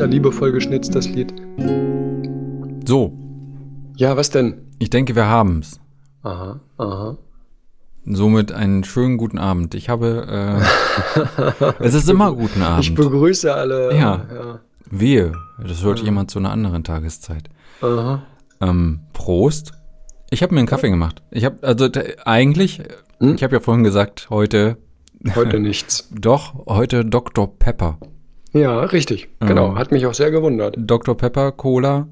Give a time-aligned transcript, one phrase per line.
[0.00, 1.32] ja liebevoll geschnitzt, das Lied.
[2.86, 3.12] So,
[3.96, 4.54] Ja, was denn?
[4.78, 5.78] ich denke, wir haben's.
[6.22, 7.16] Aha, aha.
[8.06, 9.74] Somit einen schönen guten Abend.
[9.74, 10.60] Ich habe,
[11.60, 12.94] äh, es ist immer guten Ich Abend.
[12.94, 13.94] begrüße alle.
[13.94, 14.26] Ja.
[14.34, 14.60] ja.
[14.90, 17.48] Wehe, das hört jemand zu einer anderen Tageszeit.
[17.82, 18.22] Aha.
[18.60, 19.72] Ähm, Prost.
[20.30, 21.22] Ich habe mir einen Kaffee gemacht.
[21.30, 21.88] Ich habe, also
[22.24, 22.82] eigentlich,
[23.20, 23.34] Hm?
[23.34, 24.78] ich habe ja vorhin gesagt, heute,
[25.34, 26.08] Heute nichts.
[26.18, 27.58] doch, heute Dr.
[27.58, 27.98] Pepper.
[28.52, 29.28] Ja, richtig.
[29.40, 29.76] Genau.
[29.76, 30.74] Hat mich auch sehr gewundert.
[30.78, 31.16] Dr.
[31.16, 32.08] Pepper Cola.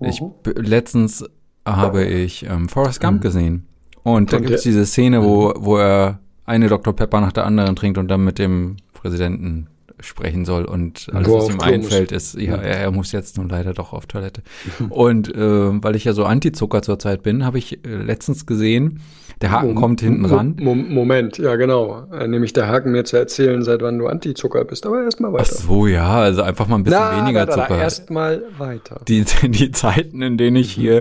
[0.00, 0.30] Ich, Mhm.
[0.56, 1.24] letztens
[1.66, 3.66] habe ich ähm, Forrest Gump gesehen.
[4.02, 6.94] Und da gibt es diese Szene, wo, wo er eine Dr.
[6.94, 9.66] Pepper nach der anderen trinkt und dann mit dem Präsidenten
[10.02, 13.72] sprechen soll und alles, was ihm einfällt, ist, ja, er, er muss jetzt nun leider
[13.74, 14.42] doch auf Toilette.
[14.88, 15.38] und äh,
[15.82, 19.00] weil ich ja so Anti-Zucker zurzeit bin, habe ich äh, letztens gesehen,
[19.40, 20.56] der Haken kommt hinten ran.
[20.60, 22.06] Mo Moment, ja genau.
[22.12, 24.84] Äh, Nämlich der Haken mir zu erzählen, seit wann du Antizucker bist.
[24.84, 25.54] Aber erstmal Ach weiter.
[25.54, 27.78] so, ja, also einfach mal ein bisschen weniger Zucker.
[27.78, 29.00] Erstmal weiter.
[29.08, 31.00] die, die Zeiten, in denen ich hier,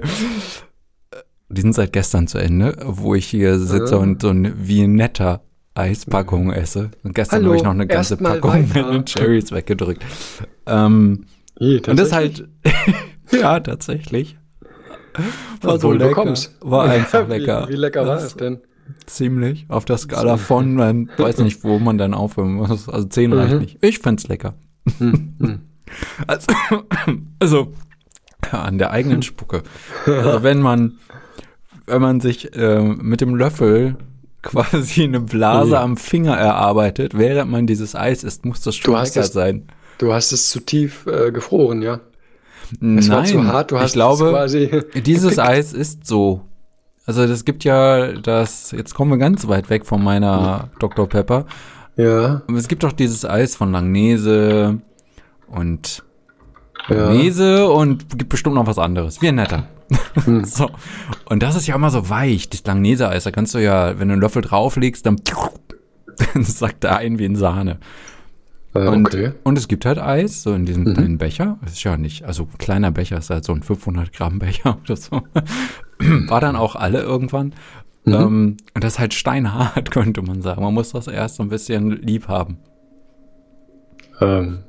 [1.49, 3.99] die sind seit gestern zu Ende, wo ich hier sitze Ah.
[3.99, 5.41] und so ein Viennetta
[5.79, 6.91] Eispackung esse.
[7.03, 10.03] Und gestern habe ich noch eine ganze Packung den Cherries weggedrückt.
[10.65, 11.25] Ähm,
[11.59, 12.47] Ih, und das halt,
[13.31, 14.37] ja, tatsächlich.
[15.61, 16.09] War so lecker.
[16.09, 16.55] bekomm's.
[16.61, 17.67] War einfach Wie- lecker.
[17.69, 18.59] Wie, lecker war es denn?
[19.05, 19.65] Ziemlich.
[19.69, 22.87] Auf der Skala von, man weiß nicht, wo man dann aufhören muss.
[22.89, 23.59] Also 10 reicht Mhm.
[23.59, 23.77] nicht.
[23.81, 24.53] Ich find's lecker.
[26.27, 26.47] Also,
[27.39, 27.73] also
[28.51, 29.63] ja, an der eigenen Spucke.
[30.05, 30.93] Also wenn man,
[31.87, 33.95] wenn man sich äh, mit dem Löffel
[34.41, 35.81] quasi eine Blase Ja.
[35.83, 39.33] am Finger erarbeitet, während man dieses Eis isst, muss das schon Du hast lecker es-
[39.33, 39.67] sein.
[39.97, 41.99] Du hast es zu tief äh, gefroren, ja?
[42.71, 44.81] Es Nein, war zu hart, du hast ich glaube, es quasi.
[45.01, 46.41] Dieses Eis ist so.
[47.05, 51.09] Also das gibt ja das, jetzt kommen wir ganz weit weg von meiner Dr.
[51.09, 51.45] Pepper.
[51.97, 54.79] Ja, Aber Es gibt doch dieses Eis von Langnese
[55.47, 56.03] und
[56.87, 56.95] ja.
[57.07, 59.21] Langnese und gibt bestimmt noch was anderes.
[59.21, 59.67] Wie ein netter.
[60.25, 60.43] Hm.
[60.45, 60.69] so.
[61.25, 63.23] Und das ist ja immer so weich, das Langnese-Eis.
[63.23, 65.17] Da kannst du ja, wenn du einen Löffel drauflegst, dann,
[66.33, 67.79] dann sackt er ein wie in Sahne.
[68.75, 69.31] Äh, Und, okay.
[69.43, 70.93] und es gibt halt Eis, so in diesem Mhm.
[70.93, 71.57] kleinen Becher.
[71.63, 74.95] Das ist ja nicht, also kleiner Becher ist halt so ein 500 Gramm Becher oder
[74.95, 75.21] so.
[76.27, 77.53] War dann auch alle irgendwann.
[78.05, 78.13] Mhm.
[78.13, 80.61] Ähm, und das ist halt steinhart, könnte man sagen.
[80.61, 82.57] Man muss das erst so ein bisschen lieb haben.
[84.21, 84.59] Ähm,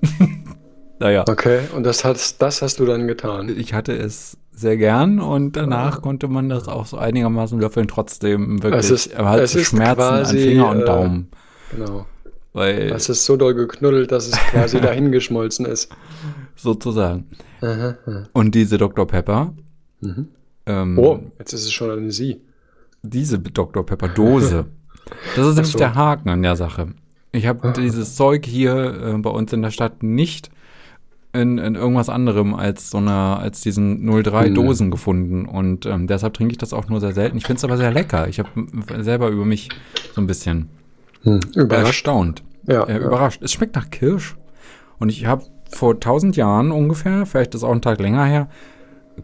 [1.01, 3.49] Naja, okay, und das hast, das hast du dann getan.
[3.49, 8.63] ich hatte es sehr gern und danach konnte man das auch so einigermaßen löffeln, trotzdem
[8.63, 8.81] wirklich.
[8.85, 11.29] Es ist- hat es Schmerzen an quasi, Finger und äh, Daumen.
[11.73, 12.07] Genau.
[12.53, 15.91] Weil, Es ist so doll geknuddelt, dass es quasi dahingeschmolzen ist.
[16.57, 17.27] sozusagen.
[17.63, 18.25] Aha, aha.
[18.33, 19.07] Und diese Dr.
[19.07, 19.55] Pepper,
[20.03, 20.29] Mhm.
[20.67, 22.41] ähm, Oh, jetzt ist es schon eine Sie.
[23.03, 23.85] diese Dr.
[23.87, 24.67] Pepper Dose.
[25.37, 25.79] Das ist nämlich so.
[25.79, 26.89] der Haken an der Sache.
[27.33, 28.75] Ich habe dieses Zeug hier
[29.15, 30.51] äh, bei uns in der Stadt nicht
[31.33, 34.55] in, in irgendwas anderem als so einer, als diesen 03 Hm.
[34.55, 37.37] Dosen gefunden und ähm, deshalb trinke ich das auch nur sehr selten.
[37.37, 38.27] Ich finde es aber sehr lecker.
[38.29, 38.49] Ich habe
[39.03, 39.69] selber über mich
[40.15, 40.69] so ein bisschen
[41.23, 41.41] Hm.
[41.55, 41.87] Überrascht.
[41.87, 42.99] erstaunt, Ja, äh, ja.
[42.99, 43.43] überrascht.
[43.43, 44.37] Es schmeckt nach Kirsch
[44.99, 48.49] und ich habe vor tausend Jahren ungefähr, vielleicht ist auch ein Tag länger her,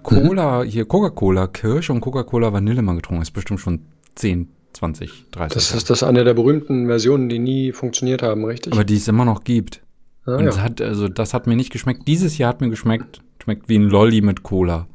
[0.02, 0.68] Cola, Mhm.
[0.68, 3.22] hier Coca-Cola Kirsch und Coca-Cola Vanille mal getrunken.
[3.22, 3.80] ist bestimmt schon
[4.14, 8.72] 10, 20, 30 Das ist das eine der berühmten Versionen, die nie funktioniert haben, richtig?
[8.74, 9.80] Aber die es immer noch gibt.
[10.26, 10.62] Ah, Und es ja.
[10.62, 12.06] hat, also das hat mir nicht geschmeckt.
[12.08, 14.86] Dieses Jahr hat mir geschmeckt, schmeckt wie ein Lolli mit Cola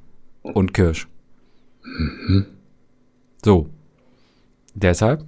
[0.43, 1.07] und Kirsch.
[1.83, 2.45] Mhm.
[3.43, 3.67] So.
[4.73, 5.23] Deshalb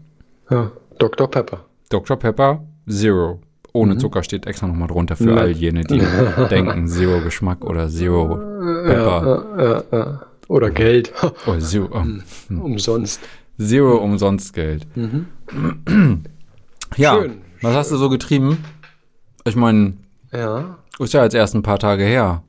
[0.50, 0.72] ja.
[1.00, 1.30] Dr.
[1.30, 1.66] Pepper.
[1.90, 2.18] Dr.
[2.18, 3.40] Pepper Zero.
[3.76, 5.30] Ohne Zucker steht extra nochmal drunter für Mhm.
[5.30, 5.38] Ja.
[5.38, 6.00] all jene, die
[6.50, 8.36] denken Zero Geschmack oder Zero
[8.86, 9.84] Pepper.
[9.92, 10.22] Ja, ja.
[10.48, 11.12] Oder Geld.
[11.48, 13.20] Oh, Zero, ähm, Umsonst.
[13.60, 14.86] Zero umsonst Geld.
[14.96, 15.26] Mhm.
[16.98, 18.60] Ja, Schön, was hast du so getrieben?
[19.46, 19.94] Ich meine,
[20.32, 20.78] Ja.
[21.00, 22.44] ist ja jetzt erst ein paar Tage her.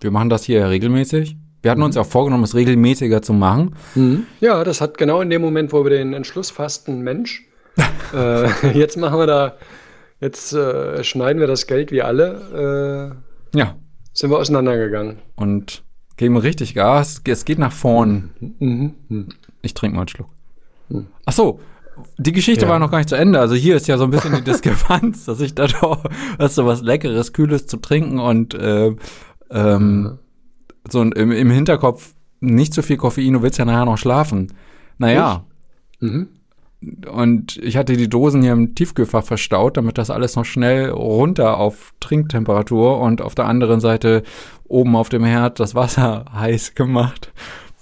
[0.00, 1.36] Wir machen das hier ja regelmäßig.
[1.62, 1.86] Wir hatten Mhm.
[1.86, 3.74] uns ja vorgenommen, es regelmäßiger zu machen.
[4.40, 7.42] Ja, das hat genau in dem Moment, wo wir den Entschluss fassten, Mensch,
[8.14, 8.48] äh,
[8.78, 9.54] jetzt machen wir da,
[10.20, 13.14] jetzt äh, schneiden wir das Geld wie alle,
[13.54, 13.76] äh, Ja.
[14.12, 15.18] sind wir auseinandergegangen.
[15.36, 15.82] Und
[16.16, 17.22] geben richtig Gas.
[17.26, 18.30] Es geht nach vorn.
[18.58, 19.28] Mhm.
[19.62, 20.28] Ich trinke mal einen Schluck.
[21.24, 21.60] Ach so.
[22.18, 22.70] Die Geschichte Ja.
[22.70, 23.38] war noch gar nicht zu Ende.
[23.40, 26.04] Also hier ist ja so ein bisschen die Diskrepanz, dass ich da doch
[26.38, 28.94] hast du was Leckeres, Kühles zu trinken und äh,
[29.50, 30.18] ähm,
[30.90, 34.52] so ein- im, im Hinterkopf nicht zu viel Koffein, du willst ja nachher noch schlafen.
[34.98, 35.44] Naja.
[36.00, 36.28] Mhm.
[37.10, 41.56] Und ich hatte die Dosen hier im Tiefkühlfach verstaut, damit das alles noch schnell runter
[41.56, 44.22] auf Trinktemperatur und auf der anderen Seite
[44.68, 47.32] oben auf dem Herd das Wasser heiß gemacht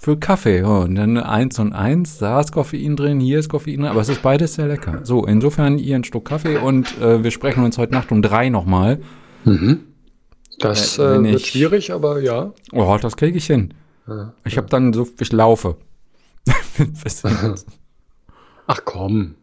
[0.03, 0.59] für Kaffee.
[0.59, 4.01] Ja, Und dann eins und eins, da ist Koffein drin, hier ist Koffein drin, aber
[4.01, 4.99] es ist beides sehr lecker.
[5.03, 8.49] So, insofern ihr ein Stück Kaffee und äh, wir sprechen uns heute Nacht um drei
[8.49, 8.99] nochmal.
[9.45, 9.79] Mhm.
[10.59, 12.51] Das Äh, äh, wird ich- schwierig, aber ja.
[12.73, 13.73] Oh, das kriege ich hin.
[14.07, 14.33] Ja.
[14.45, 15.77] Ich habe dann so, ich laufe.
[18.67, 19.35] Ach komm.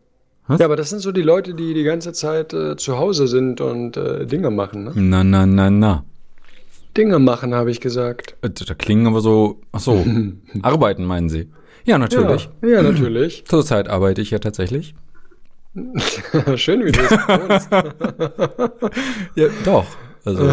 [0.46, 0.58] Was?
[0.60, 3.60] Ja, aber das sind so die Leute, die die ganze Zeit äh, zu Hause sind
[3.60, 4.84] und äh, Dinge machen.
[4.84, 4.92] Ne?
[4.96, 6.04] na, na, na, na.
[7.00, 8.36] Dinge machen, habe ich gesagt.
[8.42, 10.04] Äh, Da klingen aber so, ach so,
[10.62, 11.50] arbeiten meinen Sie?
[11.86, 12.50] Ja, natürlich.
[12.60, 13.44] Ja, ja natürlich.
[13.48, 14.94] Zurzeit arbeite ich ja tatsächlich.
[16.56, 17.68] Schön, wie du es.
[19.34, 19.86] Ja, doch.
[20.26, 20.46] Also,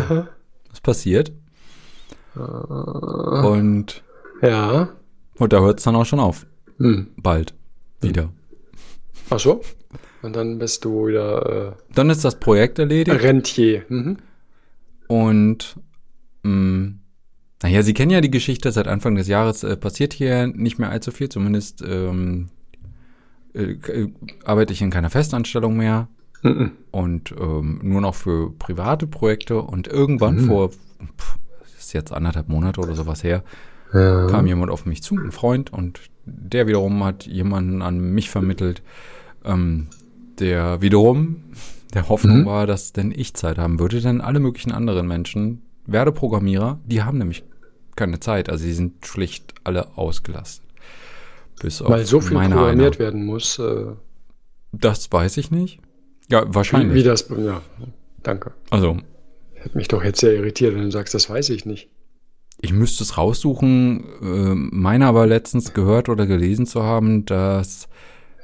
[0.70, 1.34] das passiert.
[2.36, 4.04] Und,
[4.42, 4.90] ja.
[5.38, 6.46] und da hört es dann auch schon auf.
[6.78, 7.08] Hm.
[7.18, 7.54] Bald.
[8.00, 8.30] Wieder.
[9.30, 9.62] Ach so.
[10.22, 13.22] Und dann bist du wieder Dann ist das Projekt äh, erledigt.
[13.22, 13.84] Rentier.
[13.90, 14.18] Mhm.
[15.08, 15.76] Und
[16.48, 16.92] mh,
[17.64, 20.90] naja, Sie kennen ja die Geschichte, seit Anfang des Jahres äh, passiert hier nicht mehr
[20.92, 22.50] allzu viel, zumindest ähm,
[23.54, 24.12] äh, äh,
[24.46, 26.08] arbeite ich in keiner Festanstellung mehr.
[26.44, 26.74] Mhm.
[26.92, 29.60] und ähm, nur noch für private Projekte.
[29.60, 33.44] Und irgendwann vor, pff, das ist jetzt anderthalb Monate oder sowas her,
[33.92, 34.28] Ja.
[34.28, 38.84] kam jemand auf mich zu, ein Freund, und der wiederum hat jemanden an mich vermittelt,
[39.46, 39.88] ähm,
[40.38, 41.38] der wiederum
[41.96, 42.46] der Hoffnung Mhm.
[42.46, 47.02] war, dass denn ich Zeit haben würde, denn alle möglichen anderen Menschen, werde Programmierer, die
[47.04, 47.44] haben nämlich
[47.96, 50.66] keine Zeit, also sie sind schlicht alle ausgelastet.
[51.62, 53.00] Bis Weil so viel programmiert eine.
[53.00, 53.58] werden muss.
[53.58, 53.86] Äh,
[54.72, 55.80] Das weiß ich nicht.
[56.30, 56.94] Ja, wie, wahrscheinlich.
[56.94, 57.28] wie das.
[57.30, 57.62] Ja,
[58.22, 58.54] danke.
[58.70, 58.98] Also,
[59.56, 61.90] Hätte mich doch jetzt sehr irritiert, wenn du sagst, das weiß ich nicht.
[62.62, 67.88] Ich müsste es raussuchen, äh, meine aber letztens gehört oder gelesen zu haben, dass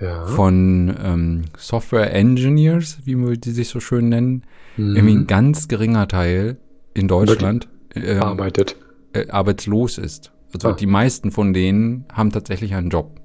[0.01, 0.25] Ja.
[0.25, 4.43] von ähm, Software Engineers, wie wir die sich so schön nennen,
[4.75, 4.95] Mhm.
[4.95, 6.57] irgendwie ein ganz geringer Teil
[6.93, 8.75] in Deutschland äh, arbeitet.
[9.13, 10.31] äh, arbeitslos ist.
[10.53, 10.73] Also Ah.
[10.73, 13.19] die meisten von denen haben tatsächlich einen Job.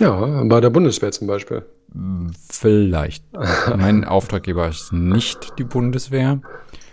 [0.00, 1.64] Ja, bei der Bundeswehr zum Beispiel.
[2.50, 3.24] Vielleicht.
[3.76, 6.40] mein Auftraggeber ist nicht die Bundeswehr,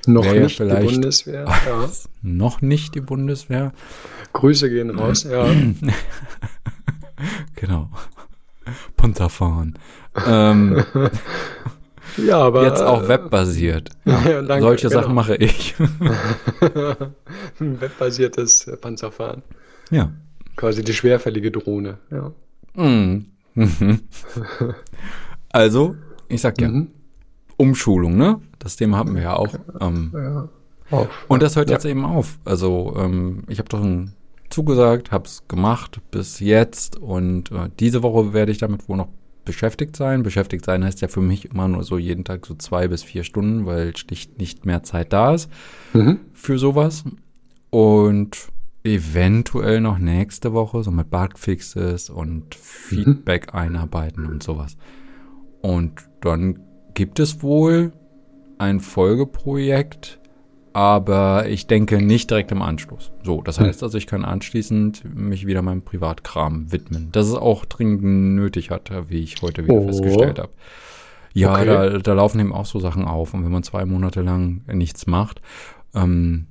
[0.07, 1.45] Noch Wär ja nicht die Bundeswehr.
[1.45, 1.89] Ja.
[2.22, 3.74] noch nicht die Bundeswehr.
[4.33, 5.24] Grüße gehen raus.
[5.24, 5.48] Ja.
[7.56, 7.89] Genau.
[8.98, 9.78] Panzerfahren.
[10.28, 10.83] ähm,
[12.17, 12.63] ja, aber.
[12.63, 13.89] jetzt auch webbasiert.
[14.06, 15.01] Ja, danke, Solche genau.
[15.01, 15.75] Sachen mache ich.
[17.59, 19.44] Ein webbasiertes äh, Panzerfahren.
[19.91, 20.12] ja.
[20.57, 21.97] Quasi die schwerfällige Drohne.
[22.12, 22.31] Ja.
[22.81, 23.25] Mm.
[23.56, 24.00] Mhm.
[25.51, 25.95] Also,
[26.29, 26.88] ich sag ja, Mhm.
[27.57, 28.39] Umschulung, ne?
[28.59, 29.53] Das Thema hatten wir ja auch.
[29.81, 30.50] Ähm, ja.
[30.91, 31.07] Auf.
[31.27, 31.75] und das hört Ja.
[31.75, 32.39] jetzt eben auf.
[32.45, 34.13] Also, ähm, ich habe doch ein
[34.50, 39.09] zugesagt, hab's gemacht bis jetzt und äh, diese Woche werde ich damit wohl noch
[39.45, 40.24] beschäftigt sein.
[40.24, 43.24] Beschäftigt sein heißt ja für mich immer nur so jeden Tag so zwei bis vier
[43.24, 45.50] Stunden, weil schlicht nicht mehr Zeit da ist
[45.94, 46.19] Mhm.
[46.33, 47.03] für sowas.
[47.69, 48.47] Und
[48.83, 54.77] eventuell noch nächste Woche, so mit Bugfixes und Feedback einarbeiten und sowas.
[55.62, 56.59] Und dann
[56.94, 57.92] gibt es wohl
[58.59, 60.19] ein Folgeprojekt,
[60.75, 63.10] aber ich denke nicht direkt im Anschluss.
[63.24, 67.07] So, das heißt also, ich kann anschließend mich wieder meinem Privatkram widmen.
[67.13, 68.04] Das es auch dringend
[68.36, 69.86] nötig hat, wie ich heute wieder Oh.
[69.88, 70.51] festgestellt habe.
[71.33, 71.66] Ja, Okay.
[71.66, 73.33] da, da laufen eben auch so Sachen auf.
[73.33, 75.40] Und wenn man zwei Monate lang nichts macht,
[75.94, 76.47] ähm,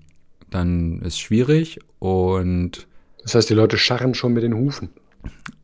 [0.49, 1.81] dann ist schwierig.
[1.99, 2.87] Und
[3.23, 4.89] Das heißt, die Leute scharren schon mit den Hufen.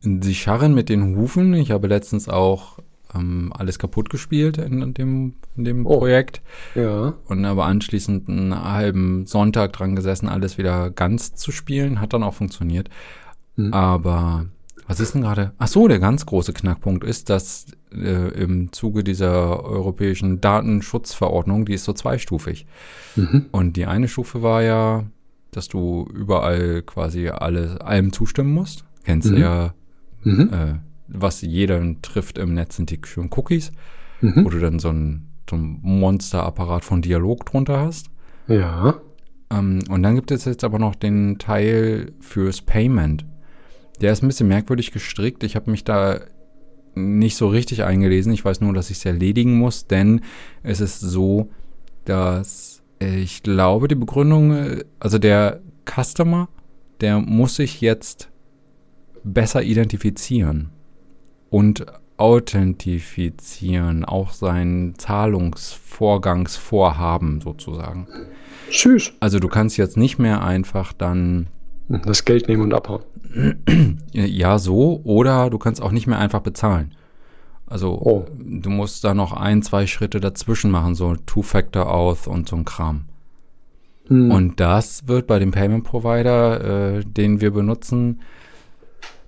[0.01, 1.55] sie scharren mit den Hufen.
[1.55, 2.77] Ich habe letztens auch
[3.13, 5.99] ähm, alles kaputt gespielt in, dem, in dem Oh.
[5.99, 6.41] Projekt.
[6.75, 7.13] Ja.
[7.25, 11.99] Und aber anschließend einen halben Sonntag dran gesessen, alles wieder ganz zu spielen.
[11.99, 12.89] Hat dann auch funktioniert.
[13.55, 13.73] Mhm.
[13.73, 14.45] Aber
[14.87, 15.51] was ist denn gerade?
[15.57, 21.73] Ach so, der ganz große Knackpunkt ist, dass äh, im Zuge dieser europäischen Datenschutzverordnung, die
[21.73, 22.65] ist so zweistufig.
[23.15, 23.45] Mhm.
[23.51, 25.05] Und die eine Stufe war ja,
[25.51, 28.85] dass du überall quasi alle, allem zustimmen musst.
[29.03, 29.39] Kennst du Mhm.
[29.41, 29.73] ja,
[30.23, 30.49] Mhm.
[30.53, 30.73] äh,
[31.13, 33.71] was jeden trifft im Netz, sind die schönen Cookies,
[34.21, 34.45] Mhm.
[34.45, 38.07] wo du dann so ein, so ein Monsterapparat von Dialog drunter hast.
[38.47, 39.01] Ja.
[39.51, 43.25] Ähm, und dann gibt es jetzt aber noch den Teil fürs Payment.
[43.99, 45.43] Der ist ein bisschen merkwürdig gestrickt.
[45.43, 46.19] Ich habe mich da
[46.95, 48.33] nicht so richtig eingelesen.
[48.33, 50.21] Ich weiß nur, dass ich es erledigen muss, denn
[50.63, 51.49] es ist so,
[52.05, 56.47] dass ich glaube, die Begründung, also der Customer,
[56.99, 58.29] der muss sich jetzt
[59.23, 60.69] besser identifizieren
[61.51, 61.85] und
[62.17, 68.07] authentifizieren, auch sein Zahlungsvorgangsvorhaben sozusagen.
[68.71, 69.13] Süß.
[69.19, 71.47] Also du kannst jetzt nicht mehr einfach dann
[71.89, 73.03] Das Geld nehmen und abhauen.
[74.13, 76.95] ja so oder du kannst auch nicht mehr einfach bezahlen.
[77.67, 78.25] Also Oh.
[78.37, 83.05] du musst da noch ein, zwei Schritte dazwischen machen, so Two-Factor-Auth und so ein Kram.
[84.07, 84.31] Hm.
[84.31, 88.21] Und das wird bei dem Payment Provider, äh, den wir benutzen,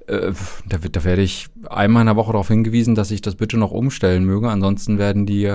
[0.08, 0.32] äh,
[0.68, 3.58] da, wird- da werde ich einmal in der Woche darauf hingewiesen, dass ich das bitte
[3.58, 4.50] noch umstellen möge.
[4.50, 5.52] Ansonsten werden die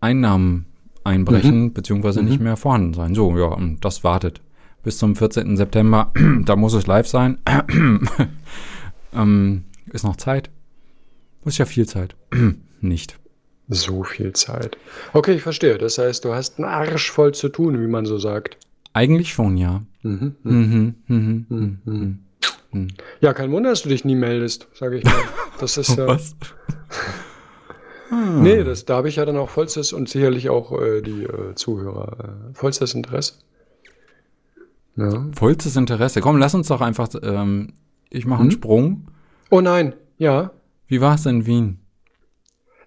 [0.00, 0.66] Einnahmen
[1.04, 3.14] einbrechen, beziehungsweise nicht mehr vorhanden sein.
[3.14, 4.40] So, ja, und das wartet.
[4.82, 5.56] Bis zum 14.
[5.56, 6.12] September,
[6.44, 7.38] da muss es live sein.
[9.14, 10.50] ähm, ist noch Zeit.
[11.44, 12.14] Ist ja viel Zeit.
[12.80, 13.18] nicht.
[13.68, 14.76] So viel Zeit.
[15.12, 15.78] Okay, ich verstehe.
[15.78, 18.56] Das heißt, du hast einen Arsch voll zu tun, wie man so sagt.
[18.92, 19.82] Eigentlich schon, ja.
[20.02, 20.34] Mhm.
[20.42, 21.78] Mhm, mhm, mhm.
[21.84, 22.18] Mhm.
[23.20, 25.14] Ja, kein Wunder, dass du dich nie meldest, sage ich mal.
[25.58, 26.06] Das ist ja.
[26.06, 26.36] Was?
[28.40, 31.54] Nee, das, da habe ich ja dann auch vollstes und sicherlich auch äh, die äh,
[31.54, 32.16] Zuhörer
[32.50, 33.34] äh, vollstes Interesse.
[34.96, 35.26] Ja.
[35.32, 36.20] Vollstes Interesse.
[36.20, 37.72] Komm, lass uns doch einfach, ähm,
[38.10, 38.56] ich mache einen Hm?
[38.56, 39.06] Sprung.
[39.50, 40.50] Oh nein, ja.
[40.88, 41.78] Wie war es in Wien?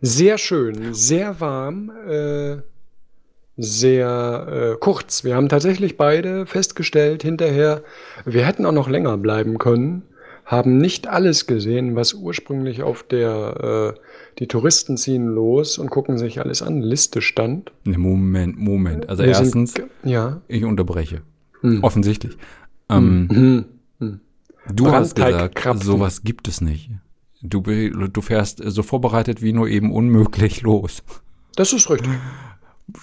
[0.02, 2.58] Sehr schön, sehr warm, äh,
[3.58, 5.24] sehr äh, kurz.
[5.24, 7.84] Wir haben tatsächlich beide festgestellt hinterher,
[8.26, 10.04] wir hätten auch noch länger bleiben können,
[10.46, 14.00] haben nicht alles gesehen, was ursprünglich auf der äh,
[14.40, 17.72] die Touristen ziehen los und gucken sich alles an Liste stand.
[17.86, 19.08] Ne, Moment, Moment.
[19.08, 20.42] Also Wir sind erstens, ge- ja.
[20.48, 21.22] ich unterbreche.
[21.62, 21.84] Hm.
[21.84, 22.38] Offensichtlich.
[22.90, 23.28] Ähm,
[24.00, 24.20] Mhm.
[24.74, 26.90] Du hast gesagt, sowas gibt es nicht.
[27.42, 31.04] Du, du fährst so vorbereitet wie nur eben unmöglich los.
[31.58, 32.12] Das ist richtig.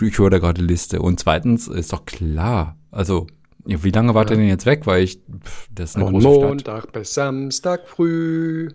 [0.00, 1.00] Ich höre da gerade Liste.
[1.02, 2.76] Und zweitens ist doch klar.
[2.90, 3.26] Also,
[3.66, 4.86] ja, wie lange wart ihr denn jetzt weg?
[4.86, 6.48] Weil ich, pff, das ist eine Von große Stadt.
[6.48, 8.68] Montag bis Samstag früh.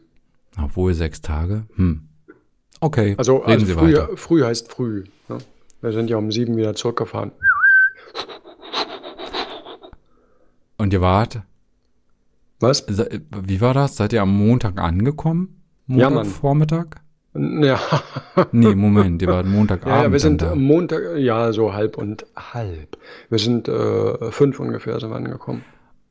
[0.62, 1.66] Obwohl sechs Tage.
[1.76, 2.08] Hm.
[2.82, 4.10] Okay, Also, reden also Sie früh, weiter.
[4.18, 5.04] früh heißt früh.
[5.30, 5.38] Ne?
[5.82, 7.32] Wir sind ja um sieben wieder zurückgefahren.
[10.78, 11.42] Und ihr wart,
[12.60, 12.80] Was?
[12.80, 13.96] se- wie war das?
[13.96, 15.62] Seid ihr am Montag angekommen?
[15.88, 16.26] Ja, Montag Mann.
[16.26, 17.02] Vormittag?
[17.38, 17.80] Ja,
[18.52, 19.94] Nee, Moment, ihr wart Montagabend.
[19.96, 20.56] ja, ja wir sind da.
[20.56, 22.98] Montag, ja, so halb und halb.
[23.30, 25.64] Wir sind äh, fünf ungefähr sind wir angekommen.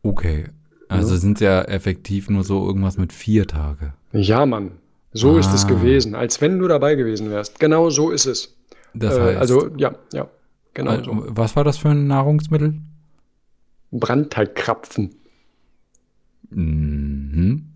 [0.02, 0.44] Okay.
[0.88, 3.94] Also sind ja effektiv nur so irgendwas mit vier Tage.
[4.12, 4.72] Ja, Mann.
[5.12, 5.68] So ist es Ah.
[5.68, 7.58] gewesen, als wenn du dabei gewesen wärst.
[7.58, 8.54] Genau so ist es.
[8.92, 10.28] Das äh, heißt, also, ja, ja,
[10.74, 11.24] genau äh, so.
[11.28, 12.74] was war das für ein Nahrungsmittel?
[13.92, 15.14] Brandteigkrapfen.
[16.50, 17.66] Mhm.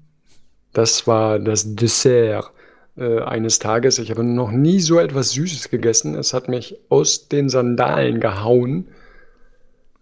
[0.72, 2.52] Das war das Dessert
[2.98, 3.98] äh, eines Tages.
[3.98, 6.14] Ich habe noch nie so etwas Süßes gegessen.
[6.14, 8.88] Es hat mich aus den Sandalen gehauen.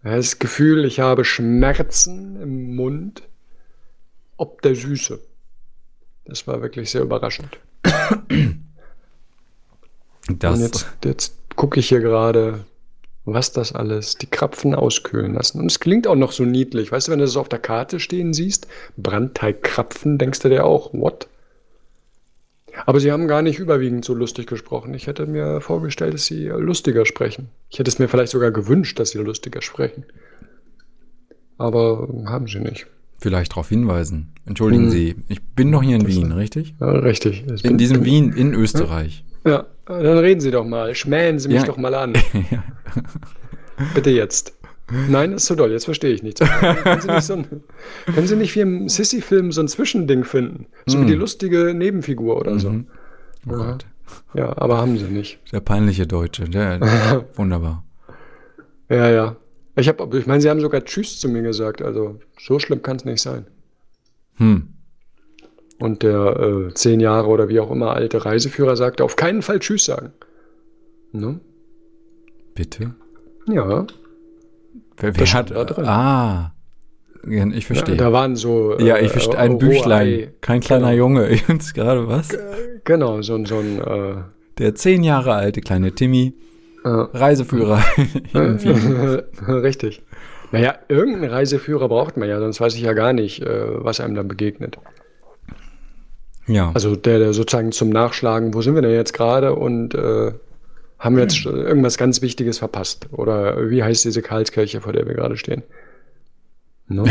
[0.03, 3.23] Das Gefühl, ich habe Schmerzen im Mund.
[4.37, 5.19] Ob der Süße.
[6.25, 7.57] Das war wirklich sehr überraschend.
[10.29, 12.65] Das, Und jetzt, jetzt gucke ich hier gerade,
[13.23, 15.59] was das alles, die Krapfen auskühlen lassen.
[15.59, 16.91] Und es klingt auch noch so niedlich.
[16.91, 20.93] Weißt du, wenn du das auf der Karte stehen siehst, Brandteigkrapfen, denkst du dir auch,
[20.93, 21.27] what?
[22.85, 24.93] Aber sie haben gar nicht überwiegend so lustig gesprochen.
[24.93, 27.49] Ich hätte mir vorgestellt, dass sie lustiger sprechen.
[27.69, 30.05] Ich hätte es mir vielleicht sogar gewünscht, dass sie lustiger sprechen.
[31.57, 32.87] Aber haben sie nicht.
[33.19, 34.33] vielleicht darauf hinweisen.
[34.45, 34.89] Entschuldigen Hm.
[34.91, 36.75] Sie, ich bin doch hier in Wien, richtig?
[36.79, 37.43] Ja, richtig.
[37.51, 39.25] Ich In diesem Wien in Österreich.
[39.43, 40.93] Ja, dann reden Sie doch mal.
[40.93, 41.65] Schmähen Sie mich Ja.
[41.65, 42.13] doch mal an.
[43.95, 44.56] Bitte jetzt.
[44.89, 45.71] Nein, ist zu doll.
[45.71, 46.39] Jetzt verstehe ich nichts.
[46.39, 47.63] Können Sie nicht, so ein,
[48.05, 50.67] können Sie nicht wie im Sissy-Film so ein Zwischending finden?
[50.85, 52.69] So wie die lustige Nebenfigur oder so.
[52.69, 53.85] Oh Gott.
[54.33, 55.39] Ja, aber haben Sie nicht.
[55.51, 56.79] Der peinliche Deutsche, der,
[57.35, 57.83] wunderbar.
[58.89, 59.35] Ja, ja.
[59.75, 61.81] Ich habe, ich meine, Sie haben sogar Tschüss zu mir gesagt.
[61.81, 63.45] Also so schlimm kann es nicht sein.
[64.35, 64.69] Hm.
[65.79, 69.59] Und der äh, zehn Jahre oder wie auch immer alte Reiseführer sagte, auf keinen Fall
[69.59, 70.13] Tschüss sagen.
[71.11, 71.39] Ne?
[72.55, 72.95] Bitte?
[73.47, 73.85] Ja,
[74.97, 75.85] Wer, wer hat, da drin.
[75.85, 76.53] ah,
[77.29, 77.97] ja, ich ja, verstehe.
[77.97, 78.77] da waren so.
[78.79, 79.37] Ja, äh, ich verstehe.
[79.37, 80.07] Ein Büchlein.
[80.07, 80.33] Ei.
[80.41, 80.97] Kein kleiner Genau.
[80.97, 81.27] Junge.
[81.29, 82.29] Ich uns gerade was?
[82.83, 84.15] Genau, so, ein- so ein äh,
[84.57, 86.33] Der zehn Jahre alte kleine Timmy,
[86.83, 87.83] äh, Reiseführer.
[89.47, 90.01] Richtig.
[90.51, 94.15] Naja, irgendeinen Reiseführer braucht man ja, sonst weiß ich ja gar nicht, äh, was einem
[94.15, 94.77] dann begegnet.
[96.47, 96.71] Ja.
[96.73, 100.31] Also der, der sozusagen zum Nachschlagen, wo sind wir denn jetzt gerade und äh,
[100.99, 103.07] haben wir jetzt irgendwas ganz Wichtiges verpasst?
[103.11, 105.63] Oder wie heißt diese Karlskirche, vor der wir gerade stehen?
[106.87, 107.05] No?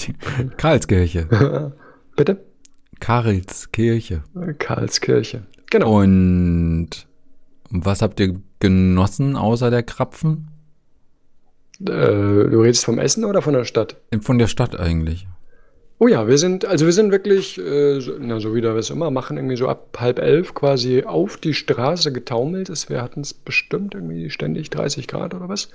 [0.56, 1.72] Karlskirche.
[2.16, 2.44] Bitte?
[3.00, 4.24] Karlskirche.
[4.58, 5.42] Karlskirche.
[5.70, 6.00] Genau.
[6.00, 6.90] Und
[7.70, 10.48] was habt ihr genossen außer der Krapfen?
[11.80, 13.96] Äh, du redest vom Essen oder von der Stadt?
[14.20, 15.28] Von der Stadt eigentlich.
[16.00, 18.90] Oh ja, wir sind, also wir sind wirklich, äh, so, na, so wie wir es
[18.90, 22.68] immer machen, irgendwie so ab halb elf quasi auf die Straße getaumelt.
[22.68, 25.70] Es, wir hatten es bestimmt irgendwie ständig 30 Grad oder was.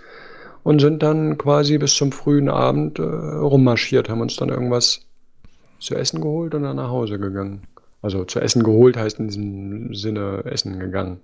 [0.64, 5.06] Und sind dann quasi bis zum frühen Abend äh, rummarschiert, haben uns dann irgendwas
[5.80, 7.64] zu essen geholt und dann nach Hause gegangen.
[8.02, 11.20] Also zu essen geholt heißt in diesem Sinne essen gegangen.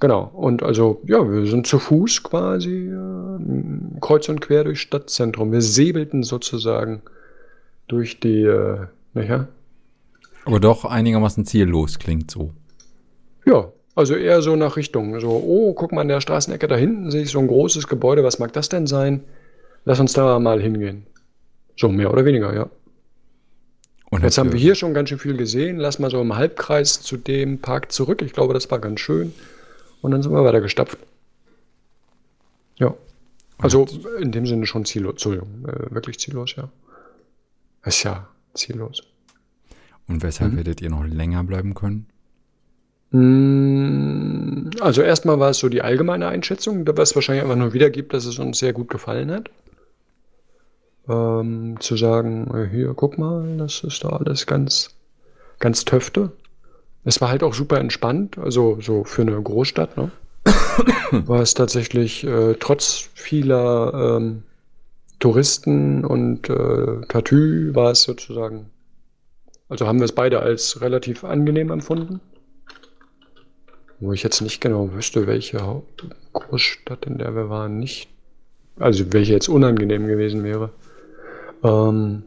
[0.00, 0.30] Genau.
[0.34, 5.52] Und also, ja, wir sind zu Fuß quasi äh, kreuz und quer durchs Stadtzentrum.
[5.52, 7.02] Wir säbelten sozusagen
[7.88, 9.48] durch die, äh, naja,
[10.44, 12.52] Aber doch einigermaßen ziellos klingt so.
[13.44, 17.10] ja, Also eher so nach Richtung, so, oh, guck mal an der Straßenecke da hinten
[17.10, 19.24] sehe ich so ein großes Gebäude, was mag das denn sein?
[19.84, 21.06] Lass uns da mal hingehen.
[21.76, 22.68] So, mehr oder weniger, ja.
[24.10, 25.78] Und jetzt haben wir hier schon ganz schön viel gesehen.
[25.78, 28.22] Lass mal so im Halbkreis zu dem Park zurück.
[28.22, 29.34] Ich glaube, das war ganz schön.
[30.00, 30.98] Und dann sind wir weiter gestapft.
[32.78, 32.94] Ja.
[33.58, 33.86] Also
[34.20, 35.12] in dem Sinne schon ziellos.
[35.12, 36.68] Entschuldigung, äh, wirklich ziellos, ja.
[37.86, 39.02] Ist ja ziellos.
[40.08, 40.56] Und weshalb mhm.
[40.58, 42.06] werdet ihr noch länger bleiben können?
[43.10, 48.26] Mm, also erstmal war es so die allgemeine Einschätzung, was wahrscheinlich einfach nur wiedergibt, dass
[48.26, 49.50] es uns sehr gut gefallen hat.
[51.08, 54.96] Ähm, zu sagen, äh, hier, guck mal, das ist da alles ganz,
[55.60, 56.32] ganz töfte.
[57.04, 60.10] Es war halt auch super entspannt, also so für eine Großstadt, ne?
[61.12, 64.42] war es tatsächlich äh, trotz vieler ähm,
[65.18, 68.70] Touristen und äh, Tatü war es sozusagen,
[69.68, 72.20] also haben wir es beide als relativ angenehm empfunden.
[73.98, 75.82] Wo ich jetzt nicht genau wüsste, welche
[76.34, 78.10] Großstadt, in der wir waren, nicht,
[78.78, 80.70] also welche jetzt unangenehm gewesen wäre.
[81.62, 82.22] Ähm,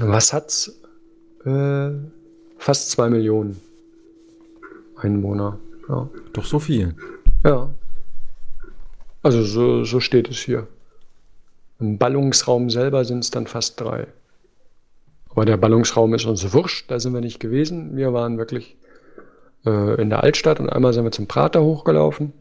[0.00, 0.78] was hat's?
[1.46, 1.90] Äh,
[2.58, 3.60] fast zwei Millionen
[4.96, 5.58] Einwohner.
[5.88, 6.08] Ja.
[6.34, 6.94] Doch so viel.
[7.44, 7.72] Ja.
[9.22, 10.68] Also so, so steht es hier.
[11.82, 14.06] Im Ballungsraum selber sind es dann fast drei.
[15.30, 17.96] Aber der Ballungsraum ist uns wurscht, da sind wir nicht gewesen.
[17.96, 18.76] Wir waren wirklich
[19.66, 22.34] äh, in der Altstadt und einmal sind wir zum Prater hochgelaufen.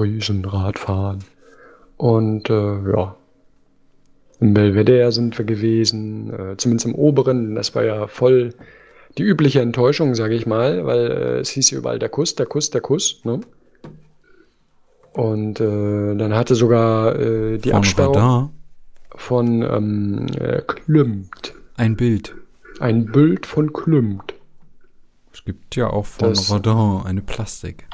[0.00, 1.22] Riesenradfahren.
[1.96, 3.14] Und äh, ja,
[4.40, 7.54] im Belvedere sind wir gewesen, äh, zumindest im oberen.
[7.54, 8.52] Das war ja voll
[9.16, 12.46] die übliche Enttäuschung, sage ich mal, weil äh, es hieß ja überall der Kuss, der
[12.46, 13.20] Kuss, der Kuss.
[13.24, 13.42] Ne?
[15.12, 18.50] Und äh, dann hatte sogar äh, die von Absperrung.
[19.18, 21.54] Von ähm, äh, Klümpt.
[21.76, 22.34] Ein Bild.
[22.80, 24.34] Ein Bild von Klümpt.
[25.32, 27.86] Es gibt ja auch von das, Rodin eine Plastik.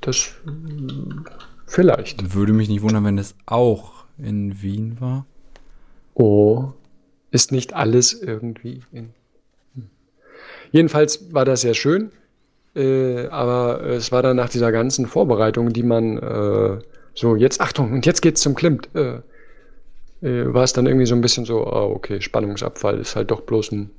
[0.00, 0.30] Das
[1.66, 2.34] vielleicht.
[2.34, 5.26] Würde mich nicht wundern, wenn es auch in Wien war.
[6.14, 6.72] Oh,
[7.30, 9.10] ist nicht alles irgendwie in.
[9.74, 9.90] Hm.
[10.70, 12.12] Jedenfalls war das sehr schön,
[12.76, 16.78] äh, aber es war dann nach dieser ganzen Vorbereitung, die man äh,
[17.14, 18.88] so jetzt Achtung und jetzt geht's zum Klimt.
[18.94, 19.22] Äh,
[20.22, 23.42] äh, war es dann irgendwie so ein bisschen so, ah, okay, Spannungsabfall ist halt doch
[23.42, 23.90] bloß ein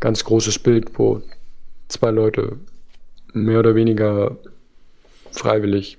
[0.00, 1.22] ganz großes Bild, wo
[1.88, 2.58] zwei Leute
[3.32, 4.36] mehr oder weniger
[5.30, 5.98] freiwillig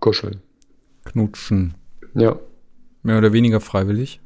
[0.00, 0.40] kuscheln.
[1.04, 1.74] Knutschen.
[2.14, 2.38] Ja.
[3.02, 4.20] Mehr oder weniger freiwillig?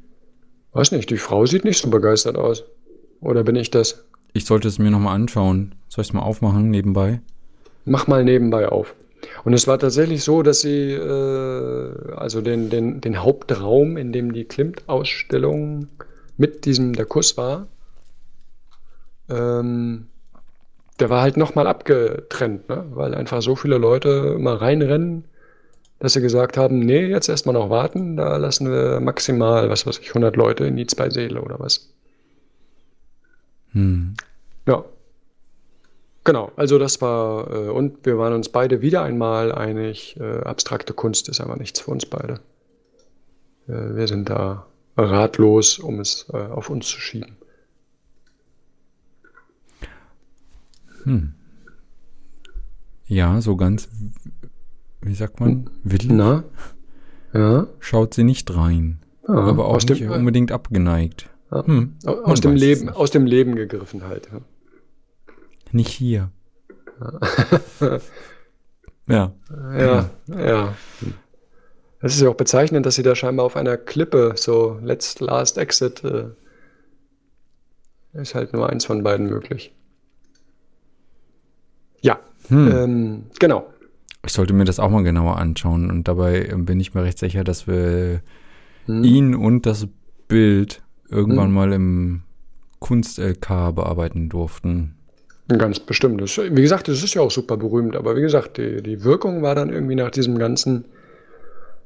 [0.71, 2.63] Weiß nicht, die Frau sieht nicht so begeistert aus.
[3.21, 4.03] Oder bin ich das?
[4.33, 5.75] Ich sollte es mir nochmal anschauen.
[5.87, 7.21] Soll ich es mal aufmachen nebenbei?
[7.85, 8.95] Mach mal nebenbei auf.
[9.43, 14.33] Und es war tatsächlich so, dass sie äh, also den, den, den Hauptraum, in dem
[14.33, 15.87] die Klimt-Ausstellung
[16.37, 17.67] mit diesem der Kuss war,
[19.29, 20.07] ähm,
[20.99, 22.85] der war halt nochmal abgetrennt, ne?
[22.91, 25.25] weil einfach so viele Leute mal reinrennen,
[25.99, 29.99] dass sie gesagt haben, nee, jetzt erstmal noch warten, da lassen wir maximal, was weiß
[29.99, 31.93] ich, 100 Leute in die zwei Säle oder was.
[33.71, 34.15] Hm.
[34.67, 34.85] Ja.
[36.25, 40.93] Genau, also das war, äh, und wir waren uns beide wieder einmal einig, äh, abstrakte
[40.93, 42.39] Kunst ist aber nichts für uns beide.
[43.67, 47.35] Äh, wir sind da ratlos, um es äh, auf uns zu schieben.
[51.03, 51.33] Hm.
[53.05, 53.89] Ja, so ganz,
[55.01, 56.09] wie sagt man, willig.
[56.09, 56.45] Na?
[57.33, 57.67] Ja.
[57.79, 58.99] Schaut sie nicht rein.
[59.27, 61.29] Ja, aber auch nicht dem, unbedingt abgeneigt.
[61.51, 61.65] Ja.
[61.65, 64.29] Hm, aus, dem Leben, aus dem Leben gegriffen halt.
[64.31, 64.39] Ja.
[65.73, 66.31] Nicht hier.
[69.07, 69.33] ja.
[69.75, 70.73] Ja, ja.
[71.99, 75.57] Es ist ja auch bezeichnend, dass sie da scheinbar auf einer Klippe so Let's Last
[75.57, 76.27] Exit äh,
[78.13, 79.73] ist halt nur eins von beiden möglich.
[82.01, 82.71] Ja, hm.
[82.71, 83.67] ähm, genau.
[84.25, 87.17] Ich sollte mir das auch mal genauer anschauen und dabei ähm, bin ich mir recht
[87.17, 88.21] sicher, dass wir
[88.85, 89.03] hm.
[89.03, 89.87] ihn und das
[90.27, 91.53] Bild irgendwann hm.
[91.53, 92.21] mal im
[92.79, 94.97] Kunst-LK bearbeiten durften.
[95.57, 96.21] Ganz bestimmt.
[96.21, 99.41] Das, wie gesagt, das ist ja auch super berühmt, aber wie gesagt, die, die Wirkung
[99.41, 100.85] war dann irgendwie nach diesem ganzen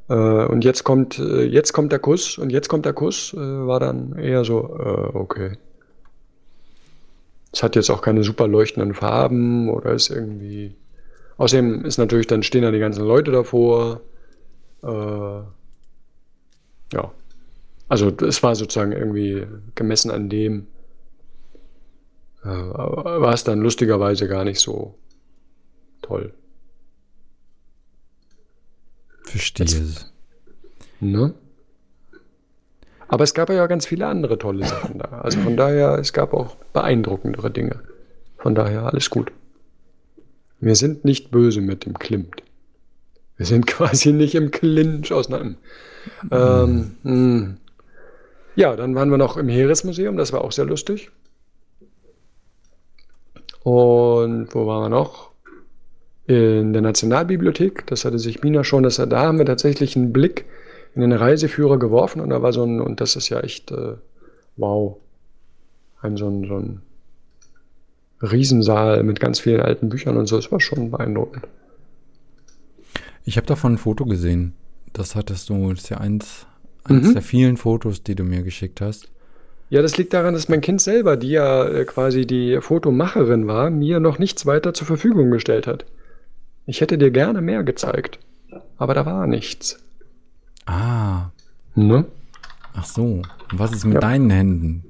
[0.10, 3.38] äh, und jetzt kommt, äh, jetzt kommt der Kuss und jetzt kommt der Kuss, äh,
[3.38, 5.58] war dann eher so, äh, okay.
[7.52, 10.76] Es hat jetzt auch keine super leuchtenden Farben oder ist irgendwie.
[11.38, 14.02] Außerdem ist natürlich, dann stehen da die ganzen Leute davor.
[14.84, 15.46] Äh, ja.
[17.90, 20.68] Also es war sozusagen irgendwie gemessen an dem,
[22.48, 24.96] äh, war es dann lustigerweise gar nicht so
[26.02, 26.34] toll.
[29.24, 30.12] Verstehe es.
[31.00, 31.34] Ne?
[33.10, 35.20] Aber es gab ja ganz viele andere tolle Sachen da.
[35.22, 37.82] Also von daher, es gab auch beeindruckendere Dinge.
[38.38, 39.32] Von daher alles gut.
[40.60, 42.44] Wir sind nicht böse mit dem Klimt.
[43.38, 45.58] Wir sind quasi nicht im Clinch auseinander.
[46.32, 47.56] Ähm, mh.
[48.56, 51.12] ja, dann waren wir noch im Heeresmuseum, das war auch sehr lustig.
[53.68, 55.32] Und wo waren wir noch?
[56.26, 60.46] In der Nationalbibliothek, das hatte sich Mina schon, das, da haben wir tatsächlich einen Blick
[60.96, 63.96] in den Reiseführer geworfen und da war so ein, und das ist ja echt, äh,
[64.56, 64.96] wow,
[66.00, 66.82] ein so ein, so ein
[68.22, 71.46] Riesensaal mit ganz vielen alten Büchern und so, das war schon beeindruckend.
[73.26, 74.54] Ich habe davon ein Foto gesehen.
[74.94, 76.48] Das hattest du, das ist ja eins,
[76.86, 77.14] eins mhm.
[77.16, 79.12] der vielen Fotos, die du mir geschickt hast.
[79.70, 83.70] Ja, das liegt daran, dass mein Kind selber, die ja äh, quasi die Fotomacherin war,
[83.70, 85.86] mir noch nichts weiter zur Verfügung gestellt hat.
[86.66, 88.20] Ich hätte dir gerne mehr gezeigt,
[88.78, 89.80] aber da war nichts.
[90.66, 91.30] Ah.
[91.76, 92.06] Ne?
[92.74, 93.04] Ach so.
[93.04, 94.00] Und was ist mit ja.
[94.00, 94.84] deinen Händen?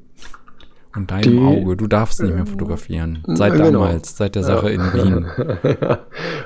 [0.96, 1.78] Und deinem Die, Auge?
[1.78, 3.24] Du darfst nicht mehr fotografieren.
[3.28, 3.72] Seit genau.
[3.72, 4.82] damals, seit der Sache ja.
[4.82, 5.26] in Wien.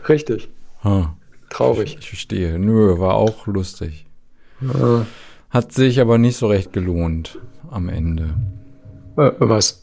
[0.09, 0.49] Richtig.
[0.83, 1.07] Huh.
[1.49, 1.93] Traurig.
[1.93, 2.59] Ich, ich, verstehe.
[2.59, 4.05] Nö, war auch lustig.
[4.61, 5.05] Ja.
[5.49, 7.39] Hat sich aber nicht so recht gelohnt
[7.71, 8.35] am Ende.
[9.17, 9.81] Äh, was?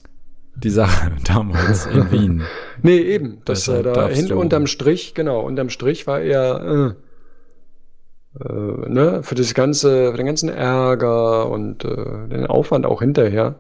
[0.62, 2.42] die Sache damals in Wien.
[2.82, 3.38] nee, eben.
[3.44, 6.94] Das, äh, da hinten unterm Strich, genau, unterm Strich war er,
[8.38, 13.00] äh, äh, ne, für das ganze, für den ganzen Ärger und äh, den Aufwand auch
[13.00, 13.56] hinterher,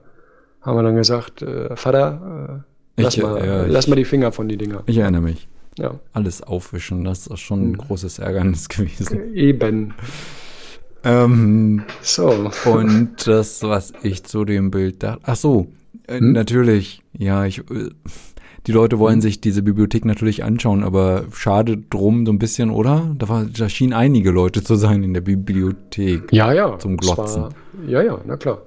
[0.60, 2.64] haben wir dann gesagt, äh, Vater,
[2.96, 4.82] äh, lass, ich, mal, lass ich, mal die Finger von die Dinger.
[4.86, 5.48] Ich erinnere mich.
[5.78, 5.94] Ja.
[6.12, 7.78] Alles aufwischen, das ist schon ein hm.
[7.78, 9.34] großes Ärgernis gewesen.
[9.34, 9.94] Eben.
[11.04, 12.50] Ähm, so.
[12.64, 15.68] Und das, was ich zu dem Bild dachte, ach so,
[16.06, 16.32] äh, hm?
[16.32, 17.90] Natürlich, ja, ich, äh,
[18.66, 23.14] die Leute wollen sich diese Bibliothek natürlich anschauen, aber schade drum so ein bisschen, oder?
[23.16, 26.32] Da, war, da schienen einige Leute zu sein in der Bibliothek.
[26.32, 26.78] Ja, ja.
[26.78, 27.44] Zum Glotzen.
[27.44, 27.50] War,
[27.86, 28.62] ja, ja, na klar.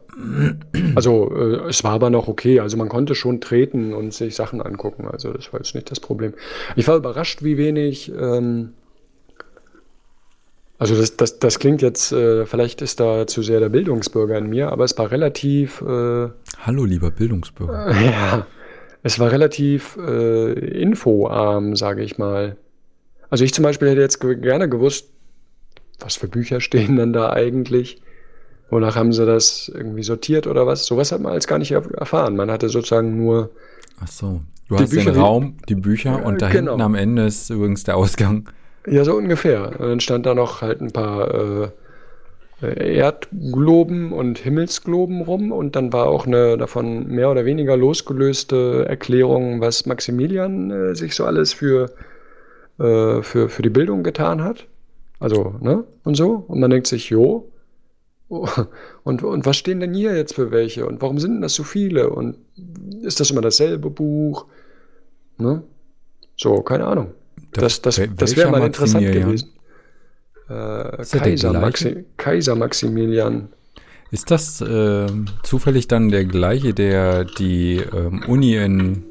[0.95, 2.59] Also äh, es war aber noch okay.
[2.59, 5.07] Also man konnte schon treten und sich Sachen angucken.
[5.07, 6.33] Also das war jetzt nicht das Problem.
[6.75, 8.11] Ich war überrascht, wie wenig.
[8.19, 8.73] Ähm,
[10.81, 14.49] also das, das, das klingt jetzt, äh, vielleicht ist da zu sehr der Bildungsbürger in
[14.49, 15.79] mir, aber es war relativ.
[15.81, 17.89] Äh, Hallo, lieber Bildungsbürger.
[17.89, 18.47] Äh, ja,
[19.03, 22.57] es war relativ äh, infoarm, sage ich mal.
[23.29, 25.11] Also ich zum Beispiel hätte jetzt gerne gewusst,
[25.99, 28.01] was für Bücher stehen denn da eigentlich?
[28.71, 30.87] Wonach haben sie das irgendwie sortiert oder was?
[30.87, 32.35] Sowas hat man als gar nicht erfahren.
[32.35, 33.51] Man hatte sozusagen nur.
[33.99, 34.41] Ach so.
[34.67, 36.71] Du hast Bücher, den Raum, die Bücher und da genau.
[36.71, 38.49] hinten am Ende ist übrigens der Ausgang.
[38.87, 39.79] Ja, so ungefähr.
[39.79, 41.69] Und dann stand da noch halt ein paar äh,
[42.61, 49.61] Erdgloben und Himmelsgloben rum und dann war auch eine davon mehr oder weniger losgelöste Erklärung,
[49.61, 51.91] was Maximilian äh, sich so alles für,
[52.79, 54.67] äh, für, für die Bildung getan hat.
[55.19, 55.83] Also, ne?
[56.03, 56.43] Und so.
[56.47, 57.47] Und man denkt sich, jo.
[59.03, 60.85] Und, und was stehen denn hier jetzt für welche?
[60.85, 62.11] Und warum sind denn das so viele?
[62.11, 62.37] Und
[63.01, 64.45] ist das immer dasselbe Buch?
[65.37, 65.63] Ne?
[66.37, 67.11] So, keine Ahnung.
[67.53, 69.49] Das, das, das wäre mal interessant gewesen.
[70.49, 73.49] Äh, Kaiser, Maxi Kaiser Maximilian.
[74.11, 75.07] Ist das äh,
[75.43, 79.03] zufällig dann der gleiche, der die ähm, Uni in,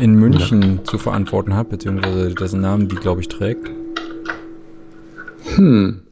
[0.00, 0.84] in München ja.
[0.84, 3.70] zu verantworten hat, beziehungsweise dessen Namen die, glaube ich, trägt?
[5.54, 6.02] Hm.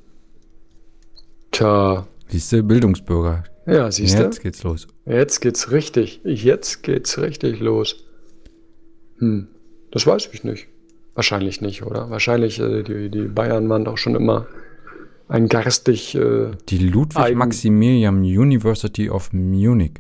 [1.51, 2.07] Tja.
[2.29, 3.43] Siehst du, Bildungsbürger.
[3.67, 4.23] Ja, siehst du.
[4.23, 4.87] Jetzt geht's los.
[5.05, 6.21] Jetzt geht's richtig.
[6.25, 7.97] Jetzt geht's richtig los.
[9.19, 9.49] Hm.
[9.91, 10.69] Das weiß ich nicht.
[11.19, 12.11] Wahrscheinlich nicht, oder?
[12.11, 14.47] Wahrscheinlich, äh, die, die Bayern waren doch schon immer
[15.27, 16.15] ein garstig.
[16.15, 19.95] Äh, die Ludwig-Maximilian University of Munich.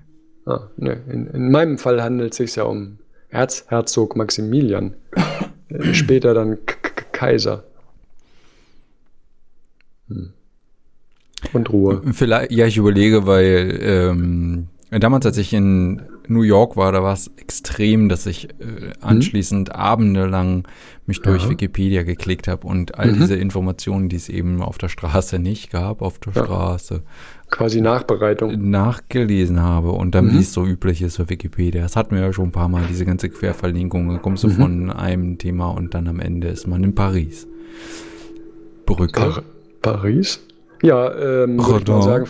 [0.46, 1.02] Ah, ne.
[1.10, 2.98] In, in meinem Fall handelt es sich ja um
[3.30, 4.94] Erzherzog Maximilian.
[5.70, 7.64] äh, später dann K -K Kaiser.
[10.06, 10.34] Hm.
[11.52, 12.00] Und Ruhe.
[12.12, 17.12] Vielleicht, ja, ich überlege, weil ähm, damals, als ich in New York war, da war
[17.12, 19.74] es extrem, dass ich äh, anschließend mhm.
[19.74, 20.68] abendelang
[21.06, 21.50] mich durch ja.
[21.50, 23.20] Wikipedia geklickt habe und all mhm.
[23.20, 26.44] diese Informationen, die es eben auf der Straße nicht gab, auf der ja.
[26.44, 27.02] Straße.
[27.50, 28.70] Quasi Nachbereitung.
[28.70, 30.32] Nachgelesen habe und dann, mhm.
[30.34, 31.82] wie es so üblich ist für Wikipedia.
[31.82, 34.08] Das hatten wir ja schon ein paar Mal, diese ganze Querverlinkung.
[34.10, 34.52] Da kommst du mhm.
[34.52, 37.46] von einem Thema und dann am Ende ist man in Paris.
[38.84, 39.20] Brücke.
[39.20, 39.42] Par
[39.80, 40.40] Paris?
[40.82, 42.26] Ja, ähm, würde ich mal sagen.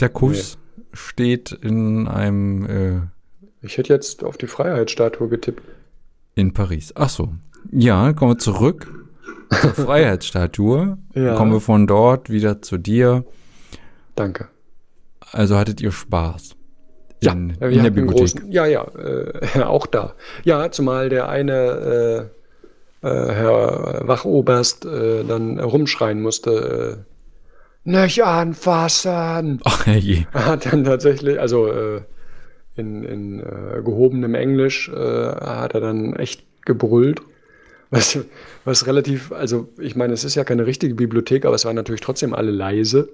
[0.00, 0.84] Der Kuss nee.
[0.92, 3.00] steht in einem äh,
[3.62, 5.62] ich hätte jetzt auf die Freiheitsstatue getippt.
[6.34, 6.92] In Paris.
[6.94, 7.32] Ach so.
[7.72, 8.92] Ja, kommen wir zurück
[9.60, 10.98] zur Freiheitsstatue.
[11.14, 11.34] ja.
[11.34, 13.24] Kommen wir von dort wieder zu dir.
[14.14, 14.48] Danke.
[15.32, 16.54] Also hattet ihr Spaß?
[17.22, 18.36] Ja, in, wir in der Bibliothek.
[18.36, 20.14] Großen, ja, ja, äh, auch da.
[20.44, 22.30] Ja, zumal der eine
[23.02, 29.60] äh, äh, Herr Wachoberst äh, dann rumschreien musste, äh, nicht anfassen.
[29.64, 30.24] Ach je.
[30.32, 32.02] Er hat dann tatsächlich, also äh,
[32.78, 37.20] in, in äh, gehobenem Englisch äh, hat er dann echt gebrüllt.
[37.90, 38.18] Was,
[38.64, 42.02] was relativ, also ich meine, es ist ja keine richtige Bibliothek, aber es waren natürlich
[42.02, 43.08] trotzdem alle leise.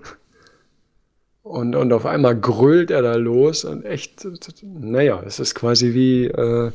[1.44, 4.26] Und, und auf einmal grölt er da los und echt,
[4.62, 6.72] naja, es ist quasi wie, äh,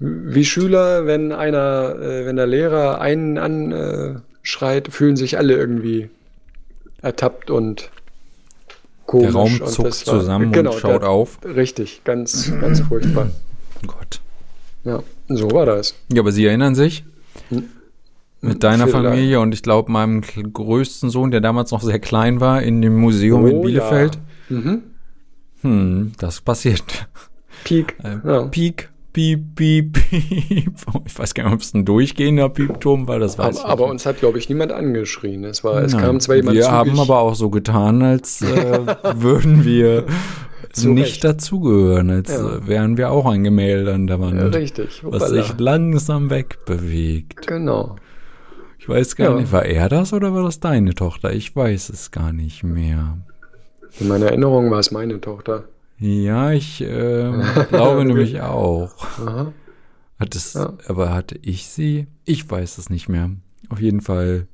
[0.00, 6.10] wie Schüler, wenn einer, äh, wenn der Lehrer einen anschreit, fühlen sich alle irgendwie
[7.00, 7.90] ertappt und
[9.18, 9.58] komisch.
[9.58, 11.38] Der Raum zuckt zusammen genau, und schaut der, auf.
[11.44, 13.30] Richtig, ganz, ganz furchtbar.
[13.86, 14.20] Gott.
[14.84, 15.94] Ja, so war das.
[16.12, 17.04] Ja, aber Sie erinnern sich?
[17.48, 17.64] Hm.
[18.40, 19.06] Mit deiner Vielleicht.
[19.06, 22.96] Familie und ich glaube meinem größten Sohn, der damals noch sehr klein war, in dem
[22.96, 24.18] Museum oh, in Bielefeld.
[24.50, 24.56] Ja.
[24.56, 24.82] Mhm.
[25.62, 27.08] Hm, das passiert.
[27.64, 27.96] Peak.
[28.02, 28.42] Äh, ja.
[28.42, 30.74] Peak piep, piep, piep.
[31.06, 33.86] Ich weiß gar nicht, ob es ein durchgehender Piepturm war, das weiß aber, ich Aber
[33.86, 35.44] uns hat, glaube ich, niemand angeschrien.
[35.44, 38.80] Es, war, es kam zwar jemand Wir haben aber auch so getan, als äh,
[39.16, 40.04] würden wir
[40.82, 42.66] nicht dazugehören, als ja.
[42.66, 44.40] wären wir auch ein Gemälde an der Wand.
[44.40, 45.00] Ja, richtig.
[45.04, 47.46] Was sich langsam wegbewegt.
[47.46, 47.96] Genau.
[48.78, 49.36] Ich weiß gar ja.
[49.36, 51.32] nicht, war er das oder war das deine Tochter?
[51.32, 53.16] Ich weiß es gar nicht mehr.
[54.00, 55.64] In meiner Erinnerung war es meine Tochter.
[55.98, 57.32] Ja, ich äh,
[57.70, 58.92] glaube nämlich auch.
[59.18, 59.52] Aha.
[60.18, 60.72] Hat es, ja.
[60.86, 62.06] Aber hatte ich sie?
[62.24, 63.30] Ich weiß es nicht mehr.
[63.68, 64.46] Auf jeden Fall.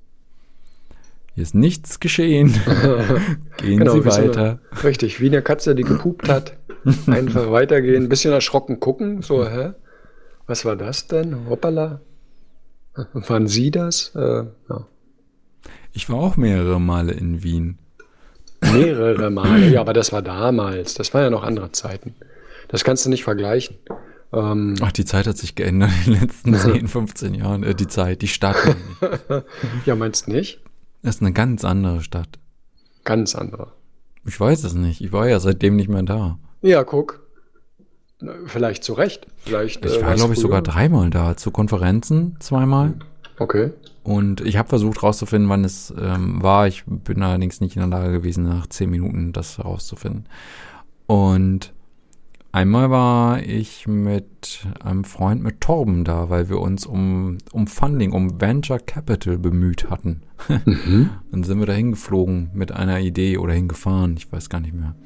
[1.34, 2.48] Hier ist nichts geschehen.
[3.58, 4.58] Gehen genau, Sie weiter.
[4.74, 6.56] So richtig, wie eine Katze, die gepupt hat.
[7.06, 9.22] Einfach weitergehen, ein bisschen erschrocken gucken.
[9.22, 9.72] So, hä?
[10.46, 11.48] Was war das denn?
[11.48, 12.00] Hoppala.
[13.12, 14.12] Waren Sie das?
[14.14, 14.86] Äh, ja.
[15.92, 17.78] Ich war auch mehrere Male in Wien.
[18.60, 20.94] Mehrere Male, ja, aber das war damals.
[20.94, 22.14] Das war ja noch andere Zeiten.
[22.68, 23.76] Das kannst du nicht vergleichen.
[24.32, 27.62] Ähm, Ach, die Zeit hat sich geändert in den letzten 10, 15 Jahren.
[27.64, 28.56] Äh, die Zeit, die Stadt.
[29.86, 30.60] ja, meinst du nicht?
[31.02, 32.38] Das ist eine ganz andere Stadt.
[33.04, 33.72] Ganz andere.
[34.26, 35.00] Ich weiß es nicht.
[35.00, 36.38] Ich war ja seitdem nicht mehr da.
[36.62, 37.26] Ja, guck.
[38.46, 39.26] Vielleicht zu Recht.
[39.38, 41.36] Vielleicht, ich äh, war, glaube ich, sogar dreimal da.
[41.36, 42.94] Zu Konferenzen zweimal.
[43.38, 43.72] Okay.
[44.10, 46.66] Und ich habe versucht herauszufinden, wann es ähm, war.
[46.66, 50.24] Ich bin allerdings nicht in der Lage gewesen, nach zehn Minuten das herauszufinden.
[51.06, 51.72] Und
[52.50, 58.10] einmal war ich mit einem Freund mit Torben da, weil wir uns um, um Funding,
[58.10, 60.22] um Venture Capital bemüht hatten.
[60.64, 61.10] Mhm.
[61.30, 64.96] Dann sind wir da hingeflogen mit einer Idee oder hingefahren, ich weiß gar nicht mehr.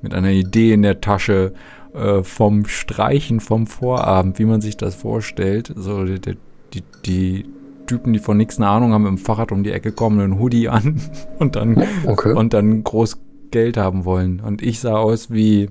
[0.00, 1.52] Mit einer Idee in der Tasche
[1.92, 5.70] äh, vom Streichen vom Vorabend, wie man sich das vorstellt.
[5.76, 6.38] So die,
[6.72, 7.44] die, die
[7.88, 10.68] Typen, die von nichts eine Ahnung haben, dem Fahrrad um die Ecke kommen, einen Hoodie
[10.68, 11.00] an
[11.40, 12.32] und dann, okay.
[12.32, 13.18] und dann groß
[13.50, 14.40] Geld haben wollen.
[14.40, 15.70] Und ich sah aus wie,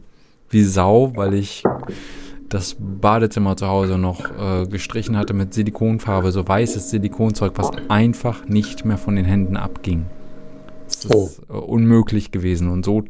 [0.50, 1.64] wie Sau, weil ich
[2.50, 8.46] das Badezimmer zu Hause noch äh, gestrichen hatte mit Silikonfarbe, so weißes Silikonzeug, was einfach
[8.46, 10.06] nicht mehr von den Händen abging.
[10.86, 11.30] Das ist oh.
[11.50, 13.04] äh, unmöglich gewesen und so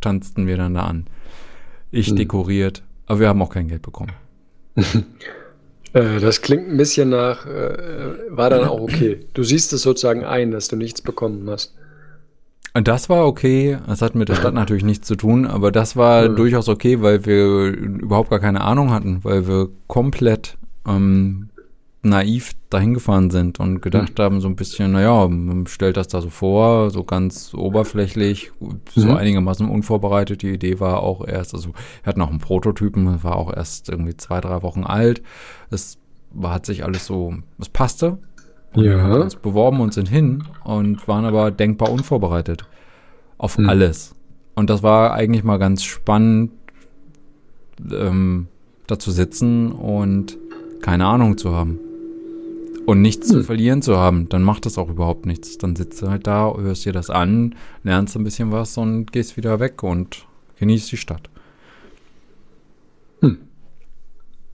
[0.00, 1.06] tanzten wir dann da an.
[1.90, 2.16] Ich hm.
[2.16, 4.12] dekoriert, aber wir haben auch kein Geld bekommen.
[5.96, 7.78] Äh, das klingt ein bisschen nach, äh,
[8.28, 9.20] war dann auch okay.
[9.32, 11.74] Du siehst es sozusagen ein, dass du nichts bekommen hast.
[12.74, 13.78] Das war okay.
[13.86, 16.36] Das hat mit der Stadt natürlich nichts zu tun, aber das war mhm.
[16.36, 21.48] durchaus okay, weil wir überhaupt gar keine Ahnung hatten, weil wir komplett ähm,
[22.02, 24.22] naiv dahin gefahren sind und gedacht mhm.
[24.22, 28.52] haben, so ein bisschen, naja, man stellt das da so vor, so ganz oberflächlich,
[28.94, 29.16] so mhm.
[29.16, 30.42] einigermaßen unvorbereitet.
[30.42, 34.16] Die Idee war auch erst, also wir hatten auch einen Prototypen, war auch erst irgendwie
[34.16, 35.22] zwei, drei Wochen alt.
[35.70, 35.98] Es
[36.30, 38.18] war, hat sich alles so, es passte.
[38.74, 38.96] Und ja.
[38.96, 42.66] Wir haben uns beworben und sind hin und waren aber denkbar unvorbereitet
[43.38, 43.68] auf mhm.
[43.68, 44.14] alles.
[44.54, 46.52] Und das war eigentlich mal ganz spannend,
[47.92, 48.48] ähm,
[48.86, 50.38] da zu sitzen und
[50.80, 51.78] keine Ahnung zu haben.
[52.86, 53.38] Und nichts hm.
[53.38, 55.58] zu verlieren zu haben, dann macht das auch überhaupt nichts.
[55.58, 59.36] Dann sitzt du halt da, hörst dir das an, lernst ein bisschen was und gehst
[59.36, 60.26] wieder weg und
[60.58, 61.28] genießt die Stadt.
[63.20, 63.38] Hm.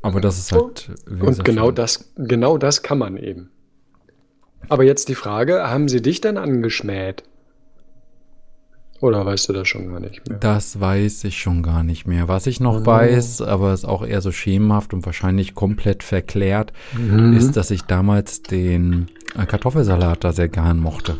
[0.00, 0.90] Aber das ist halt.
[1.06, 3.50] Und genau das, genau das kann man eben.
[4.68, 7.24] Aber jetzt die Frage: Haben sie dich dann angeschmäht?
[9.02, 10.38] Oder weißt du das schon gar nicht mehr?
[10.38, 12.28] Das weiß ich schon gar nicht mehr.
[12.28, 12.86] Was ich noch oh.
[12.86, 17.36] weiß, aber ist auch eher so schemenhaft und wahrscheinlich komplett verklärt, mhm.
[17.36, 21.18] ist, dass ich damals den äh, Kartoffelsalat da sehr gern mochte.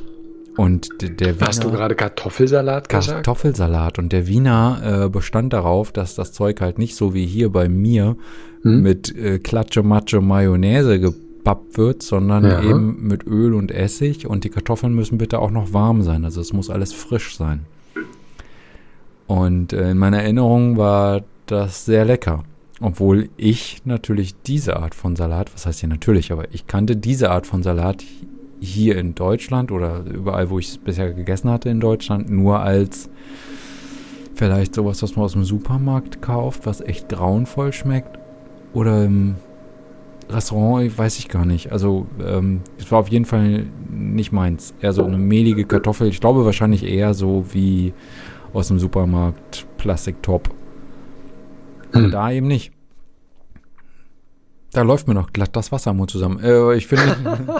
[0.56, 3.24] Und der Wiener, Hast du gerade Kartoffelsalat gesagt?
[3.24, 3.98] Kartoffelsalat.
[3.98, 7.68] Und der Wiener äh, bestand darauf, dass das Zeug halt nicht so wie hier bei
[7.68, 8.16] mir
[8.62, 8.80] hm?
[8.80, 12.62] mit äh, Klatsche, Matsche, Mayonnaise gepappt wird, sondern ja.
[12.62, 14.28] eben mit Öl und Essig.
[14.28, 16.24] Und die Kartoffeln müssen bitte auch noch warm sein.
[16.24, 17.66] Also es muss alles frisch sein.
[19.32, 22.44] Und äh, in meiner Erinnerung war das sehr lecker.
[22.82, 27.30] Obwohl ich natürlich diese Art von Salat, was heißt hier natürlich, aber ich kannte diese
[27.30, 28.04] Art von Salat
[28.60, 33.08] hier in Deutschland oder überall, wo ich es bisher gegessen hatte in Deutschland, nur als
[34.34, 38.18] vielleicht sowas, was man aus dem Supermarkt kauft, was echt grauenvoll schmeckt.
[38.74, 39.36] Oder im,
[40.28, 41.72] Restaurant weiß ich gar nicht.
[41.72, 44.74] Also, ähm, es war auf jeden Fall nicht meins.
[44.80, 46.08] Eher so eine mehlige Kartoffel.
[46.08, 47.92] Ich glaube wahrscheinlich eher so wie
[48.52, 50.50] aus dem Supermarkt Plastiktop.
[51.92, 52.10] Hm.
[52.10, 52.72] Da eben nicht.
[54.72, 56.40] Da läuft mir noch glatt das Wasser im Mund zusammen.
[56.40, 57.16] Äh, ich finde,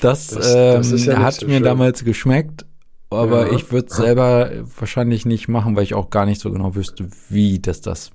[0.00, 1.62] das, das, ähm, das ja hat so mir schön.
[1.62, 2.66] damals geschmeckt,
[3.10, 3.52] aber ja.
[3.54, 7.08] ich würde es selber wahrscheinlich nicht machen, weil ich auch gar nicht so genau wüsste,
[7.28, 8.10] wie das, das,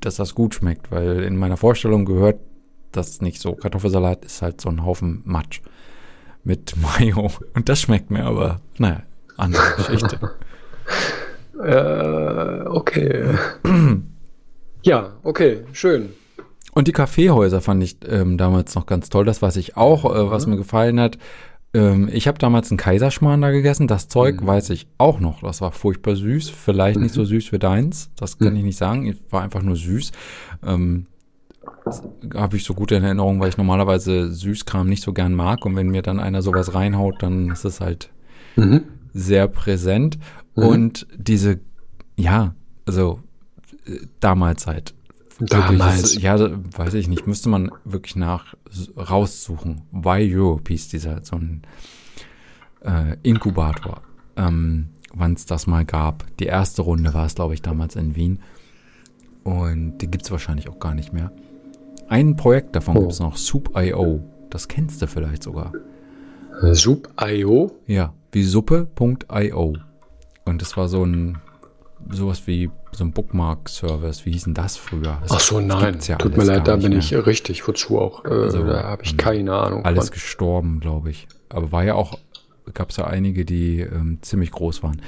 [0.00, 2.38] dass das gut schmeckt, weil in meiner Vorstellung gehört
[2.92, 3.54] das nicht so.
[3.54, 5.62] Kartoffelsalat ist halt so ein Haufen Matsch
[6.44, 9.04] mit Mayo und das schmeckt mir aber, naja,
[9.38, 10.18] andere Geschichte.
[11.62, 13.24] äh, okay.
[14.82, 16.10] ja, okay, schön.
[16.74, 19.24] Und die Kaffeehäuser fand ich ähm, damals noch ganz toll.
[19.24, 20.52] Das, was ich auch, äh, was mhm.
[20.52, 21.18] mir gefallen hat.
[21.74, 23.86] Ähm, ich habe damals einen Kaiserschmarrn da gegessen.
[23.86, 24.46] Das Zeug mhm.
[24.46, 25.42] weiß ich auch noch.
[25.42, 26.48] Das war furchtbar süß.
[26.50, 27.04] Vielleicht mhm.
[27.04, 28.10] nicht so süß wie deins.
[28.16, 28.56] Das kann mhm.
[28.56, 29.06] ich nicht sagen.
[29.08, 30.12] Es war einfach nur süß.
[30.66, 31.06] Ähm,
[32.34, 35.64] habe ich so gute in Erinnerung, weil ich normalerweise Süßkram nicht so gern mag.
[35.66, 38.10] Und wenn mir dann einer sowas reinhaut, dann ist es halt
[38.56, 38.84] mhm.
[39.12, 40.18] sehr präsent.
[40.54, 40.62] Mhm.
[40.64, 41.60] Und diese,
[42.16, 42.54] ja,
[42.86, 43.20] also
[43.86, 44.94] äh, damals halt
[45.38, 46.20] Damals.
[46.22, 48.54] ja, weiß ich nicht, müsste man wirklich nach
[48.96, 49.82] raussuchen.
[49.90, 51.62] Why Europe hieß dieser so ein
[52.84, 54.02] äh, Inkubator,
[54.36, 56.24] ähm, wann es das mal gab.
[56.38, 58.40] Die erste Runde war es, glaube ich, damals in Wien.
[59.42, 61.32] Und die gibt es wahrscheinlich auch gar nicht mehr.
[62.08, 63.00] Ein Projekt davon oh.
[63.00, 64.22] gibt es noch, Soup.io.
[64.50, 65.72] Das kennst du vielleicht sogar.
[66.72, 67.80] Soup.io?
[67.86, 69.76] Ja, wie Suppe.io.
[70.44, 71.38] Und das war so ein
[72.10, 74.26] sowas wie so ein Bookmark-Service.
[74.26, 75.18] Wie hieß denn das früher?
[75.22, 75.98] Das Ach so, nein.
[76.06, 77.66] Ja Tut mir leid, da bin ich richtig.
[77.66, 78.24] Wozu auch?
[78.24, 79.84] Äh, also, da habe ich keine Ahnung.
[79.84, 80.14] Alles von.
[80.14, 81.28] gestorben, glaube ich.
[81.48, 82.18] Aber war ja auch,
[82.74, 85.00] gab es ja einige, die ähm, ziemlich groß waren.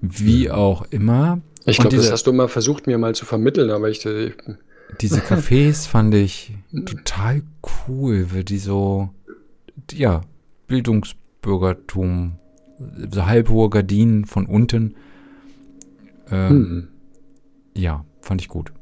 [0.00, 0.52] Wie hm.
[0.52, 1.40] auch immer.
[1.64, 4.04] Ich glaube, das hast du immer versucht, mir mal zu vermitteln, aber ich.
[4.04, 4.34] ich
[5.00, 6.52] diese Cafés fand ich
[6.84, 7.42] total
[7.88, 9.10] cool, weil die so,
[9.92, 10.20] ja,
[10.68, 12.38] Bildungsbürgertum,
[12.78, 14.94] so halbhohe Gardinen von unten
[16.30, 16.88] ähm, hm.
[17.74, 18.72] Ja, fand ich gut.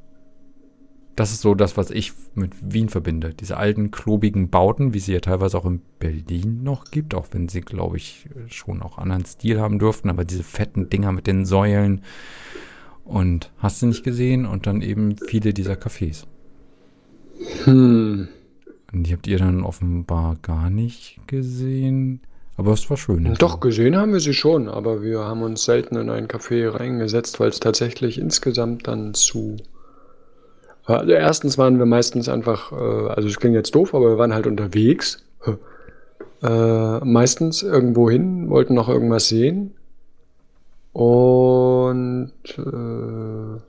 [1.17, 3.35] Das ist so das, was ich mit Wien verbinde.
[3.35, 7.49] Diese alten, klobigen Bauten, wie sie ja teilweise auch in Berlin noch gibt, auch wenn
[7.49, 11.45] sie, glaube ich, schon auch anderen Stil haben dürften, aber diese fetten Dinger mit den
[11.45, 12.03] Säulen
[13.05, 16.27] und hast du nicht gesehen und dann eben viele dieser Cafés.
[17.65, 18.29] Hm.
[18.93, 22.21] Und die habt ihr dann offenbar gar nicht gesehen.
[22.57, 23.35] Aber es war schön.
[23.39, 27.41] Doch, gesehen haben wir sie schon, aber wir haben uns selten in ein Café reingesetzt,
[27.41, 29.57] weil es tatsächlich insgesamt dann zu.
[30.85, 34.35] Also erstens waren wir meistens einfach, äh, also es klingt jetzt doof, aber wir waren
[34.35, 35.25] halt unterwegs.
[36.43, 39.73] Äh, meistens irgendwo hin, wollten noch irgendwas sehen.
[40.93, 43.61] Und äh,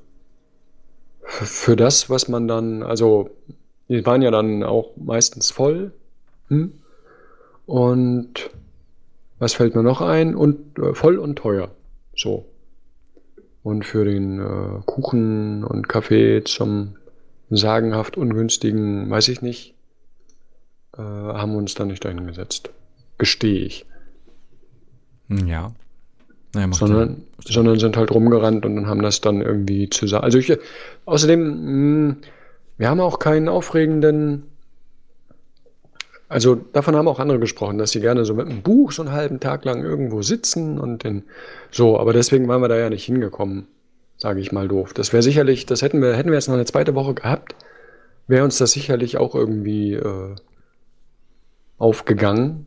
[1.25, 3.29] für das, was man dann, also
[3.87, 5.93] die waren ja dann auch meistens voll.
[6.49, 6.73] Hm?
[7.65, 8.49] Und
[9.39, 10.35] was fällt mir noch ein?
[10.35, 11.71] Und äh, voll und teuer.
[12.15, 12.45] So.
[13.63, 16.95] Und für den äh, Kuchen und Kaffee zum
[17.49, 19.75] sagenhaft ungünstigen, weiß ich nicht,
[20.97, 22.69] äh, haben wir uns da nicht dahingesetzt.
[23.17, 23.85] Gestehe ich.
[25.29, 25.71] Ja.
[26.53, 30.23] Naja, sondern, sondern sind halt rumgerannt und haben das dann irgendwie zusammen.
[30.23, 30.57] Also ich,
[31.05, 32.17] außerdem, mh, hm,
[32.77, 34.43] wir haben auch keinen aufregenden
[36.27, 39.11] also davon haben auch andere gesprochen, dass sie gerne so mit einem Buch so einen
[39.11, 41.23] halben Tag lang irgendwo sitzen und den
[41.71, 43.67] so, aber deswegen waren wir da ja nicht hingekommen,
[44.17, 44.93] sage ich mal doof.
[44.93, 47.55] Das wäre sicherlich, das hätten wir, hätten wir jetzt noch eine zweite Woche gehabt,
[48.27, 50.35] wäre uns das sicherlich auch irgendwie äh,
[51.77, 52.65] aufgegangen.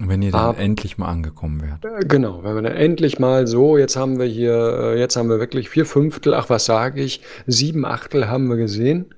[0.00, 1.84] Wenn ihr dann Aber, endlich mal angekommen wärt.
[1.84, 5.28] Äh, genau, wenn wir dann endlich mal so, jetzt haben wir hier, äh, jetzt haben
[5.28, 9.14] wir wirklich vier Fünftel, ach was sage ich, sieben Achtel haben wir gesehen.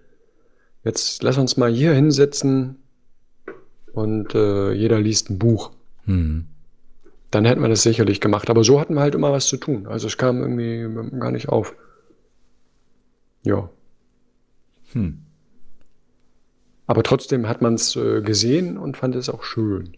[0.84, 2.76] Jetzt lass uns mal hier hinsetzen,
[3.96, 5.72] und äh, jeder liest ein Buch.
[6.04, 6.44] Hm.
[7.30, 8.50] Dann hätten wir das sicherlich gemacht.
[8.50, 9.86] Aber so hatten wir halt immer was zu tun.
[9.86, 11.74] Also es kam irgendwie gar nicht auf.
[13.42, 13.70] Ja.
[14.92, 15.22] Hm.
[16.86, 19.96] Aber trotzdem hat man es äh, gesehen und fand es auch schön.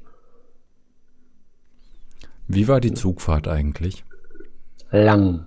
[2.47, 4.05] Wie war die Zugfahrt eigentlich?
[4.91, 5.47] Lang.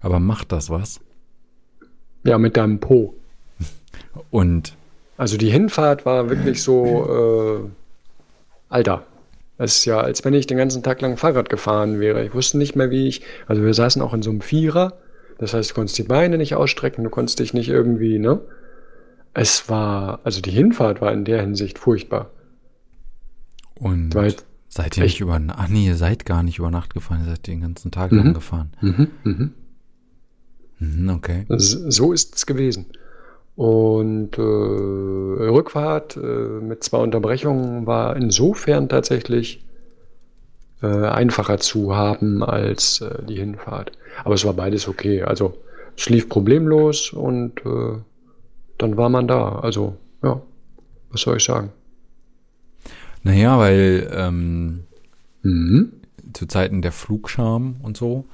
[0.00, 1.00] Aber macht das was?
[2.22, 3.14] Ja, mit deinem Po.
[4.30, 4.77] Und
[5.18, 7.68] also die Hinfahrt war wirklich so, äh,
[8.68, 9.04] Alter,
[9.58, 12.24] es ist ja, als wenn ich den ganzen Tag lang Fahrrad gefahren wäre.
[12.24, 14.96] Ich wusste nicht mehr, wie ich, also wir saßen auch in so einem Vierer,
[15.38, 18.40] das heißt, du konntest die Beine nicht ausstrecken, du konntest dich nicht irgendwie, ne?
[19.34, 22.30] Es war, also die Hinfahrt war in der Hinsicht furchtbar.
[23.74, 24.34] Und Weil,
[24.68, 27.46] seid ihr nicht über, ach nee, ihr seid gar nicht über Nacht gefahren, ihr seid
[27.48, 28.18] den ganzen Tag mhm.
[28.18, 28.72] lang gefahren.
[28.80, 29.54] Mhm, mhm.
[30.78, 31.44] mhm okay.
[31.48, 32.86] So ist es gewesen.
[33.58, 39.64] Und äh, Rückfahrt äh, mit zwei Unterbrechungen war insofern tatsächlich
[40.80, 43.90] äh, einfacher zu haben als äh, die Hinfahrt.
[44.22, 45.22] Aber es war beides okay.
[45.22, 45.54] Also
[45.96, 47.98] es lief problemlos und äh,
[48.78, 49.58] dann war man da.
[49.58, 50.40] Also ja,
[51.10, 51.72] was soll ich sagen?
[53.24, 54.84] Naja, weil ähm,
[55.42, 55.94] mhm.
[56.32, 58.24] zu Zeiten der Flugscham und so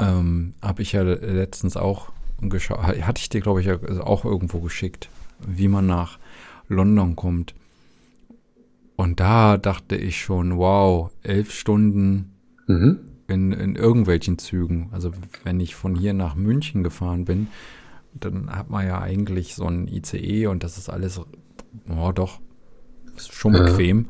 [0.00, 2.10] ähm, habe ich ja letztens auch
[2.48, 3.70] geschaut, hatte ich dir, glaube ich,
[4.00, 5.08] auch irgendwo geschickt,
[5.46, 6.18] wie man nach
[6.68, 7.54] London kommt.
[8.96, 12.32] Und da dachte ich schon, wow, elf Stunden
[12.66, 12.98] mhm.
[13.28, 14.88] in, in irgendwelchen Zügen.
[14.92, 15.12] Also
[15.42, 17.48] wenn ich von hier nach München gefahren bin,
[18.12, 21.20] dann hat man ja eigentlich so ein ICE und das ist alles,
[21.88, 22.40] oh doch,
[23.16, 24.08] ist schon bequem.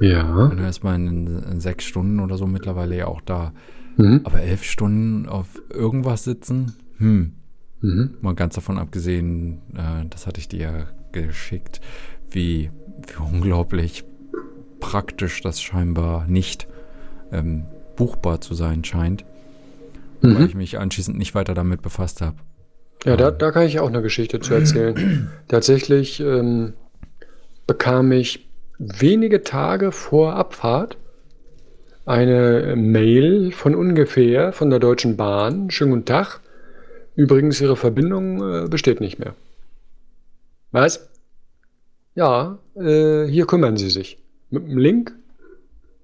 [0.00, 0.34] Ja.
[0.34, 3.52] Und dann ist man in, in sechs Stunden oder so mittlerweile ja auch da.
[3.96, 4.20] Mhm.
[4.24, 7.32] Aber elf Stunden auf irgendwas sitzen, hm.
[7.80, 8.14] Mhm.
[8.20, 11.80] Mal ganz davon abgesehen, äh, das hatte ich dir geschickt,
[12.30, 12.70] wie,
[13.06, 14.04] wie unglaublich
[14.80, 16.66] praktisch das scheinbar nicht
[17.32, 19.24] ähm, buchbar zu sein scheint,
[20.22, 20.34] mhm.
[20.34, 22.36] weil ich mich anschließend nicht weiter damit befasst habe.
[23.04, 25.30] Ja, da, da kann ich auch eine Geschichte zu erzählen.
[25.48, 26.72] Tatsächlich ähm,
[27.66, 30.96] bekam ich wenige Tage vor Abfahrt
[32.06, 35.70] eine Mail von ungefähr von der Deutschen Bahn.
[35.70, 36.40] Schönen guten Tag.
[37.18, 39.34] Übrigens, Ihre Verbindung äh, besteht nicht mehr.
[40.70, 41.10] Was?
[42.14, 44.18] Ja, äh, hier kümmern Sie sich.
[44.50, 45.16] Mit einem Link.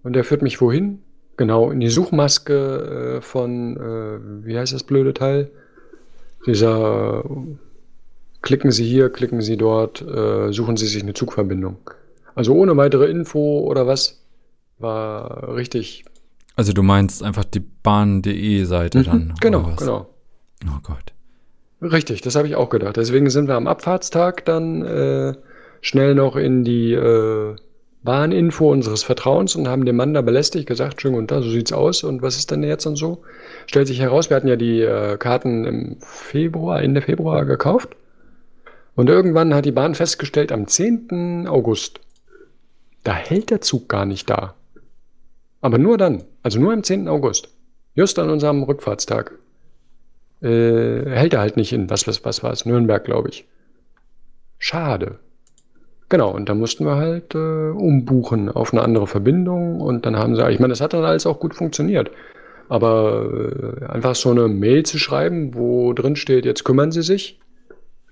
[0.03, 1.05] Und der führt mich wohin?
[1.37, 5.53] Genau, in die Suchmaske äh, von, äh, wie heißt das blöde Teil?
[6.49, 7.23] Dieser,
[8.43, 11.77] klicken Sie hier, klicken Sie dort, äh, suchen Sie sich eine Zugverbindung.
[12.35, 14.21] Also ohne weitere Info oder was,
[14.81, 16.05] war richtig.
[16.57, 19.35] Also du meinst einfach die Bahn.de Seite mhm, dann?
[19.41, 20.14] Genau, genau.
[20.67, 21.13] Oh Gott.
[21.83, 22.97] Richtig, das habe ich auch gedacht.
[22.97, 25.35] Deswegen sind wir am Abfahrtstag dann äh,
[25.81, 27.57] schnell noch in die äh,
[28.03, 31.73] Bahninfo unseres Vertrauens und haben den Mann da belästigt, gesagt, schön und da, so sieht's
[31.73, 33.23] aus und was ist denn jetzt und so.
[33.67, 37.97] Stellt sich heraus, wir hatten ja die äh, Karten im Februar, Ende Februar gekauft.
[38.95, 41.47] Und irgendwann hat die Bahn festgestellt, am 10.
[41.49, 42.01] August,
[43.03, 44.55] da hält der Zug gar nicht da.
[45.61, 47.09] Aber nur dann, also nur am 10.
[47.09, 47.49] August,
[47.95, 49.33] just an unserem Rückfahrtstag,
[50.45, 53.47] äh, hält er halt nicht in, was, was, was war es, Nürnberg, glaube ich.
[54.59, 55.19] Schade.
[56.09, 60.37] Genau, und da mussten wir halt äh, umbuchen auf eine andere Verbindung und dann haben
[60.37, 62.11] sie, ich meine, das hat dann alles auch gut funktioniert.
[62.69, 67.41] Aber äh, einfach so eine Mail zu schreiben, wo drin steht, jetzt kümmern Sie sich,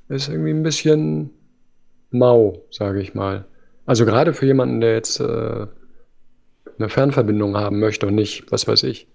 [0.08, 1.30] ist irgendwie ein bisschen
[2.10, 3.46] mau, sage ich mal.
[3.86, 5.66] Also gerade für jemanden, der jetzt äh,
[6.78, 9.06] eine Fernverbindung haben möchte und nicht, was weiß ich,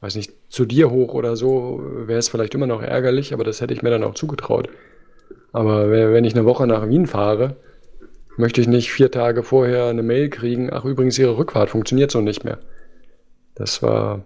[0.00, 3.60] weiß nicht, zu dir hoch oder so, wäre es vielleicht immer noch ärgerlich, aber das
[3.60, 4.68] hätte ich mir dann auch zugetraut.
[5.52, 7.56] Aber wenn ich eine Woche nach Wien fahre,
[8.36, 12.20] möchte ich nicht vier Tage vorher eine Mail kriegen, ach übrigens, Ihre Rückfahrt funktioniert so
[12.20, 12.58] nicht mehr.
[13.54, 14.22] Das war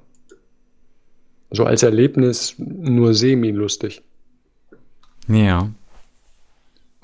[1.51, 4.03] so als Erlebnis nur semi-lustig.
[5.29, 5.71] Ja.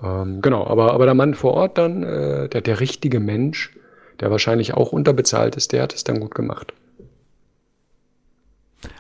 [0.02, 3.76] Ähm, genau, aber, aber der Mann vor Ort dann, äh, der, der richtige Mensch,
[4.20, 6.72] der wahrscheinlich auch unterbezahlt ist, der hat es dann gut gemacht.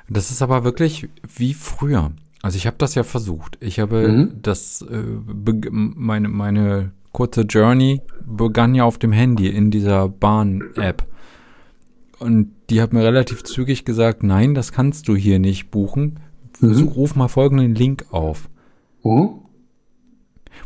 [0.08, 2.12] Das ist aber wirklich wie früher.
[2.42, 3.58] Also ich habe das ja versucht.
[3.60, 4.42] Ich habe mhm.
[4.42, 5.02] das, äh,
[5.70, 11.06] meine, meine kurze Journey begann ja auf dem Handy in dieser Bahn-App.
[12.18, 16.20] Und die hat mir relativ zügig gesagt, nein, das kannst du hier nicht buchen.
[16.60, 16.88] Mhm.
[16.88, 18.48] Ruf mal folgenden Link auf.
[19.02, 19.40] Mhm.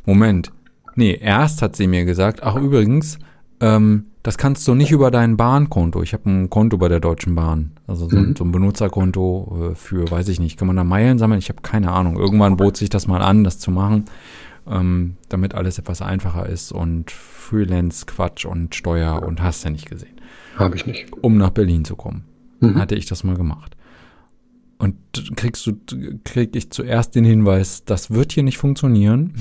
[0.06, 0.52] Moment.
[0.96, 3.18] Nee, erst hat sie mir gesagt, ach übrigens,
[3.60, 6.02] ähm, das kannst du nicht über dein Bahnkonto.
[6.02, 7.72] Ich habe ein Konto bei der Deutschen Bahn.
[7.86, 8.36] Also so, mhm.
[8.36, 11.38] so ein Benutzerkonto äh, für, weiß ich nicht, kann man da Meilen sammeln?
[11.38, 12.16] Ich habe keine Ahnung.
[12.16, 14.04] Irgendwann bot sich das mal an, das zu machen,
[14.68, 20.20] ähm, damit alles etwas einfacher ist und Freelance-Quatsch und Steuer und hast ja nicht gesehen.
[20.56, 21.10] Habe ich nicht.
[21.22, 22.24] Um nach Berlin zu kommen.
[22.60, 22.76] Mhm.
[22.76, 23.74] Hatte ich das mal gemacht.
[24.80, 24.96] Und
[25.36, 25.74] kriegst du,
[26.24, 29.34] krieg ich zuerst den Hinweis, das wird hier nicht funktionieren.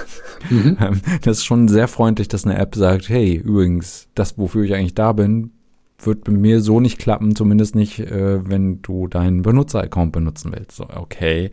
[0.50, 0.76] mhm.
[0.80, 4.72] Ähm, das ist schon sehr freundlich, dass eine App sagt, hey, übrigens, das, wofür ich
[4.72, 5.50] eigentlich da bin,
[5.98, 10.76] wird bei mir so nicht klappen, zumindest nicht, äh, wenn du deinen Benutzer-Account benutzen willst.
[10.76, 11.50] So, okay.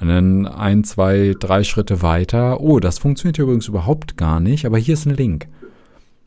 [0.00, 2.60] Und dann ein, zwei, drei Schritte weiter.
[2.60, 5.48] Oh, das funktioniert hier übrigens überhaupt gar nicht, aber hier ist ein Link.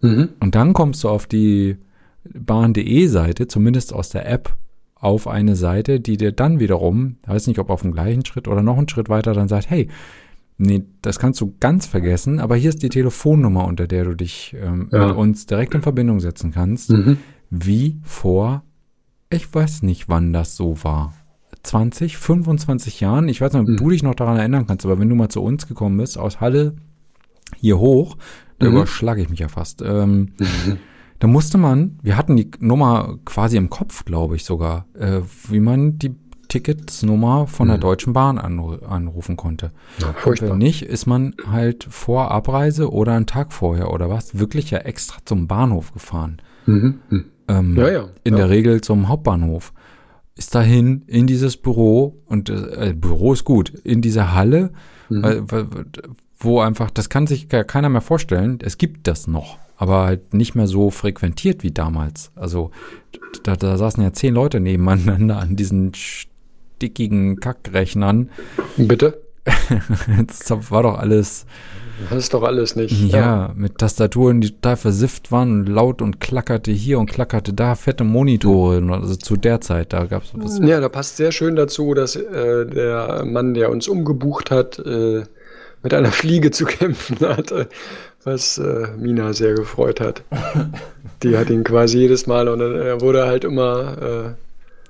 [0.01, 0.29] Mhm.
[0.41, 1.77] Und dann kommst du auf die
[2.33, 4.57] bahn.de Seite, zumindest aus der App,
[4.99, 8.61] auf eine Seite, die dir dann wiederum, weiß nicht, ob auf dem gleichen Schritt oder
[8.61, 9.87] noch einen Schritt weiter, dann sagt, hey,
[10.57, 14.55] nee, das kannst du ganz vergessen, aber hier ist die Telefonnummer, unter der du dich
[14.59, 15.07] ähm, ja.
[15.07, 17.17] mit uns direkt in Verbindung setzen kannst, mhm.
[17.51, 18.63] wie vor,
[19.29, 21.13] ich weiß nicht, wann das so war.
[21.63, 23.77] 20, 25 Jahren, ich weiß nicht, ob Mhm.
[23.77, 26.39] du dich noch daran erinnern kannst, aber wenn du mal zu uns gekommen bist, aus
[26.41, 26.75] Halle
[27.57, 28.17] hier hoch,
[28.59, 28.77] da Mhm.
[28.77, 29.81] überschlage ich mich ja fast.
[29.85, 30.29] Ähm,
[31.19, 35.59] Da musste man, wir hatten die Nummer quasi im Kopf, glaube ich sogar, äh, wie
[35.59, 36.15] man die
[36.47, 37.81] Ticketsnummer von der Mhm.
[37.81, 39.71] Deutschen Bahn anru anrufen konnte.
[39.99, 40.51] Ja, Und furchtbar.
[40.51, 44.79] wenn nicht, ist man halt vor Abreise oder einen Tag vorher oder was, wirklich ja
[44.79, 46.37] extra zum Bahnhof gefahren.
[46.65, 46.99] Mhm.
[47.09, 47.25] Mhm.
[47.47, 48.05] Ähm, Ja, ja.
[48.23, 48.39] in ja.
[48.39, 49.73] der Regel zum Hauptbahnhof.
[50.35, 54.71] Ist dahin in dieses Büro und äh, Büro ist gut, in diese Halle,
[55.09, 55.23] Mhm.
[55.23, 55.65] weil,
[56.39, 60.33] wo einfach, das kann sich gar keiner mehr vorstellen, es gibt das noch, aber halt
[60.33, 62.31] nicht mehr so frequentiert wie damals.
[62.35, 62.71] Also
[63.43, 68.29] da, da saßen ja zehn Leute nebeneinander an diesen stickigen Kackrechnern.
[68.77, 69.21] Bitte?
[70.27, 71.45] Das war doch alles,
[72.09, 73.13] Das ist doch alles nicht.
[73.13, 77.75] ja, mit Tastaturen, die total versifft waren und laut und klackerte hier und klackerte da,
[77.75, 78.81] fette Monitore.
[78.91, 82.65] Also zu der Zeit, da gab es Ja, da passt sehr schön dazu, dass äh,
[82.65, 85.23] der Mann, der uns umgebucht hat, äh,
[85.83, 87.69] mit einer Fliege zu kämpfen hatte,
[88.23, 90.23] was äh, Mina sehr gefreut hat.
[91.23, 94.35] Die hat ihn quasi jedes Mal und dann, er wurde halt immer,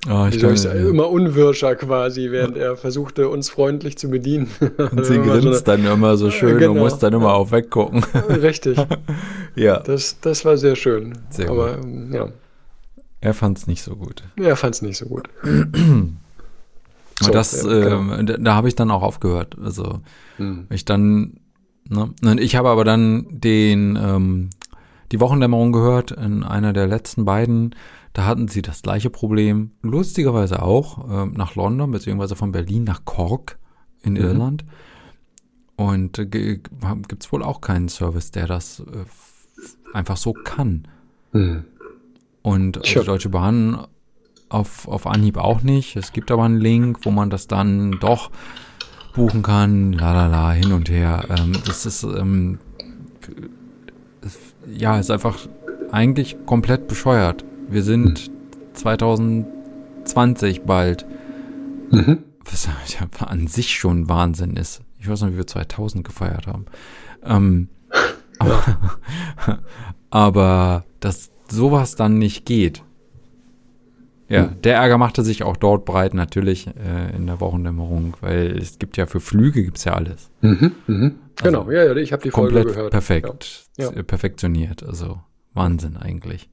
[0.07, 4.49] äh, soll ich sagen, immer unwirscher quasi, während er versuchte, uns freundlich zu bedienen.
[4.77, 6.71] Und sie Immer so grinst dann immer so schön genau.
[6.71, 8.03] und muss dann immer auch weggucken.
[8.29, 8.77] Richtig,
[9.55, 9.79] ja.
[9.79, 11.17] das, das war sehr schön.
[11.29, 12.29] Sehr Aber ähm, ja,
[13.21, 14.23] Er fand es nicht so gut.
[14.37, 15.27] er fand es nicht so gut.
[17.23, 18.13] Aber das, ja, genau.
[18.13, 19.55] ähm, da, da habe ich dann auch aufgehört.
[19.61, 20.01] Also
[20.37, 20.67] Hm.
[20.69, 21.37] ich dann,
[21.89, 24.49] ne, und ich habe aber dann den, ähm,
[25.11, 27.75] die Wochendämmerung gehört in einer der letzten beiden.
[28.13, 29.71] Da hatten sie das gleiche Problem.
[29.83, 33.57] Lustigerweise auch ähm, nach London, beziehungsweise von Berlin nach Cork
[34.01, 34.19] in Mhm.
[34.19, 34.65] Irland.
[35.75, 40.87] Und äh, gibt es wohl auch keinen Service, der das äh, einfach so kann.
[41.31, 41.65] Hm.
[42.41, 43.01] Und Tja.
[43.01, 43.85] die Deutsche Bahn
[44.49, 45.95] auf, auf Anhieb auch nicht.
[45.95, 48.31] Es gibt aber einen Link, wo man das dann doch
[49.13, 51.25] buchen kann, la la la, hin und her.
[51.29, 52.59] Ähm, das ist, ähm,
[54.67, 55.37] ja, ist einfach
[55.91, 57.43] eigentlich komplett bescheuert.
[57.69, 58.29] Wir sind
[58.73, 61.05] 2020 bald,
[61.89, 62.19] Mhm.
[62.45, 64.81] was ja an sich schon Wahnsinn ist.
[64.99, 66.65] Ich weiß noch, wie wir 2000 gefeiert haben.
[67.23, 67.69] Ähm,
[68.39, 68.79] aber,
[70.09, 72.83] aber dass sowas dann nicht geht.
[74.29, 78.77] Ja, der Ärger machte sich auch dort breit, natürlich äh, in der Wochendämmerung, weil es
[78.77, 80.29] gibt ja für Flüge gibt's ja alles.
[80.41, 80.73] Mhm.
[80.87, 81.15] Mhm.
[81.41, 82.91] Genau, Also, ja, ja, ich habe die Folge Komplett gehört.
[82.91, 83.89] perfekt, Ja.
[83.91, 84.83] äh, perfektioniert.
[84.83, 85.21] Also
[85.53, 86.49] Wahnsinn eigentlich.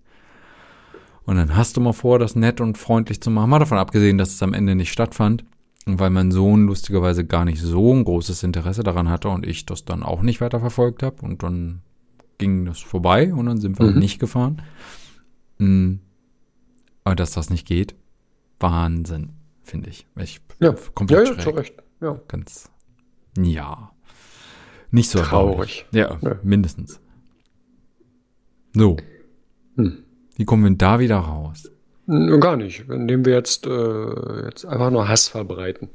[1.25, 3.51] Und dann hast du mal vor, das nett und freundlich zu machen.
[3.51, 5.45] Mal davon abgesehen, dass es am Ende nicht stattfand.
[5.87, 9.67] Und weil mein Sohn lustigerweise gar nicht so ein großes Interesse daran hatte und ich
[9.67, 11.17] das dann auch nicht weiter verfolgt habe.
[11.23, 11.81] Und dann
[12.39, 13.99] ging das vorbei und dann sind wir Mhm.
[13.99, 14.63] nicht gefahren.
[15.59, 15.95] Mm.
[17.05, 17.95] Aber dass das nicht geht,
[18.61, 19.31] Wahnsinn,
[19.63, 20.07] finde ich.
[20.17, 21.57] Ich Ja, ja, komplett ja, zu schräg.
[21.57, 21.75] Recht.
[22.01, 22.19] Ja.
[22.29, 22.71] Ganz,
[23.39, 23.91] ja.
[24.91, 25.87] Nicht so Traurig.
[25.93, 26.37] Ja, Ja.
[26.43, 27.01] mindestens.
[28.75, 28.97] So.
[29.77, 30.05] Hm.
[30.37, 31.71] Wie kommen wir denn da wieder raus?
[32.07, 35.89] Gar nicht, indem wir jetzt, äh, jetzt einfach nur Hass verbreiten.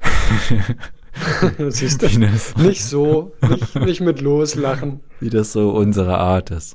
[1.68, 2.06] Siehst du?
[2.62, 5.00] Nicht so, nicht, nicht mit loslachen.
[5.20, 6.74] wie das so unsere Art ist.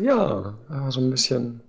[0.00, 1.60] Ja, ja, so ein bisschen.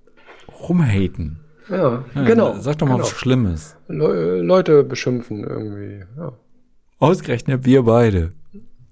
[0.67, 1.39] Rumhaten.
[1.69, 2.55] Ja, Ja, genau.
[2.59, 3.03] Sag doch mal genau.
[3.05, 3.75] was Schlimmes.
[3.87, 6.03] Le Leute beschimpfen irgendwie.
[6.17, 6.33] Ja,
[6.99, 8.31] Ausgerechnet wir beide.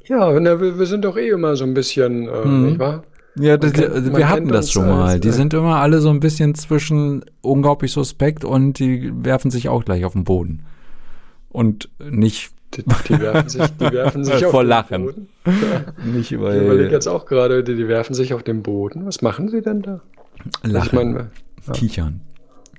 [0.06, 2.66] ja wir, wir sind doch eh immer so ein bisschen, äh, Hm.
[2.66, 3.04] nicht wahr?
[3.40, 5.20] Ja, das, kennt- also wir hatten das schon als, mal.
[5.20, 9.70] Die äh, sind immer alle so ein bisschen zwischen unglaublich suspekt und die werfen sich
[9.70, 10.64] auch gleich auf den Boden.
[11.50, 15.06] Und nicht, Die, die werfen sich, die werfen sich auf Vor den Lachen.
[15.06, 15.28] Boden.
[16.06, 19.06] nicht Ich überlege jetzt auch gerade, die, die werfen sich auf den Boden.
[19.06, 20.02] Was machen sie denn da?
[20.64, 21.30] Also lachen, Ich meine,
[21.68, 21.74] ja.
[21.74, 22.22] kichern.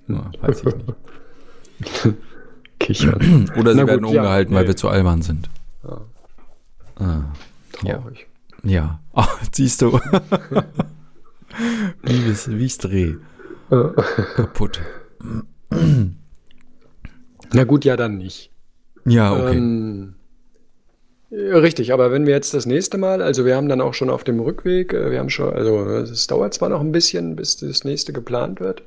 [0.09, 2.17] Ja, weiß ich nicht.
[2.79, 3.51] kichern.
[3.57, 4.69] Oder sie Na werden gut, ja, umgehalten, weil nee.
[4.69, 5.51] wir zu albern sind.
[5.85, 6.01] Ja.
[6.97, 7.25] Ah.
[7.73, 8.27] Traurig.
[8.65, 9.01] ja.
[9.13, 10.01] Ach, siehst du.
[12.03, 13.15] wie es, wie es dreh.
[13.71, 13.91] Ja.
[14.35, 14.81] Kaputt.
[17.53, 18.51] Na gut, ja, dann nicht.
[19.05, 19.57] Ja, okay.
[19.57, 20.15] Ähm,
[21.31, 24.25] richtig, aber wenn wir jetzt das nächste Mal, also wir haben dann auch schon auf
[24.25, 27.85] dem Rückweg, äh, wir haben schon, also es dauert zwar noch ein bisschen, bis das
[27.85, 28.83] nächste geplant wird.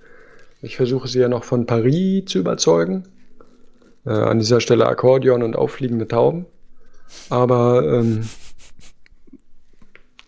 [0.62, 3.04] Ich versuche sie ja noch von Paris zu überzeugen.
[4.06, 6.46] Äh, an dieser Stelle Akkordeon und auffliegende Tauben.
[7.30, 8.28] Aber ähm,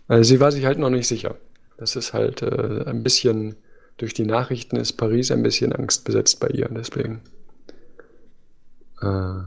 [0.07, 1.35] also sie war sich halt noch nicht sicher.
[1.77, 3.55] Das ist halt äh, ein bisschen,
[3.97, 7.21] durch die Nachrichten ist Paris ein bisschen angstbesetzt bei ihr, deswegen.
[9.01, 9.43] Äh,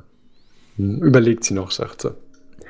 [0.79, 2.15] überlegt sie noch, sagt sie.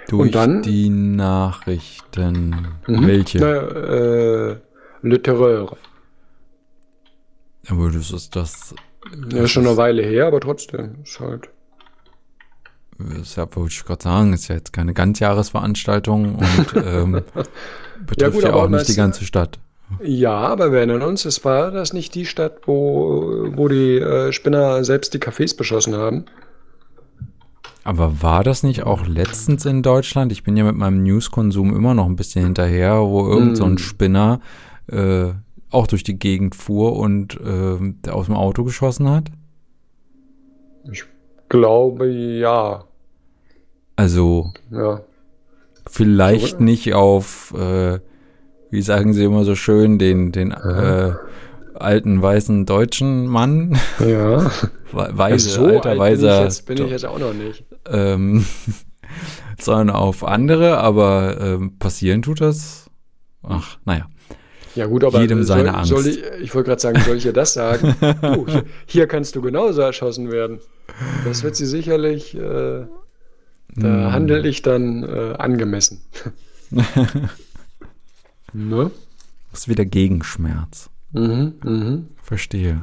[0.08, 2.68] Durch dann- die Nachrichten.
[2.86, 3.06] Mhm.
[3.06, 3.38] Welche?
[3.38, 4.56] Na, äh,
[5.02, 5.76] Le Terreur.
[7.68, 8.74] Aber das ist das
[9.30, 11.48] Ja, ist schon eine Weile her, aber trotzdem ist halt.
[13.20, 17.22] Ist ja, wollte ich gerade sagen, ist ja jetzt keine Ganzjahresveranstaltung und ähm,
[18.06, 19.58] betrifft gut, ja, auch nicht die das- ganze Stadt.
[20.02, 24.32] Ja, aber wir erinnern uns, es war das nicht die Stadt, wo, wo die äh,
[24.32, 26.24] Spinner selbst die Cafés beschossen haben.
[27.86, 30.32] Aber war das nicht auch letztens in Deutschland?
[30.32, 33.70] Ich bin ja mit meinem News-Konsum immer noch ein bisschen hinterher, wo irgend so ein
[33.72, 33.78] Hm.
[33.78, 34.40] Spinner
[34.90, 35.26] äh,
[35.70, 39.28] auch durch die Gegend fuhr und äh, der aus dem Auto geschossen hat.
[40.90, 41.04] Ich
[41.48, 42.84] glaube, ja.
[43.94, 45.00] Also Ja.
[45.88, 48.00] vielleicht nicht auf, äh,
[48.70, 51.12] wie sagen sie immer so schön, den, den äh,
[51.74, 54.50] alten weißen deutschen Mann, Ja.
[54.92, 57.64] We- weise, so alter alt weiser, bin ich, jetzt, bin ich jetzt auch noch nicht.
[57.90, 58.44] Ähm,
[59.58, 62.90] sondern auf andere, aber ähm, passieren tut das.
[63.42, 64.08] Ach, naja.
[64.74, 65.88] Ja gut, aber Jedem soll, seine Angst.
[65.90, 67.94] Soll ich ich wollte gerade sagen, soll ich ihr das sagen?
[68.20, 68.46] du,
[68.84, 70.60] hier, kannst du genauso erschossen werden.
[71.24, 72.86] Das wird sie sicherlich, äh, da
[73.76, 74.12] Hm.
[74.12, 76.02] handle ich dann äh, angemessen.
[78.52, 78.90] ne?
[79.50, 80.90] Das ist wieder Gegenschmerz.
[81.12, 82.08] Mhm, mhm.
[82.22, 82.82] Verstehe.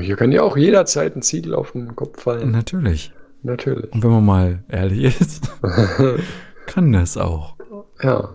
[0.00, 2.50] Hier kann ja auch jederzeit ein Ziegel auf den Kopf fallen.
[2.50, 3.12] Natürlich.
[3.42, 3.92] Natürlich.
[3.92, 5.50] Und wenn man mal ehrlich ist,
[6.66, 7.54] kann das auch.
[8.02, 8.34] Ja.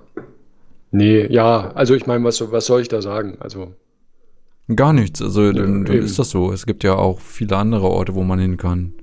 [0.91, 3.37] Nee, ja, also ich meine, was, was soll ich da sagen?
[3.39, 3.73] Also,
[4.75, 5.21] Gar nichts.
[5.21, 6.51] Also dann, dann ist das so.
[6.53, 8.93] Es gibt ja auch viele andere Orte, wo man hin kann.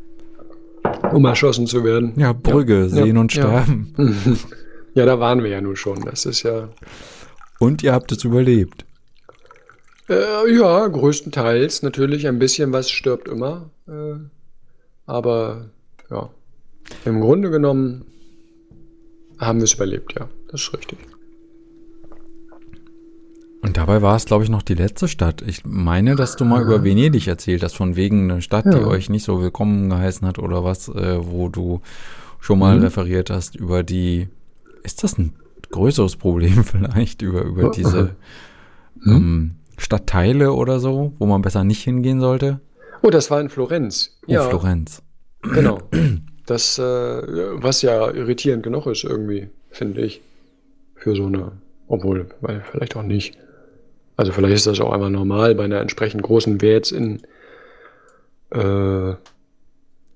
[1.12, 2.12] um erschossen zu werden.
[2.16, 3.42] Ja, Brügge, Ja, sehen ja, und ja.
[3.42, 3.94] sterben.
[4.94, 6.01] Ja, da waren wir ja nun schon.
[6.07, 6.70] Das ist ja,
[7.61, 8.84] Und ihr habt es überlebt.
[10.09, 13.70] äh, ja, größtenteils natürlich ein bisschen was stirbt immer.
[13.86, 14.14] Äh,
[15.07, 15.66] aber
[16.11, 16.31] ja,
[17.05, 18.05] im Grunde genommen
[19.39, 20.29] haben wir es überlebt, ja.
[20.51, 20.99] Das ist richtig.
[23.61, 25.43] Und dabei war es, glaube ich, noch die letzte Stadt.
[25.43, 28.87] Ich meine, dass du mal über Venedig erzählt hast, von wegen einer Stadt, die Ja.
[28.87, 31.81] euch nicht so willkommen geheißen hat oder was, äh, wo du
[32.41, 32.83] schon mal Mhm.
[32.85, 34.29] referiert hast über die.
[34.85, 35.35] Ist das ein
[35.71, 38.15] größeres Problem vielleicht über, über diese
[39.01, 39.13] Mhm.
[39.13, 42.61] ähm, Stadtteile oder so, wo man besser nicht hingehen sollte?
[43.03, 44.19] Oh, das war in Florenz.
[44.29, 45.03] Oh, Florenz.
[45.43, 45.80] Genau.
[46.47, 50.22] Das, äh, was ja irritierend genug ist irgendwie, finde ich.
[50.95, 51.53] Für so eine,
[51.89, 53.36] obwohl, weil vielleicht auch nicht.
[54.16, 57.20] Also vielleicht ist das auch einmal normal bei einer entsprechend großen, wäre jetzt in,
[58.51, 59.11] äh,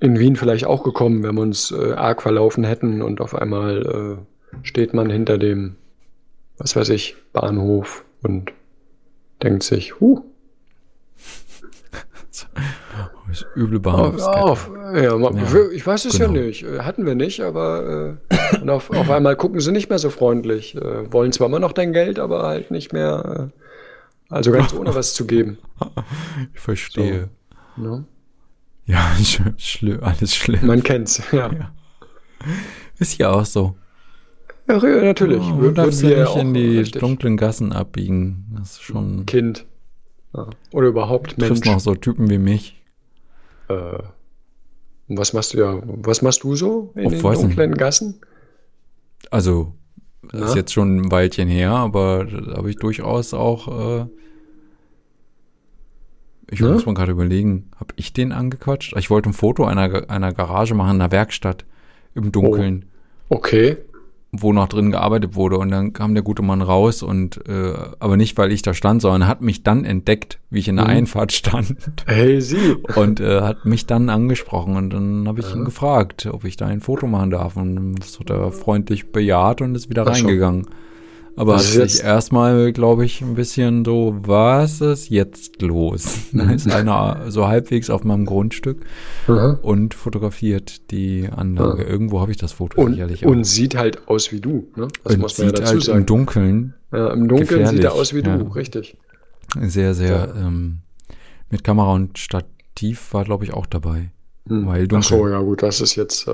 [0.01, 4.17] in Wien vielleicht auch gekommen, wenn wir uns äh, arg verlaufen hätten und auf einmal
[4.57, 5.77] äh, steht man hinter dem,
[6.57, 8.53] was weiß ich, Bahnhof und
[9.43, 10.25] denkt sich, huh,
[13.33, 14.43] Das üble Auf, Bahnhofskette.
[14.43, 14.71] auf.
[14.95, 16.35] Ja, Ja, ich weiß es genau.
[16.35, 16.65] ja nicht.
[16.65, 18.19] Äh, Hatten wir nicht, aber
[18.61, 20.75] äh, auf, auf einmal gucken sie nicht mehr so freundlich.
[20.77, 23.51] Äh, wollen zwar immer noch dein Geld, aber halt nicht mehr.
[23.51, 25.57] Äh, also ganz ohne was zu geben.
[26.55, 27.31] Ich verstehe.
[27.77, 28.05] Ne?
[28.85, 30.67] Ja, sch schlimm, alles schlimm.
[30.67, 31.23] Man kennt's.
[31.33, 31.73] Ja, Ja.
[32.99, 33.77] Ist ja auch so.
[34.69, 35.43] ja natürlich.
[35.43, 37.01] Oh, du darfst würden ja nicht in die richtig.
[37.01, 38.47] dunklen Gassen abbiegen.
[38.59, 39.25] Das ist schon.
[39.25, 39.65] Kind.
[40.35, 40.49] Ja.
[40.73, 41.49] Oder überhaupt Mensch.
[41.49, 42.82] Triffst noch so Typen wie mich.
[43.73, 44.03] Äh,
[45.09, 45.81] was machst du ja?
[45.85, 48.21] Was machst du so in Oh, den dunklen Gassen?
[49.31, 49.73] Also,
[50.23, 50.47] das Na?
[50.47, 54.01] ist jetzt schon ein Weilchen her, aber da habe ich durchaus auch.
[54.03, 54.07] Äh,
[56.51, 56.73] ich Na?
[56.73, 58.95] muss mal gerade überlegen, habe ich den angequatscht?
[58.99, 61.65] Ich wollte ein Foto einer, einer Garage machen, einer Werkstatt
[62.15, 62.85] im Dunkeln,
[63.31, 63.79] Okay.
[64.35, 65.59] Wo noch drin gearbeitet wurde.
[65.59, 69.03] Und dann kam der gute Mann raus und, äh, aber nicht, weil ich da stand,
[69.03, 70.91] sondern hat mich dann entdeckt, wie ich in der Mhm.
[70.91, 71.77] Einfahrt stand.
[72.07, 72.77] Hey, sie.
[72.97, 75.57] Und äh, hat mich dann angesprochen und dann habe ich Ja.
[75.57, 77.57] ihn gefragt, ob ich da ein Foto machen darf.
[77.57, 80.67] Und das hat er freundlich bejaht und ist wieder Ach reingegangen.
[81.37, 86.19] Aber Das hat sich erstmal, glaube ich, ein bisschen so, was ist jetzt los?
[86.33, 88.85] Da ist einer so halbwegs auf meinem Grundstück
[89.29, 89.59] Aha.
[89.63, 91.83] und fotografiert die Anlage.
[91.85, 91.89] Ja.
[91.89, 94.69] Irgendwo habe ich das Foto Und, sicherlich und sieht halt aus wie du.
[94.77, 94.89] Ne?
[95.05, 95.99] Das Und muss man ja sieht dazu halt sagen.
[96.01, 98.37] im Dunkeln Ja, Im Dunkeln sieht Gefährlich, er aus wie ja.
[98.37, 98.97] du, richtig.
[99.61, 100.47] sehr, sehr Ja.
[100.47, 100.79] ähm,
[101.51, 104.11] mit Kamera und Stativ war, glaube ich, auch dabei.
[104.49, 104.67] Hm.
[104.67, 105.03] Weil Ach dunkel.
[105.19, 106.27] so, ja gut, das ist jetzt.
[106.29, 106.33] Äh,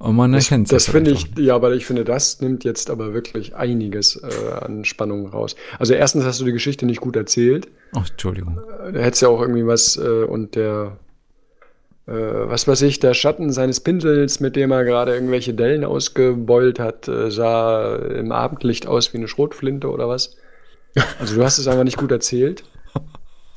[0.00, 3.12] Und man das erkennt das finde ich, ja, aber ich finde, das nimmt jetzt aber
[3.12, 5.56] wirklich einiges äh, an Spannung raus.
[5.78, 7.68] Also erstens hast du die Geschichte nicht gut erzählt.
[7.94, 8.58] Oh, Entschuldigung.
[8.82, 10.96] Äh, Da hättest ja auch irgendwie was äh, und der,
[12.06, 16.78] äh, was weiß ich, der Schatten seines Pinsels, mit dem er gerade irgendwelche Dellen ausgebeult
[16.78, 20.34] hat, äh, sah im Abendlicht aus wie eine Schrotflinte oder was.
[21.18, 22.64] Also du hast es einfach nicht gut erzählt.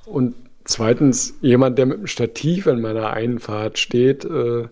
[0.05, 0.35] Und
[0.65, 4.65] zweitens, jemand, der mit einem Stativ in meiner Einfahrt steht, äh,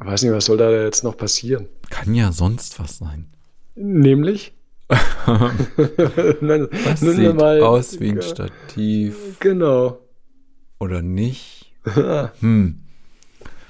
[0.00, 1.68] weiß nicht, was soll da jetzt noch passieren?
[1.90, 3.26] Kann ja sonst was sein.
[3.74, 4.52] Nämlich?
[6.40, 9.16] Nein, Das nun sieht mal- aus wie ein Stativ.
[9.40, 9.98] Genau.
[10.78, 11.72] oder nicht?
[12.40, 12.80] Hm.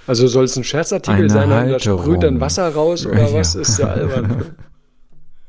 [0.06, 3.32] Also soll es ein Scherzartikel Eine sein, da sprüht dann Wasser raus oder Ja.
[3.34, 3.54] was?
[3.54, 4.54] Ist ja albern.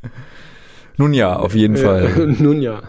[0.97, 2.81] Nun ja, auf jeden Äh, Fall Nun ja.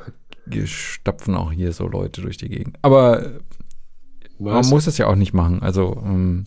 [0.64, 2.76] stapfen auch hier so Leute durch die Gegend.
[2.82, 3.32] Aber
[4.38, 5.62] man muss es ja auch nicht machen.
[5.62, 6.44] Also ähm,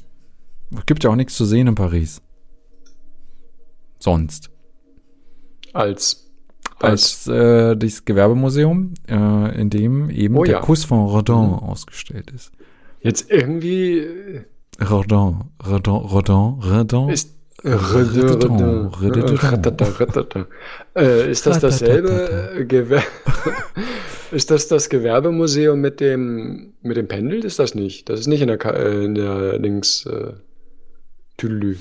[0.85, 2.21] gibt ja auch nichts zu sehen in Paris.
[3.99, 4.49] Sonst.
[5.73, 6.31] als,
[6.79, 10.59] als Als äh, das Gewerbemuseum, äh, in dem eben Oh der ja.
[10.61, 12.51] Kuss von Rodin ausgestellt ist.
[13.01, 14.43] jetzt irgendwie äh,
[14.83, 17.09] Rodin, Rodin, Rodin, Rodin.
[17.09, 17.35] ist
[20.95, 23.03] Ist das dasselbe äh, Gewer
[24.31, 27.43] Ist das das Gewerbemuseum mit dem mit dem Pendel?
[27.45, 28.09] Ist das nicht?
[28.09, 30.33] Das ist nicht in der äh, in der links äh,
[31.41, 31.77] Tüdelü.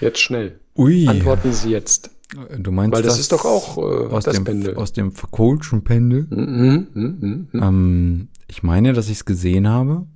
[0.00, 0.58] Jetzt schnell.
[0.76, 2.10] Ui, Antworten Sie jetzt.
[2.58, 3.80] du meinst Weil das ist doch auch äh,
[4.14, 4.76] aus das dem, Pendel.
[4.76, 6.26] aus dem Foucault'schen Pendel.
[6.30, 7.62] Mhm, mhm, mhm, mhm.
[7.62, 10.06] Ähm, ich meine, dass ich es gesehen habe.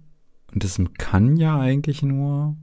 [0.54, 2.56] Und das kann ja eigentlich nur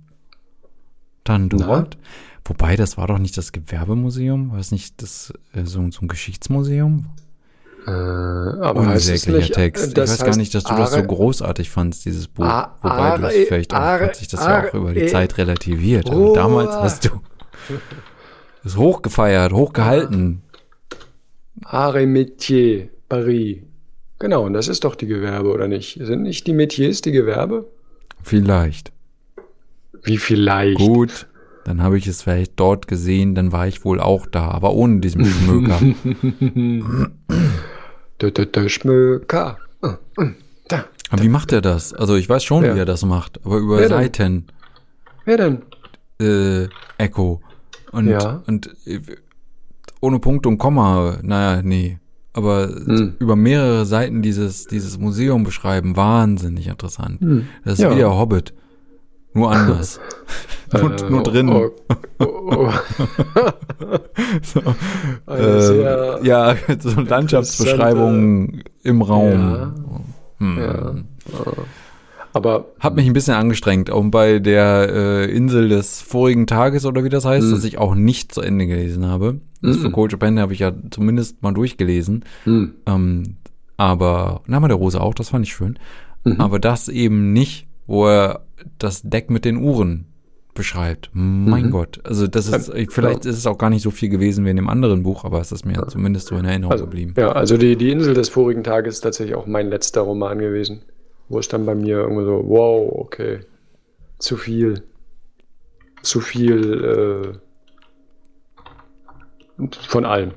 [1.23, 1.65] dann Na?
[1.67, 1.97] dort.
[2.45, 4.51] Wobei, das war doch nicht das Gewerbemuseum.
[4.51, 7.05] War es nicht das, äh, so, so ein Geschichtsmuseum?
[7.87, 9.83] Äh, aber Unsäglicher nicht, Text.
[9.83, 12.45] äh, Ich das weiß gar nicht, dass du das so großartig fandst, dieses Buch.
[12.45, 15.37] A- Wobei du es vielleicht auch, hat sich das ja auch über die E- Zeit
[15.37, 16.09] relativiert.
[16.09, 17.09] Aber damals hast du
[18.63, 20.43] es hochgefeiert, hochgehalten.
[21.63, 23.57] Are Métier Paris.
[24.19, 25.97] Genau, und das ist doch die Gewerbe, oder nicht?
[26.03, 27.65] Sind nicht die Métiers die Gewerbe?
[28.21, 28.91] Vielleicht.
[30.03, 30.77] Wie vielleicht?
[30.77, 31.27] Gut,
[31.65, 34.99] dann habe ich es vielleicht dort gesehen, dann war ich wohl auch da, aber ohne
[34.99, 35.79] diesen Schmöker.
[38.69, 39.57] Schmöker.
[39.83, 39.89] Äh,
[40.67, 40.85] Da.
[41.09, 41.93] aber wie macht er das?
[41.93, 42.75] Also ich weiß schon, Ja.
[42.75, 43.97] wie er das macht, aber über Wer denn?
[43.97, 44.45] Seiten,
[45.25, 45.61] Wer denn?
[46.21, 46.67] äh,
[46.97, 47.41] Echo.
[47.91, 48.41] Und, Ja.
[48.47, 48.99] und äh,
[49.99, 51.97] ohne Punkt und Komma, naja, nee.
[52.33, 53.15] Aber Hm.
[53.19, 57.19] über mehrere Seiten dieses, dieses Museum beschreiben, wahnsinnig interessant.
[57.19, 57.47] Hm.
[57.65, 57.91] Das ist Ja.
[57.91, 58.53] wie der Hobbit.
[59.33, 59.99] Nur anders.
[60.73, 61.49] nur, Äh, nur drin.
[61.49, 61.69] Oh,
[62.19, 62.71] oh, oh.
[64.43, 64.61] So.
[65.25, 65.41] Eine
[66.21, 69.31] Äh, ja, so Landschaftsbeschreibungen im Raum.
[69.31, 69.73] Ja.
[70.39, 70.57] Hm.
[70.59, 70.95] Ja.
[72.33, 77.03] Aber Hat mich ein bisschen angestrengt, auch bei der äh, Insel des vorigen Tages oder
[77.03, 77.51] wie das heißt, Hm.
[77.51, 79.41] dass ich auch nicht zu Ende gelesen habe.
[79.61, 79.81] Das Mhm.
[79.81, 82.23] für Coach Japan habe ich ja zumindest mal durchgelesen.
[82.45, 83.35] hm, Ähm,
[83.77, 85.77] aber Name der Rose auch, das fand ich schön.
[86.23, 86.39] Mhm.
[86.39, 88.45] Aber das eben nicht, wo er
[88.79, 90.05] das Deck mit den Uhren
[90.53, 91.09] beschreibt.
[91.13, 91.71] Mein Mhm.
[91.71, 92.01] Gott.
[92.03, 94.69] Also das ist, vielleicht ist es auch gar nicht so viel gewesen wie in dem
[94.69, 97.13] anderen Buch, aber es ist mir zumindest so in Erinnerung also, geblieben.
[97.17, 100.81] ja, also die, die Insel des vorigen Tages ist tatsächlich auch mein letzter Roman gewesen.
[101.29, 103.39] Wo es dann bei mir irgendwie so, wow, okay,
[104.19, 104.83] zu viel.
[106.01, 107.33] Zu viel
[109.59, 110.31] äh, von allem.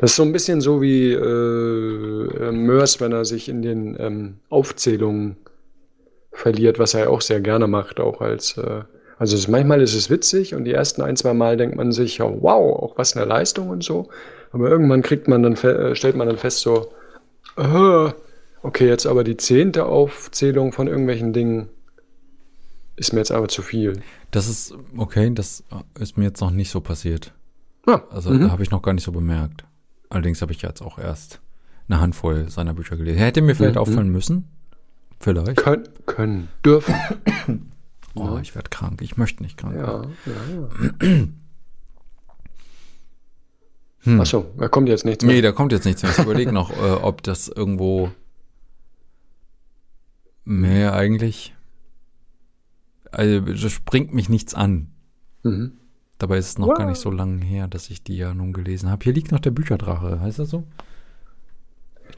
[0.00, 4.34] Das ist so ein bisschen so wie äh, Mörs, wenn er sich in den ähm,
[4.48, 5.36] Aufzählungen
[6.34, 8.82] verliert, was er ja auch sehr gerne macht, auch als äh,
[9.18, 12.20] also es, manchmal ist es witzig und die ersten ein, zwei Mal denkt man sich,
[12.20, 14.08] oh, wow, auch was eine Leistung und so.
[14.50, 16.88] Aber irgendwann kriegt man dann, äh, stellt man dann fest, so,
[17.56, 18.10] äh,
[18.62, 21.68] okay, jetzt aber die zehnte Aufzählung von irgendwelchen Dingen
[22.96, 24.00] ist mir jetzt aber zu viel.
[24.32, 25.62] Das ist, okay, das
[25.98, 27.32] ist mir jetzt noch nicht so passiert.
[27.86, 28.40] Ah, Also mhm.
[28.42, 29.64] da habe ich noch gar nicht so bemerkt.
[30.10, 31.40] Allerdings habe ich jetzt auch erst
[31.88, 33.18] eine Handvoll seiner Bücher gelesen.
[33.18, 33.80] Hätte mir vielleicht Mhm.
[33.80, 34.48] auffallen müssen.
[35.20, 35.56] Vielleicht.
[35.56, 36.94] können, können, dürfen.
[38.16, 39.02] Oh, ich werde krank.
[39.02, 40.14] Ich möchte nicht krank werden.
[40.24, 40.32] Ja,
[41.02, 41.26] ja, ja.
[44.00, 44.20] Hm.
[44.20, 45.42] Achso, da kommt jetzt nichts Nee, mehr.
[45.42, 46.12] da kommt jetzt nichts mehr.
[46.12, 48.10] Ich überlege noch, äh, ob das irgendwo.
[50.44, 51.54] Nee, eigentlich.
[53.10, 54.88] Also, das springt mich nichts an.
[55.42, 55.72] Mhm.
[56.18, 56.78] Dabei ist es noch Wow.
[56.78, 59.02] gar nicht so lange her, dass ich die ja nun gelesen habe.
[59.04, 60.64] Hier liegt noch der Bücherdrache, heißt das so?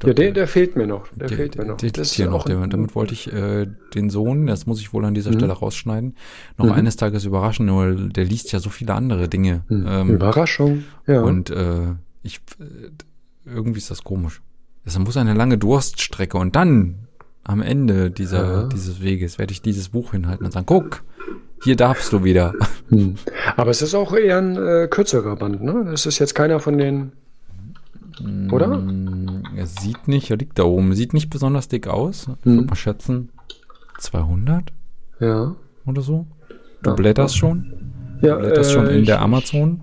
[0.05, 1.09] Ja, der, der fehlt mir noch.
[1.14, 1.76] Der, der, fehlt mir noch.
[1.76, 2.44] der Das liegt ist hier noch.
[2.44, 5.34] Der, damit wollte ich äh, den Sohn, das muss ich wohl an dieser Mhm.
[5.36, 6.14] Stelle rausschneiden,
[6.59, 6.72] noch Mhm.
[6.72, 9.62] eines Tages überraschen, weil der liest ja so viele andere Dinge.
[9.68, 10.84] Hm, Ähm, Überraschung.
[11.07, 11.22] Ja.
[11.22, 12.64] Und äh, ich äh,
[13.47, 14.42] irgendwie ist das komisch.
[14.84, 16.97] Es muss eine lange Durststrecke und dann
[17.44, 18.68] am Ende dieser, Ja.
[18.68, 21.03] dieses Weges werde ich dieses Buch hinhalten und sagen, guck,
[21.64, 22.53] hier darfst du wieder.
[22.88, 23.16] Hm.
[23.57, 25.86] Aber es ist auch eher ein äh, kürzerer Band, ne?
[25.90, 27.11] Das ist jetzt keiner von den.
[28.53, 28.68] Oder?
[29.57, 32.28] Er sieht nicht, er liegt da oben, sieht nicht besonders dick aus.
[32.40, 32.57] Ich Hm.
[32.57, 33.30] würde mal schätzen
[33.98, 34.72] 200
[35.20, 35.57] Ja.
[35.86, 36.26] oder so.
[36.82, 36.96] Du Ja.
[36.96, 38.18] blätterst schon?
[38.22, 39.80] Ja, Du blätterst schon äh, in der ich- Amazon?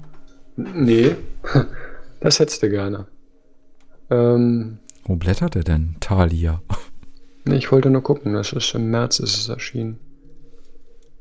[0.56, 1.16] Nee,
[2.22, 3.08] das hättest du gerne.
[4.12, 5.96] Ähm, Wo blättert er denn?
[6.00, 6.62] Thalia.
[7.46, 9.98] nee, ich wollte nur gucken, das ist im März ist es erschienen.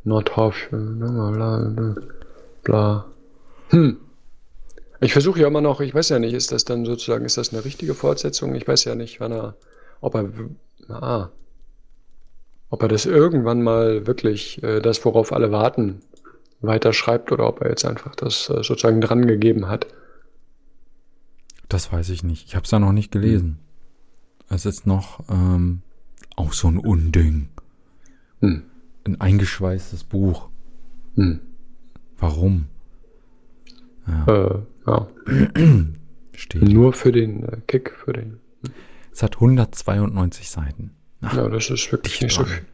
[0.05, 1.95] Nordhorf, äh, bla, bla, bla,
[2.65, 3.05] bla.
[3.71, 3.97] Hm.
[5.03, 7.53] Ich versuche ja immer noch, ich weiß ja nicht, ist das dann sozusagen, ist das
[7.53, 8.55] eine richtige Fortsetzung?
[8.55, 9.57] Ich weiß ja nicht, wann er,
[10.01, 10.31] ob er,
[10.89, 11.31] ah,
[12.71, 16.03] ob er das irgendwann mal wirklich, äh, das, worauf alle warten,
[16.61, 19.89] weiterschreibt oder ob er jetzt einfach das äh, sozusagen dran gegeben hat.
[21.69, 22.47] Das weiß ich nicht.
[22.47, 23.59] Ich habe es ja noch nicht gelesen.
[24.49, 25.83] Es ist noch ähm,
[26.37, 27.49] auch so ein Unding.
[28.41, 28.63] Hm.
[29.05, 30.49] Ein eingeschweißtes Buch.
[31.17, 31.41] Hm.
[32.19, 32.67] Warum?
[34.07, 35.09] Äh, ja.
[36.35, 36.63] Steht.
[36.63, 38.39] Nur für den äh, Kick, für den.
[39.13, 40.93] Es hat 192 Seiten.
[41.21, 42.65] Ach, Ja, das ist wirklich nicht so viel.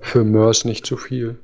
[0.00, 1.38] Für Mörs nicht zu viel.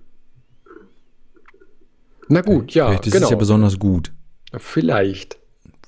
[2.28, 3.26] Na gut, ja, Vielleicht ist genau.
[3.26, 4.12] es ja besonders gut.
[4.56, 5.38] Vielleicht.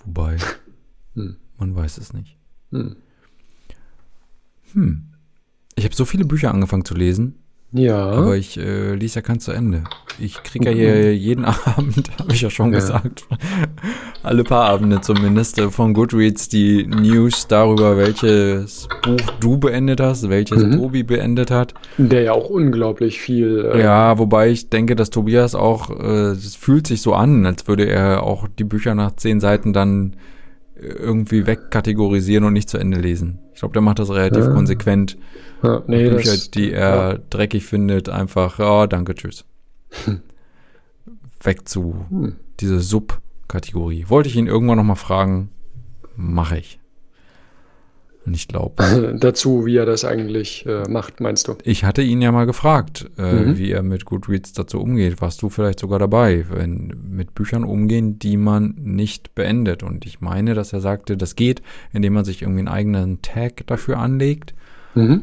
[0.05, 0.37] Wobei,
[1.14, 1.37] Hm.
[1.59, 2.37] man weiß es nicht.
[2.70, 2.97] Hm.
[4.72, 5.05] Hm.
[5.76, 7.37] Ich habe so viele Bücher angefangen zu lesen,
[7.72, 8.10] Ja.
[8.10, 9.82] aber ich äh, lies ja keins zu Ende.
[10.20, 12.78] Ich kriege ja hier jeden Abend, habe ich ja schon Ja.
[12.78, 13.24] gesagt,
[14.22, 20.28] alle paar Abende zumindest, äh, von Goodreads die News darüber, welches Buch du beendet hast,
[20.28, 20.72] welches Mhm.
[20.72, 21.74] Tobi beendet hat.
[21.98, 23.70] Der ja auch unglaublich viel.
[23.72, 27.68] äh, Ja, wobei ich denke, dass Tobias auch, äh, es fühlt sich so an, als
[27.68, 30.16] würde er auch die Bücher nach zehn Seiten dann
[30.74, 33.38] äh, irgendwie wegkategorisieren und nicht zu Ende lesen.
[33.52, 34.52] Ich glaube, der macht das relativ Ja.
[34.52, 35.16] konsequent.
[35.62, 39.44] Ja, nee, Bücher, das, die er dreckig findet, einfach, ja, danke, tschüss.
[41.42, 42.36] Weg zu Hm.
[42.61, 44.06] diese Subkategorie.
[44.09, 45.50] Wollte ich ihn irgendwann noch mal fragen,
[46.16, 46.80] mache ich.
[48.26, 51.56] Und ich glaube, dazu, wie er das eigentlich äh, macht, meinst du?
[51.62, 53.56] ich hatte ihn ja mal gefragt, äh, Mhm.
[53.59, 55.22] wie er mit Goodreads dazu umgeht.
[55.22, 59.82] Warst du vielleicht sogar dabei, wenn mit Büchern umgehen, die man nicht beendet?
[59.82, 63.66] Und ich meine, dass er sagte, das geht, indem man sich irgendwie einen eigenen Tag
[63.66, 64.54] dafür anlegt
[64.94, 65.22] Mhm.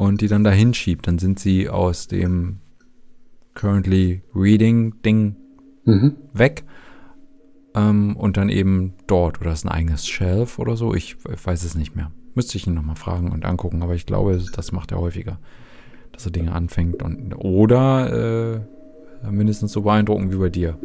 [0.00, 1.06] Und die dann dahin schiebt.
[1.06, 2.60] Dann sind sie aus dem
[3.52, 5.36] currently reading Ding
[5.84, 6.16] Mhm.
[6.32, 6.64] weg
[7.74, 10.94] ähm, und dann eben dort oder ist ein eigenes Shelf oder so.
[10.94, 12.10] Ich, ich weiß es nicht mehr.
[12.34, 15.38] Müsste ich ihn nochmal fragen und angucken, aber ich glaube, das macht er häufiger,
[16.12, 18.64] dass er Dinge anfängt und oder
[19.22, 20.78] äh, mindestens so beeindruckend wie bei dir.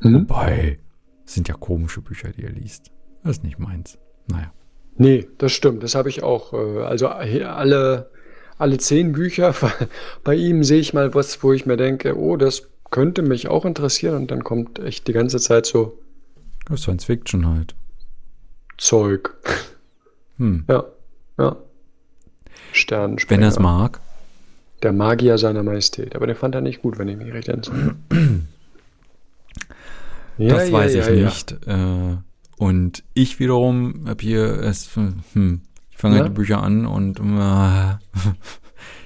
[0.00, 0.14] Mhm.
[0.28, 0.78] Wobei,
[1.24, 2.90] es sind ja komische Bücher, die er liest.
[3.22, 3.98] Das ist nicht meins.
[4.26, 4.52] Naja.
[4.96, 5.82] Nee, das stimmt.
[5.82, 6.52] Das habe ich auch.
[6.52, 8.10] Äh, also hier alle,
[8.58, 9.54] alle zehn Bücher
[10.24, 13.64] bei ihm sehe ich mal was, wo ich mir denke, oh, das könnte mich auch
[13.64, 14.16] interessieren.
[14.16, 15.98] Und dann kommt echt die ganze Zeit so
[16.66, 17.74] Das ist Science Fiction halt.
[18.78, 19.36] Zeug.
[20.36, 20.64] Hm.
[20.68, 20.84] Ja,
[21.38, 21.56] ja.
[22.72, 23.38] Sternensprenger.
[23.38, 24.00] Wenn er es mag.
[24.82, 26.16] Der Magier seiner Majestät.
[26.16, 27.96] Aber den fand er nicht gut, wenn ich mich recht entsinne.
[30.48, 31.24] Das ja, weiß ja, ich ja.
[31.26, 31.52] nicht.
[31.66, 32.16] Äh,
[32.60, 36.20] und ich wiederum habe hier es, hm, ich fange Ja?
[36.20, 37.22] halt die Bücher an und äh,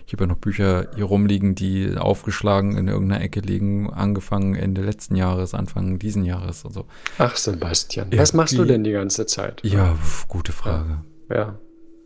[0.07, 4.83] ich habe ja noch Bücher hier rumliegen, die aufgeschlagen in irgendeiner Ecke liegen, angefangen Ende
[4.83, 6.87] letzten Jahres, Anfang diesen Jahres und so.
[7.19, 8.09] Ach, Sebastian.
[8.11, 9.61] Ja, Was machst du denn die ganze Zeit?
[9.63, 11.03] Ja, pf, gute Frage.
[11.31, 11.57] Ja.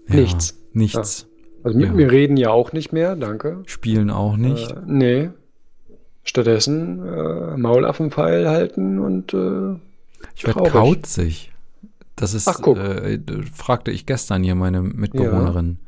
[0.07, 0.55] Nichts.
[0.74, 1.28] Nichts.
[1.64, 3.62] Also mit mir reden ja auch nicht mehr, danke.
[3.64, 4.70] Spielen auch nicht.
[4.70, 5.30] Äh, nee.
[6.24, 9.76] Stattdessen äh, Maulaffenpfeil halten und äh,
[10.35, 11.53] ich werde kauzig.
[12.16, 12.79] Das ist, Ach, guck.
[12.79, 13.19] äh,
[13.55, 15.79] fragte ich gestern hier meine Mitbewohnerin.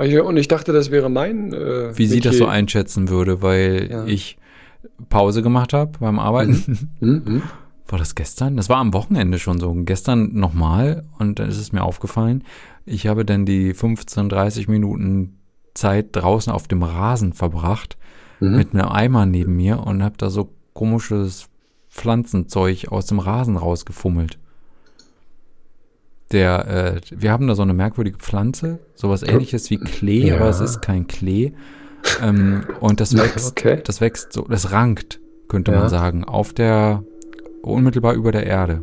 [0.00, 1.52] Ja, und ich dachte, das wäre mein.
[1.52, 4.04] Äh, wie sie das so einschätzen würde, weil Ja.
[4.06, 4.36] ich
[5.08, 6.90] Pause gemacht habe beim Arbeiten.
[7.00, 7.42] Hm, hm.
[7.88, 8.56] War das gestern?
[8.56, 9.72] Das war am Wochenende schon so.
[9.74, 12.42] Gestern nochmal und dann ist es mir aufgefallen.
[12.86, 15.38] Ich habe dann die 15, 30 Minuten
[15.74, 17.96] Zeit draußen auf dem Rasen verbracht
[18.40, 18.56] Mhm.
[18.56, 21.46] mit einem Eimer neben mir und habe da so komisches
[21.94, 24.38] Pflanzenzeug aus dem Rasen rausgefummelt.
[26.32, 30.36] Der, äh, wir haben da so eine merkwürdige Pflanze, sowas ähnliches wie Klee, Ja.
[30.36, 31.52] aber es ist kein Klee.
[32.22, 33.80] Ähm, und das wächst, Okay.
[33.84, 35.80] das wächst so, das rankt, könnte Ja.
[35.80, 37.04] man sagen, auf der,
[37.62, 38.82] unmittelbar über der Erde.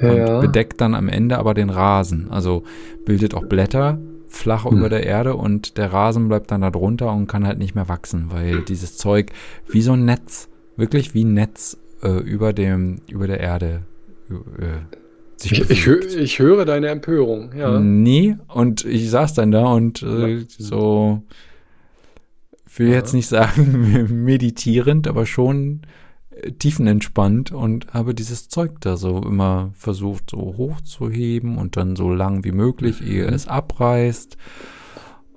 [0.00, 0.40] Und Ja.
[0.40, 2.30] bedeckt dann am Ende aber den Rasen.
[2.30, 2.62] Also
[3.04, 3.98] bildet auch Blätter
[4.28, 4.78] flach Hm.
[4.78, 7.88] über der Erde und der Rasen bleibt dann da drunter und kann halt nicht mehr
[7.88, 9.30] wachsen, weil dieses Zeug
[9.68, 13.82] wie so ein Netz, wirklich wie ein Netz äh, über dem, über der Erde
[14.30, 14.96] äh,
[15.36, 17.78] sich Ich, ich, hö- ich höre deine Empörung, ja.
[17.78, 21.22] Nee, und ich saß dann da und äh, so,
[22.68, 25.82] ich will jetzt nicht sagen meditierend, aber schon
[26.30, 32.10] äh, tiefenentspannt und habe dieses Zeug da so immer versucht, so hochzuheben und dann so
[32.10, 33.32] lang wie möglich, ehe Mhm.
[33.34, 34.36] es abreißt.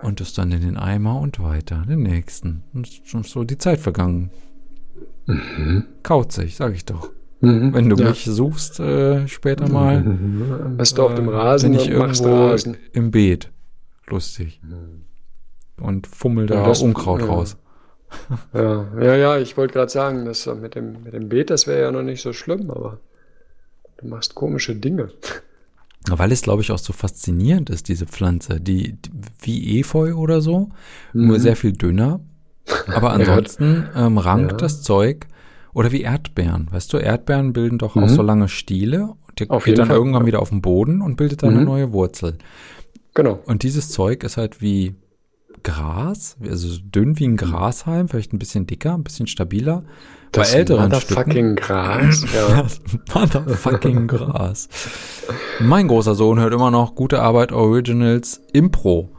[0.02, 2.64] Und es dann in den Eimer und weiter, den nächsten.
[2.74, 4.30] Und es ist schon so die Zeit vergangen.
[6.04, 7.10] Kauzig, sag ich doch.
[7.42, 7.74] Mhm.
[7.74, 8.10] Wenn du ja.
[8.10, 10.78] mich suchst äh, später mal, Mhm.
[10.78, 12.78] Bist du auf dem äh, Rasen bin ich und machst irgendwo Rasen.
[12.94, 13.50] im Beet.
[14.08, 14.60] Lustig.
[15.80, 17.28] Und fummel Ja, da das- Unkraut ja.
[17.28, 17.58] raus.
[18.54, 21.68] Ja, ja, ja, ich wollte gerade sagen, das äh, mit dem, mit dem Beet, das
[21.68, 23.00] wäre ja noch nicht so schlimm, aber
[23.98, 25.10] du machst komische Dinge.
[26.10, 29.12] Weil es, glaube ich, auch so faszinierend ist, diese Pflanze, die, die
[29.42, 30.70] wie Efeu oder so,
[31.14, 31.40] nur Mhm.
[31.42, 32.20] sehr viel dünner.
[32.94, 34.58] Aber ansonsten ähm, rankt Ja.
[34.58, 35.28] das Zeug
[35.74, 36.68] oder wie Erdbeeren.
[36.72, 38.10] Weißt du, Erdbeeren bilden doch auch Mhm.
[38.10, 41.16] so lange Stiele und der Auf geht dann Fall, irgendwann wieder auf den Boden und
[41.16, 41.66] bildet dann eine Mhm.
[41.66, 42.38] neue Wurzel.
[43.14, 43.40] Genau.
[43.46, 44.96] Und dieses Zeug ist halt wie
[45.64, 49.84] Gras, also so dünn wie ein Grashalm, vielleicht ein bisschen dicker, ein bisschen stabiler.
[50.32, 52.24] Das Bei älteren motherfucking Gras.
[52.34, 52.66] Ja.
[53.14, 54.70] Motherfucking Gras.
[55.60, 59.10] Mein großer Sohn hört immer noch gute Arbeit Originals Impro.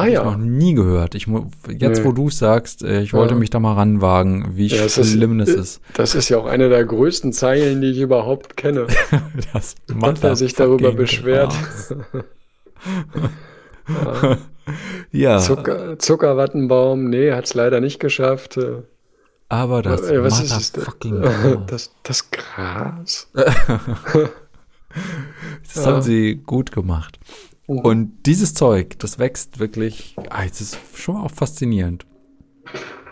[0.00, 0.36] Ah ich noch ja.
[0.36, 1.14] nie gehört.
[1.14, 1.26] Ich,
[1.68, 2.04] jetzt, Nee.
[2.04, 3.40] wo du es sagst, äh, ich wollte Ja.
[3.40, 5.80] mich da mal ranwagen, wie Ja, es ist- schlimm das äh, ist.
[5.94, 8.86] Das ist ja auch eine der größten Zeilen, die ich überhaupt kenne.
[9.52, 11.52] Das Dass er sich darüber beschwert.
[11.52, 11.94] Gras.
[13.86, 14.38] Ja.
[15.12, 18.56] Ja, Zucker, Zuckerwattenbaum, nee, hat's leider nicht geschafft.
[18.56, 18.82] Äh,
[19.50, 20.72] aber das äh, was ist es?
[20.72, 21.58] Gras.
[21.66, 23.30] Das, das Gras.
[25.74, 27.18] Das haben sie gut gemacht.
[27.66, 27.78] Mhm.
[27.78, 32.06] Und dieses Zeug, das wächst wirklich, ah, es ist schon auch faszinierend.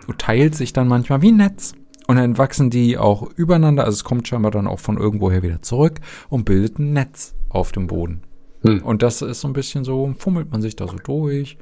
[0.07, 1.75] Du teilt sich dann manchmal wie ein Netz.
[2.09, 5.63] Und dann wachsen die auch übereinander, also es kommt scheinbar dann auch von irgendwoher wieder
[5.63, 8.23] zurück und bildet ein Netz auf dem Boden.
[8.63, 8.83] Hm.
[8.83, 11.57] Und das ist so ein bisschen so, fummelt man sich da so durch.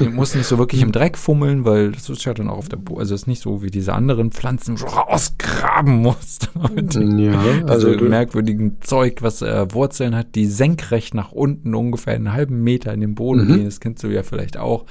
[0.00, 2.68] Man muss nicht so wirklich im Dreck fummeln, weil das ist ja dann auch auf
[2.68, 6.50] der Bo also es ist nicht so wie diese anderen Pflanzen so rausgraben musst.
[6.54, 11.74] Und Ja, also also du, merkwürdigen Zeug, was äh, Wurzeln hat, die senkrecht nach unten
[11.74, 13.54] ungefähr einen halben Meter in den Boden Mhm.
[13.54, 13.64] gehen.
[13.66, 14.84] Das kennst du ja vielleicht auch.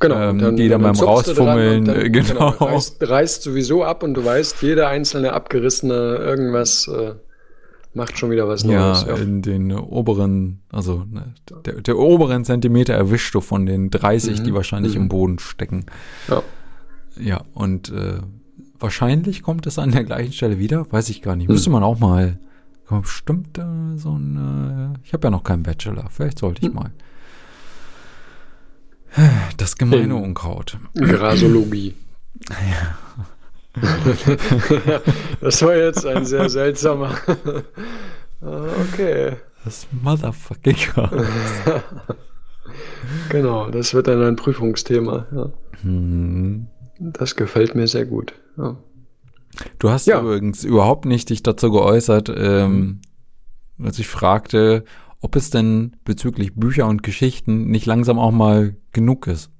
[0.00, 2.48] genau, ähm, die dann beim zuckst du dran Rausfummeln, dann, äh, genau.
[2.48, 7.12] reißt, reißt sowieso ab und du weißt, jede einzelne abgerissene irgendwas äh,
[7.94, 9.04] macht schon wieder was Ja, Neues.
[9.06, 11.34] Ja, in den oberen, also ne,
[11.66, 14.44] der, der oberen Zentimeter erwischst du von den 30, Mhm.
[14.44, 15.02] die wahrscheinlich Mhm.
[15.02, 15.86] im Boden stecken.
[16.28, 16.42] Ja.
[17.20, 18.20] Ja, und äh,
[18.78, 21.48] wahrscheinlich kommt es an der gleichen Stelle wieder, weiß ich gar nicht.
[21.48, 22.38] Müsste man auch mal,
[22.88, 26.74] bestimmt äh, so ein, äh, ich habe ja noch keinen Bachelor, vielleicht sollte ich Hm.
[26.74, 26.90] mal.
[29.58, 30.78] Das gemeine In- Unkraut.
[30.94, 31.94] Grasologie.
[35.40, 37.14] das war jetzt ein sehr seltsamer.
[38.44, 39.36] Ah, okay.
[39.64, 41.10] Das Motherfucking Gras.
[43.28, 45.26] Genau, das wird dann ein Prüfungsthema.
[45.32, 45.50] Ja.
[45.82, 46.66] Hm.
[46.98, 48.34] Das gefällt mir sehr gut.
[48.56, 48.76] Ja.
[49.78, 50.20] Du hast Ja.
[50.20, 53.00] übrigens überhaupt nicht dich dazu geäußert, ähm,
[53.82, 54.84] als ich fragte,
[55.20, 59.50] ob es denn bezüglich Bücher und Geschichten nicht langsam auch mal genug ist.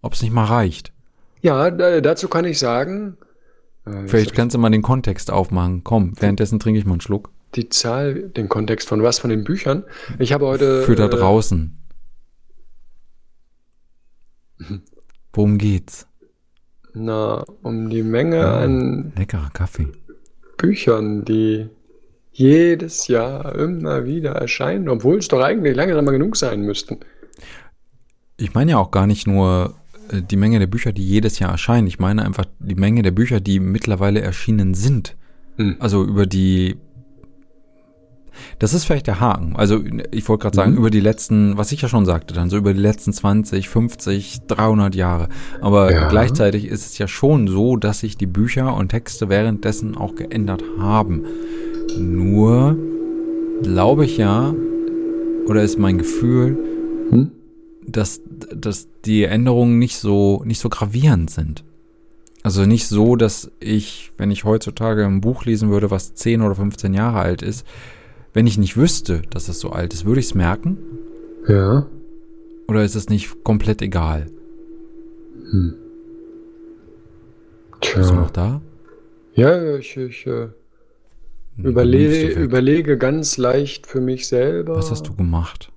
[0.00, 0.92] Ob es nicht mal reicht.
[1.40, 3.16] Ja, da, dazu kann ich sagen,
[3.86, 5.82] äh, Vielleicht kannst du mal den Kontext aufmachen.
[5.84, 7.30] Komm, währenddessen trinke ich mal einen Schluck.
[7.54, 9.18] die Zahl, den Kontext von was?
[9.18, 9.84] Von den Büchern?
[10.18, 10.82] Ich habe heute.
[10.82, 11.76] Für da äh, draußen.
[15.32, 16.06] Worum geht's?
[16.94, 18.60] Na, um die Menge Ja.
[18.60, 19.88] an Leckerer Kaffee.
[20.58, 21.68] Büchern, die
[22.32, 27.00] jedes Jahr immer wieder erscheinen, obwohl es doch eigentlich langsam mal genug sein müssten.
[28.36, 29.74] Ich meine ja auch gar nicht nur
[30.20, 31.86] die Menge der Bücher, die jedes Jahr erscheinen.
[31.86, 35.16] Ich meine einfach die Menge der Bücher, die mittlerweile erschienen sind.
[35.56, 35.76] Hm.
[35.78, 36.76] Also über die.
[38.58, 39.54] Das ist vielleicht der Haken.
[39.56, 40.78] Also ich wollte gerade sagen, Mhm.
[40.78, 44.40] über die letzten, was ich ja schon sagte, dann so über die letzten 20, 50,
[44.46, 45.28] 300 Jahre.
[45.60, 46.08] Aber Ja.
[46.08, 50.62] gleichzeitig ist es ja schon so, dass sich die Bücher und Texte währenddessen auch geändert
[50.78, 51.24] haben.
[51.98, 52.76] Nur
[53.62, 54.54] glaube ich ja,
[55.46, 56.56] oder ist mein Gefühl,
[57.10, 57.30] Hm?
[57.86, 58.20] Dass,
[58.54, 61.64] dass die Änderungen nicht so, nicht so gravierend sind.
[62.42, 66.54] Also nicht so, dass ich, wenn ich heutzutage ein Buch lesen würde, was 10 oder
[66.54, 67.66] 15 Jahre alt ist,
[68.34, 70.78] wenn ich nicht wüsste, dass es so alt ist, würde ich es merken?
[71.46, 71.86] Ja.
[72.68, 74.26] Oder ist es nicht komplett egal?
[75.50, 75.74] Hm.
[77.80, 78.60] Bist du noch Tja.
[78.60, 78.62] da?
[79.34, 80.48] Ja, ich, ich äh,
[81.56, 84.76] Hm, überle überlege ganz leicht für mich selber.
[84.76, 85.71] Was hast du gemacht?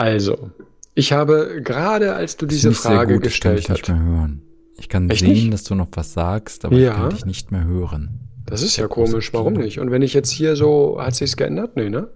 [0.00, 0.50] Also,
[0.94, 4.02] ich habe gerade, als du diese Frage gut, ich kann dich gestellt nicht hast, mehr
[4.02, 4.42] hören.
[4.78, 5.52] Ich kann Echt sehen, nicht?
[5.52, 6.92] dass du noch was sagst, aber Ja.
[6.92, 8.20] ich kann dich nicht mehr hören.
[8.46, 9.78] das ist ja komisch, warum nicht?
[9.78, 11.76] Und wenn ich jetzt hier so, hat sich's geändert?
[11.76, 12.08] Nee, ne?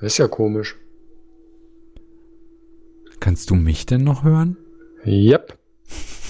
[0.00, 0.76] Das ist ja komisch.
[3.20, 4.56] Kannst du mich denn noch hören?
[5.06, 5.56] Yep.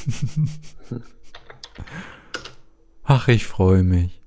[3.04, 4.20] Ach, ich freue mich.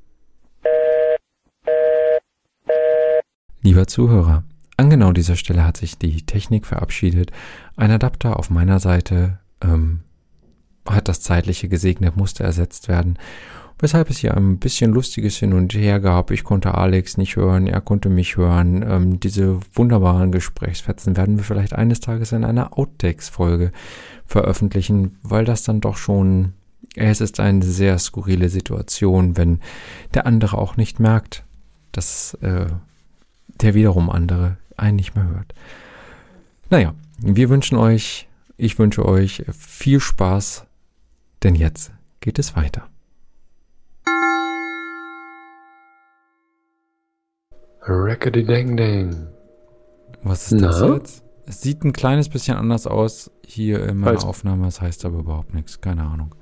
[3.62, 4.44] Lieber Zuhörer,
[4.78, 7.32] an genau dieser Stelle hat sich die Technik verabschiedet.
[7.76, 10.02] Ein Adapter auf meiner Seite ähm,
[10.88, 13.18] hat das zeitliche gesegnet, musste ersetzt werden.
[13.80, 16.32] Weshalb es hier ein bisschen lustiges Hin und Her gab.
[16.32, 18.84] Ich konnte Alex nicht hören, er konnte mich hören.
[18.88, 23.72] Ähm, diese wunderbaren Gesprächsfetzen werden wir vielleicht eines Tages in einer Outtakes-Folge
[24.26, 26.54] veröffentlichen, weil das dann doch schon
[26.96, 29.60] es ist eine sehr skurrile Situation, wenn
[30.14, 31.44] der andere auch nicht merkt,
[31.92, 32.68] dass äh,
[33.62, 35.54] der wiederum andere einen nicht mehr hört.
[36.70, 40.66] Naja, wir wünschen euch, ich wünsche euch viel Spaß,
[41.44, 42.88] denn jetzt geht es weiter.
[47.86, 49.28] Rackety Dang Dang.
[50.24, 50.96] Was ist das Na?
[50.96, 51.24] jetzt?
[51.46, 55.20] Es sieht ein kleines bisschen anders aus hier in meiner Als- Aufnahme, das heißt aber
[55.20, 56.34] überhaupt nichts, keine Ahnung.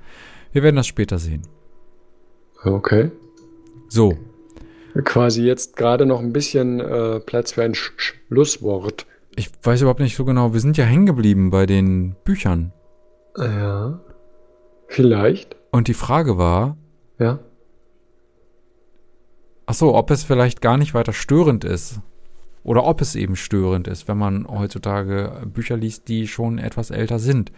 [0.52, 1.42] Wir werden das später sehen.
[2.62, 3.10] Okay.
[3.88, 4.16] So,
[5.04, 9.06] Quasi jetzt gerade noch ein bisschen äh, Platz für ein Sch Schlusswort.
[9.36, 12.72] ich weiß überhaupt nicht so genau, wir sind ja hängen geblieben bei den Büchern.
[13.36, 14.00] Ja.
[14.88, 15.56] Vielleicht.
[15.70, 16.76] Und die Frage war,
[17.18, 17.38] Ja.
[19.66, 22.00] ach so, ob es vielleicht gar nicht weiter störend ist.
[22.64, 27.18] Oder ob es eben störend ist, wenn man heutzutage Bücher liest, die schon etwas älter
[27.18, 27.50] sind.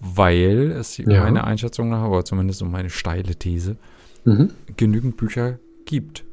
[0.00, 1.22] Weil es Ja.
[1.22, 3.76] meine Einschätzung nach, aber zumindest so meine steile These,
[4.24, 4.50] Mhm.
[4.76, 6.24] genügend Bücher gibt.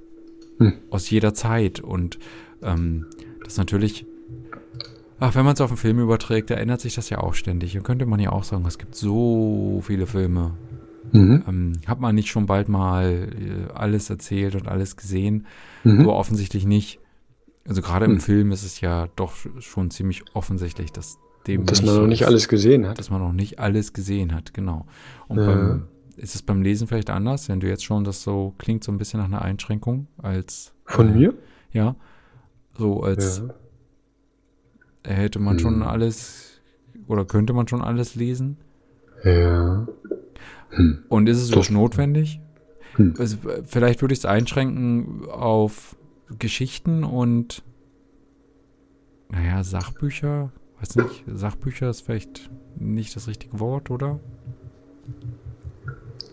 [0.60, 0.74] Hm.
[0.90, 1.80] Aus jeder Zeit.
[1.80, 2.20] Und
[2.64, 3.06] ähm,
[3.44, 4.06] das natürlich,
[5.20, 7.76] ach, wenn man es auf einen Film überträgt, da ändert sich das ja auch ständig.
[7.78, 10.54] Und könnte man ja auch sagen, es gibt so viele Filme.
[11.14, 11.44] Mhm.
[11.48, 15.46] Ähm, hat man nicht schon bald mal äh, alles erzählt und alles gesehen?
[15.84, 16.02] Mhm.
[16.02, 17.00] Aber offensichtlich nicht.
[17.68, 18.20] Also gerade im Hm.
[18.22, 22.48] Film ist es ja doch schon ziemlich offensichtlich, dass dem Dass man noch nicht alles
[22.48, 22.98] gesehen hat.
[23.00, 24.86] dass man noch nicht alles gesehen hat, genau.
[25.28, 25.46] Und Ja.
[25.46, 25.88] beim,
[26.22, 28.98] ist es beim Lesen vielleicht anders, wenn du jetzt schon das so klingt so ein
[28.98, 31.34] bisschen nach einer Einschränkung als Von äh, mir?
[31.72, 31.96] Ja.
[32.78, 33.44] So als
[35.06, 35.12] Ja.
[35.12, 35.84] hätte man schon Hm.
[35.84, 36.62] alles
[37.08, 38.58] oder könnte man schon alles lesen.
[39.24, 39.88] Ja.
[40.70, 41.04] Hm.
[41.10, 42.40] Und ist es auch notwendig?
[42.96, 43.16] Hm.
[43.18, 45.96] Also, vielleicht würde ich es einschränken auf
[46.40, 47.64] Geschichten und
[49.30, 50.52] naja, Sachbücher.
[50.80, 54.20] Weiß nicht, Sachbücher ist vielleicht nicht das richtige Wort, oder?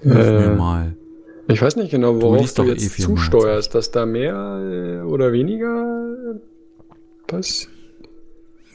[0.03, 0.96] Hilf Äh, mal.
[1.49, 5.01] Ich weiß nicht genau, Du worauf du, eh jetzt als zusteuerst, dass da mehr äh,
[5.01, 7.70] oder weniger äh, passiert.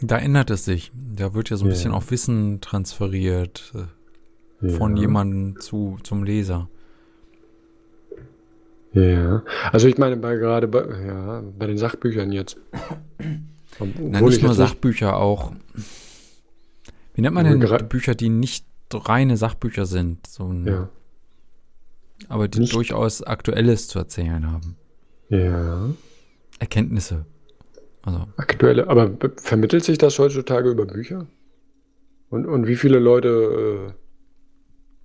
[0.02, 0.92] Da ändert es sich.
[1.16, 1.74] Da wird ja so ein Ja.
[1.76, 3.74] bisschen auch Wissen transferiert
[4.62, 5.04] äh, von Ja.
[5.04, 6.68] jemandem zu, zum Leser.
[8.94, 9.44] Ja.
[9.72, 12.58] Also ich meine, bei gerade bei, ja, bei den Sachbüchern jetzt.
[13.80, 15.52] Obwohl Na, nicht ich nur jetzt nicht- Sachbücher, auch.
[17.16, 20.90] Wie nennt man denn Bücher, die nicht reine Sachbücher sind, so ein, Ja.
[22.30, 24.76] Aber die Nicht- durchaus Aktuelles zu erzählen haben?
[25.30, 25.90] Ja.
[26.60, 27.26] Erkenntnisse.
[28.04, 31.26] Also, Aktuelle, aber vermittelt sich das heutzutage über Bücher?
[32.30, 33.94] Und, und wie viele Leute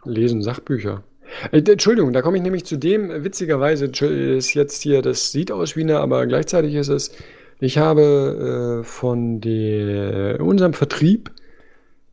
[0.04, 1.04] äh, lesen Sachbücher?
[1.52, 5.52] Äh, Entschuldigung, da komme ich nämlich zu dem, äh, witzigerweise ist jetzt hier, das sieht
[5.52, 7.12] aus wie eine, aber gleichzeitig ist es,
[7.60, 11.30] ich habe äh, von der, unserem Vertrieb,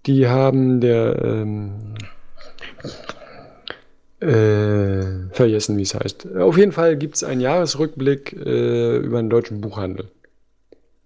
[0.06, 1.96] die haben der, ähm,
[4.26, 6.36] äh, vergessen, wie es heißt.
[6.36, 10.10] Auf jeden Fall gibt es einen Jahresrückblick äh, über den deutschen Buchhandel.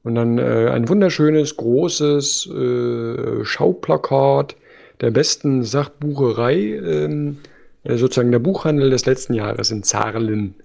[0.04, 4.56] Und dann äh, ein wunderschönes, großes äh, Schauplakat
[5.02, 7.38] der besten Sachbucherei, ähm,
[7.84, 10.56] äh, sozusagen der Buchhandel des letzten Jahres in Zarlen.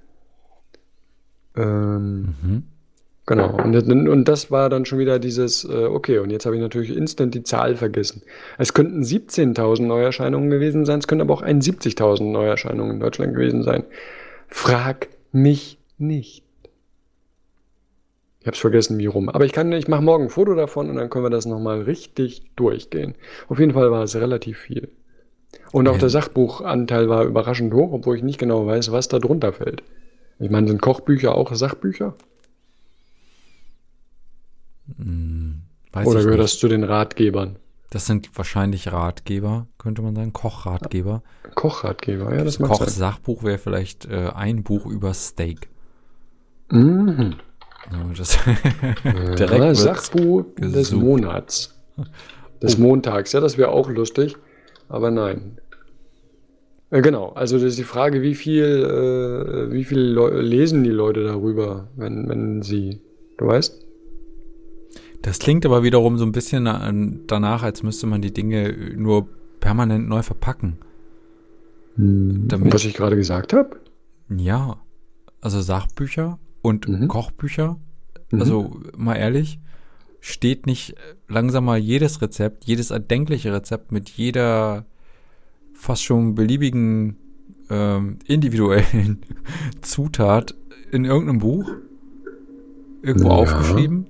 [1.56, 2.62] Ähm, mhm.
[3.26, 3.56] Genau.
[3.62, 3.74] Und,
[4.08, 7.34] und das war dann schon wieder dieses, äh, okay, und jetzt habe ich natürlich instant
[7.34, 8.22] die Zahl vergessen.
[8.58, 13.62] Es könnten 17.000 Neuerscheinungen gewesen sein, es könnten aber auch 71.000 Neuerscheinungen in Deutschland gewesen
[13.62, 13.84] sein.
[14.48, 16.44] Frag mich nicht.
[18.40, 19.30] Ich habe es vergessen, wie rum.
[19.30, 21.80] Aber ich kann, ich mache morgen ein Foto davon und dann können wir das nochmal
[21.80, 23.14] richtig durchgehen.
[23.48, 24.90] Auf jeden Fall war es relativ viel.
[25.72, 26.00] Und auch Ja.
[26.00, 29.82] der Sachbuchanteil war überraschend hoch, obwohl ich nicht genau weiß, was da drunter fällt.
[30.38, 32.16] Ich meine, sind Kochbücher auch Sachbücher?
[34.96, 35.62] Hm,
[36.04, 37.56] Oder gehört das zu den Ratgebern?
[37.90, 41.22] Das sind wahrscheinlich Ratgeber, könnte man sagen, Kochratgeber.
[41.54, 42.68] Kochratgeber, ja, das Das.
[42.68, 45.68] Kochsachbuch wäre vielleicht äh, ein Buch über Steak.
[46.70, 47.36] Mhm.
[48.16, 48.38] Das
[49.04, 51.02] Ja, direkt Sachbuch des gesucht.
[51.02, 51.78] Monats.
[52.62, 54.36] Des Montags, ja, das wäre auch lustig.
[54.88, 55.58] Aber nein.
[56.90, 61.24] Äh, genau, also das ist die Frage, wie viel, äh, wie viel lesen die Leute
[61.24, 63.00] darüber, wenn, wenn sie,
[63.38, 63.83] du weißt?
[65.24, 69.26] Das klingt aber wiederum so ein bisschen an- danach, als müsste man die Dinge nur
[69.58, 70.76] permanent neu verpacken.
[71.96, 73.80] Damit- Was ich gerade gesagt habe?
[74.28, 74.76] Ja,
[75.40, 77.08] also Sachbücher und Mhm.
[77.08, 77.78] Kochbücher.
[78.32, 78.40] Mhm.
[78.40, 79.60] Also mal ehrlich,
[80.20, 80.94] steht nicht
[81.26, 84.84] langsam mal jedes Rezept, jedes erdenkliche Rezept mit jeder
[85.72, 87.16] fast schon beliebigen
[87.70, 89.22] ähm, individuellen
[89.80, 90.54] Zutat
[90.92, 91.70] in irgendeinem Buch
[93.02, 93.34] irgendwo Ja.
[93.36, 94.06] aufgeschrieben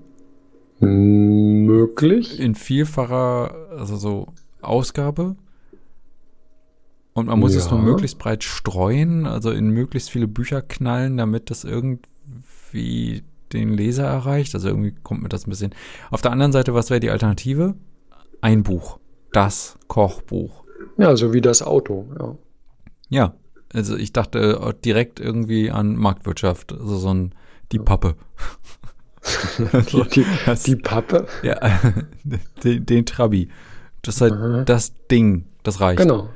[0.84, 2.38] Möglich.
[2.40, 4.28] in vielfacher also so
[4.62, 5.36] Ausgabe
[7.12, 7.72] und man muss es Ja.
[7.72, 14.04] nur möglichst breit streuen, also in möglichst viele Bücher knallen, damit das irgendwie den Leser
[14.04, 14.54] erreicht.
[14.54, 15.74] Also irgendwie kommt mir das ein bisschen.
[16.10, 17.74] Auf der anderen Seite, was wäre die Alternative?
[18.40, 18.98] Ein Buch.
[19.32, 20.64] Das Kochbuch.
[20.98, 22.36] Ja, so wie das Auto, ja.
[23.10, 23.34] Ja,
[23.72, 27.34] also ich dachte direkt irgendwie an Marktwirtschaft, also so ein
[27.70, 28.16] die Pappe.
[29.92, 30.26] die, die,
[30.66, 31.26] die, Pappe?
[31.42, 31.58] Ja,
[32.64, 33.48] den, den Trabi.
[34.02, 34.64] Das ist halt Aha.
[34.64, 35.98] das Ding, das reicht.
[35.98, 36.28] Genau.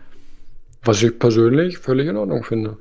[0.85, 2.79] Was ich persönlich völlig in Ordnung finde.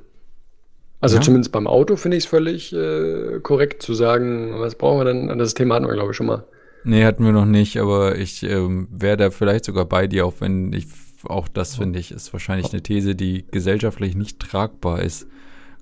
[1.00, 1.22] Also ja.
[1.22, 5.38] zumindest beim Auto finde ich es völlig äh, korrekt zu sagen, was brauchen wir denn?
[5.38, 6.44] Das Thema hatten wir, glaube ich, schon mal.
[6.84, 10.34] Nee, hatten wir noch nicht, aber ich ähm, wäre da vielleicht sogar bei dir, auch
[10.40, 10.86] wenn ich,
[11.24, 15.26] auch das finde ich, ist wahrscheinlich eine These, die gesellschaftlich nicht tragbar ist.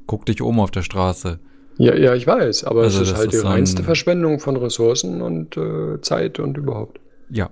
[0.07, 1.39] Guck dich um auf der Straße.
[1.79, 5.21] Ja, ja, ich weiß, aber also es ist halt ist die reinste Verschwendung von Ressourcen
[5.21, 7.01] und äh, Zeit und überhaupt.
[7.29, 7.51] Ja,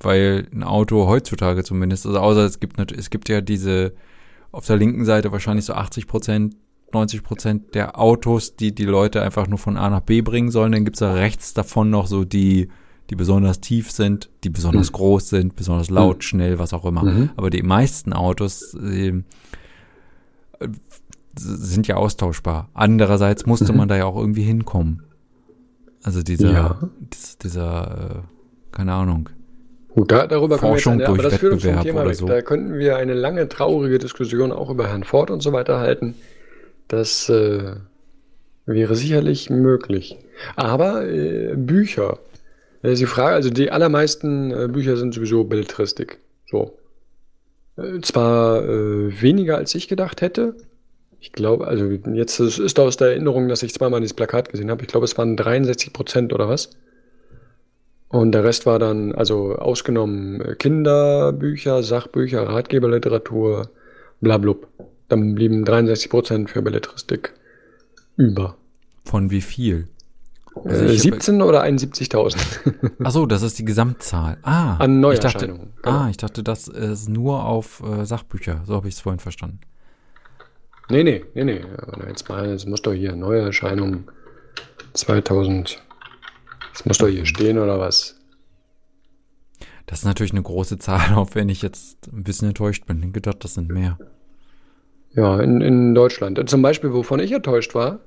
[0.00, 3.92] weil ein Auto heutzutage zumindest, also außer es gibt es gibt ja diese
[4.50, 6.56] auf der linken Seite wahrscheinlich so 80 Prozent
[6.92, 10.72] 90 Prozent der Autos, die die Leute einfach nur von A nach B bringen sollen.
[10.72, 12.68] Dann gibt es da rechts davon noch so die,
[13.10, 14.96] die besonders tief sind, die besonders mhm.
[14.96, 16.22] groß sind, besonders laut, mhm.
[16.22, 17.04] schnell, was auch immer.
[17.04, 17.30] Mhm.
[17.36, 19.22] Aber die meisten Autos äh,
[21.36, 22.68] sind ja austauschbar.
[22.74, 23.78] Andererseits musste mhm.
[23.78, 25.02] man da ja auch irgendwie hinkommen.
[26.02, 26.78] Also dieser, ja.
[27.12, 29.28] dieser, dieser äh, keine Ahnung.
[29.94, 32.26] Gut, da, darüber Forschung wir jetzt, aber das Wettbewerb Thema so.
[32.26, 36.14] Da könnten wir eine lange traurige Diskussion auch über Herrn Ford und so weiter halten.
[36.88, 37.74] Das äh,
[38.66, 40.16] wäre sicherlich möglich.
[40.56, 42.18] Aber äh, Bücher.
[42.82, 46.18] Das ist die Frage, also die allermeisten äh, Bücher sind sowieso Belletristik.
[46.46, 46.78] So.
[47.76, 50.54] Äh, zwar äh, weniger als ich gedacht hätte.
[51.20, 54.82] Ich glaube, also jetzt ist aus der Erinnerung, dass ich zweimal dieses Plakat gesehen habe.
[54.82, 56.70] Ich glaube, es waren 63 Prozent oder was.
[58.08, 63.70] Und der Rest war dann, also ausgenommen äh, Kinderbücher, Sachbücher, Ratgeberliteratur,
[64.20, 64.66] blablub.
[65.08, 67.34] Dann blieben 63 Prozent für Belletristik
[68.16, 68.56] über.
[69.04, 69.88] Von wie viel?
[70.64, 72.36] Also äh, 17 oder 71.000.
[73.04, 74.38] Achso, das ist die Gesamtzahl.
[74.42, 75.54] Ah, an Neuerscheinungen.
[75.54, 75.96] Ich dachte, genau.
[75.96, 78.62] Ah, ich dachte, das ist nur auf äh, Sachbücher.
[78.66, 79.60] So habe ich es vorhin verstanden.
[80.90, 81.60] Nee, nee, nee, nee.
[82.08, 84.08] Jetzt mal, es muss doch hier Neuerscheinungen
[84.94, 85.80] 2000.
[86.72, 88.20] Das muss doch hier stehen oder was?
[89.86, 93.02] Das ist natürlich eine große Zahl, auch wenn ich jetzt ein bisschen enttäuscht bin.
[93.02, 93.98] Ich gedacht, das sind mehr.
[95.14, 96.48] Ja, in, in Deutschland.
[96.48, 98.00] Zum Beispiel, wovon ich enttäuscht war,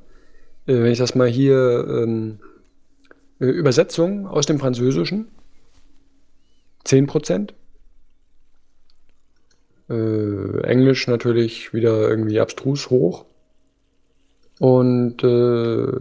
[0.65, 2.39] äh, wenn ich das mal hier ähm,
[3.39, 5.27] äh, Übersetzung aus dem Französischen.
[6.85, 7.53] 10 Prozent.
[9.89, 13.25] Äh, Englisch natürlich wieder irgendwie abstrus hoch.
[14.59, 15.91] Und äh,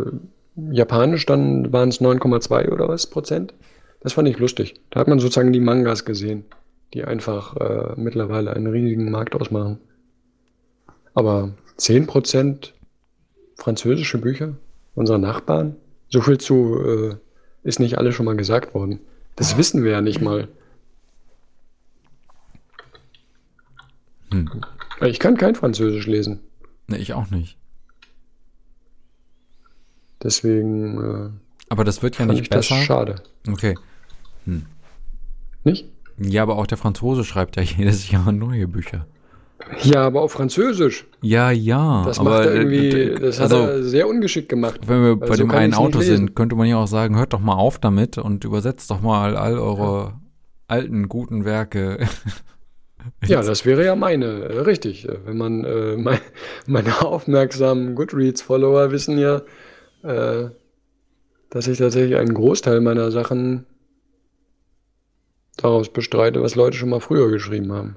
[0.71, 3.55] Japanisch dann waren es 9,2 oder was Prozent.
[4.01, 4.75] Das fand ich lustig.
[4.91, 6.45] Da hat man sozusagen die Mangas gesehen,
[6.93, 9.79] die einfach äh, mittlerweile einen riesigen Markt ausmachen.
[11.15, 12.71] Aber 10%
[13.57, 14.55] französische Bücher
[14.95, 15.77] unserer Nachbarn?
[16.09, 17.15] So viel zu äh,
[17.63, 19.01] ist nicht alles schon mal gesagt worden.
[19.37, 20.49] Das wissen wir ja nicht mal.
[24.33, 24.51] Hm.
[25.01, 26.41] Ich kann kein Französisch lesen.
[26.89, 27.57] Ne, ich auch nicht.
[30.23, 30.99] Deswegen.
[30.99, 31.31] Äh,
[31.69, 32.77] aber das wird ja nicht besser.
[32.77, 33.23] Das schade.
[33.49, 33.77] Okay.
[34.45, 34.67] Hm.
[35.65, 35.87] Nicht?
[36.19, 39.07] Ja, aber auch der Franzose schreibt ja jedes Jahr neue Bücher.
[39.83, 41.07] Ja, aber auf Französisch.
[41.21, 42.03] Ja, ja.
[42.05, 44.81] Das macht er irgendwie, das also, hat er sehr ungeschickt gemacht.
[44.87, 47.41] Wenn wir bei so dem einen Auto sind, könnte man ja auch sagen, hört doch
[47.41, 50.21] mal auf damit und übersetzt doch mal all eure ja.
[50.67, 51.99] alten guten Werke.
[53.25, 55.07] ja, das wäre ja meine, äh, richtig.
[55.25, 56.21] Wenn man, äh, mein,
[56.67, 59.43] meine aufmerksamen Goodreads-Follower wissen ja,
[60.03, 60.51] äh,
[61.51, 63.67] dass ich tatsächlich einen Großteil meiner Sachen
[65.57, 67.97] daraus bestreite, was Leute schon mal früher geschrieben haben.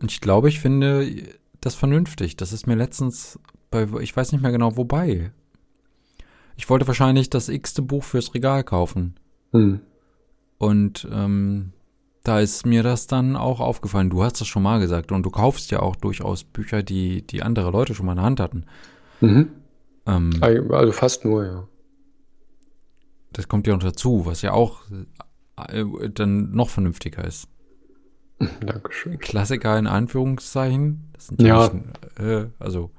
[0.00, 1.08] Und ich glaube, ich finde
[1.60, 2.36] das vernünftig.
[2.36, 3.38] Das ist mir letztens
[3.70, 5.32] bei, ich weiß nicht mehr genau wobei.
[6.56, 9.14] Ich wollte wahrscheinlich das x-te Buch fürs Regal kaufen.
[9.52, 9.80] Hm.
[10.58, 11.72] Und ähm,
[12.24, 14.10] da ist mir das dann auch aufgefallen.
[14.10, 17.42] Du hast das schon mal gesagt und du kaufst ja auch durchaus Bücher, die, die
[17.42, 18.64] andere Leute schon mal in der Hand hatten.
[19.20, 19.48] Mhm.
[20.06, 21.68] Ähm, also fast nur, ja.
[23.32, 24.82] Das kommt ja noch dazu, was ja auch
[25.68, 27.48] äh, dann noch vernünftiger ist.
[28.60, 29.18] Dankeschön.
[29.18, 31.10] Klassiker in Anführungszeichen.
[31.14, 31.72] Das sind ja.
[31.72, 32.90] Nicht, äh, also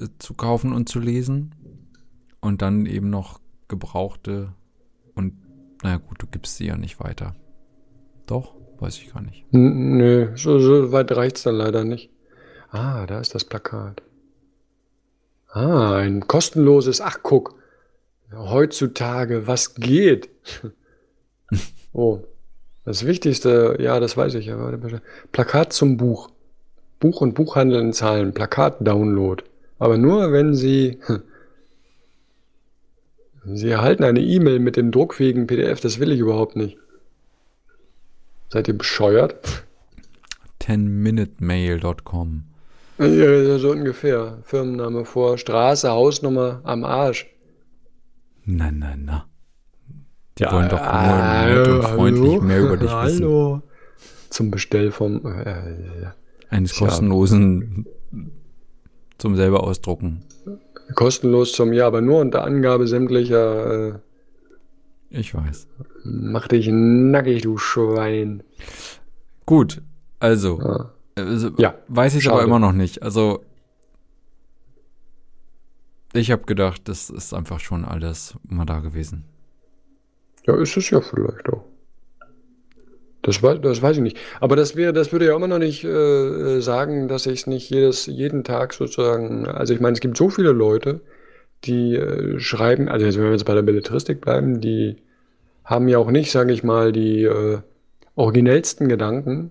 [0.00, 1.54] äh, zu kaufen und zu lesen.
[2.40, 4.52] Und dann eben noch gebrauchte.
[5.14, 5.34] Und
[5.82, 7.34] naja, gut, du gibst sie ja nicht weiter.
[8.26, 8.54] Doch?
[8.78, 9.44] Weiß ich gar nicht.
[9.52, 12.10] Nö, so, so weit reicht's dann leider nicht.
[12.70, 14.02] Ah, da ist das Plakat.
[15.48, 17.00] Ah, ein kostenloses.
[17.00, 17.54] Ach, guck.
[18.32, 20.28] Heutzutage, was geht?
[21.92, 22.20] oh,
[22.84, 24.72] das Wichtigste, ja, das weiß ich ja.
[25.32, 26.30] Plakat zum Buch.
[27.00, 28.34] Buch und Buchhandel in Zahlen.
[28.34, 29.44] Plakat-Download.
[29.78, 30.98] Aber nur, wenn Sie
[33.46, 36.78] Sie erhalten eine E-Mail mit dem druckfähigen PDF, das will ich überhaupt nicht.
[38.56, 39.66] Seid ihr bescheuert?
[40.62, 42.44] 10minutemail.com.
[42.96, 44.38] Ja, so ungefähr.
[44.44, 47.26] Firmenname vor, Straße, Hausnummer am Arsch.
[48.46, 49.26] Na, na, na.
[50.38, 53.24] Die ja, wollen doch nur nett und freundlich hallo, mehr über dich wissen.
[53.24, 53.62] Hallo.
[54.30, 56.06] Zum Bestell vom äh,
[56.48, 57.84] eines kostenlosen
[59.18, 60.24] zum selber ausdrucken.
[60.94, 63.96] Kostenlos zum ja, aber nur unter Angabe sämtlicher.
[63.96, 63.98] Äh,
[65.10, 65.66] ich weiß.
[66.04, 68.42] Mach dich nackig, du Schwein.
[69.44, 69.82] Gut,
[70.20, 70.60] also.
[70.60, 70.92] Ja.
[71.18, 73.02] Also, ja weiß ich aber immer noch nicht.
[73.02, 73.42] Also
[76.12, 79.24] ich habe gedacht, das ist einfach schon alles mal da gewesen.
[80.46, 81.64] Ja, ist es ja vielleicht auch.
[83.22, 84.18] Das, das weiß ich nicht.
[84.40, 87.70] Aber das wäre, das würde ja immer noch nicht äh, sagen, dass ich es nicht
[87.70, 89.46] jedes, jeden Tag sozusagen.
[89.46, 91.00] Also ich meine, es gibt so viele Leute,
[91.64, 94.96] die äh, schreiben, also wenn wir jetzt bei der Belletristik bleiben, die
[95.64, 97.58] haben ja auch nicht, sage ich mal, die äh,
[98.14, 99.50] originellsten Gedanken,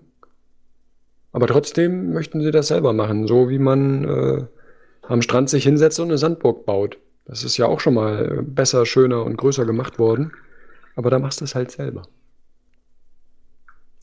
[1.32, 4.44] aber trotzdem möchten sie das selber machen, so wie man äh,
[5.02, 6.98] am Strand sich hinsetzt und eine Sandburg baut.
[7.26, 10.32] Das ist ja auch schon mal besser, schöner und größer gemacht worden.
[10.94, 12.02] Aber da machst du es halt selber.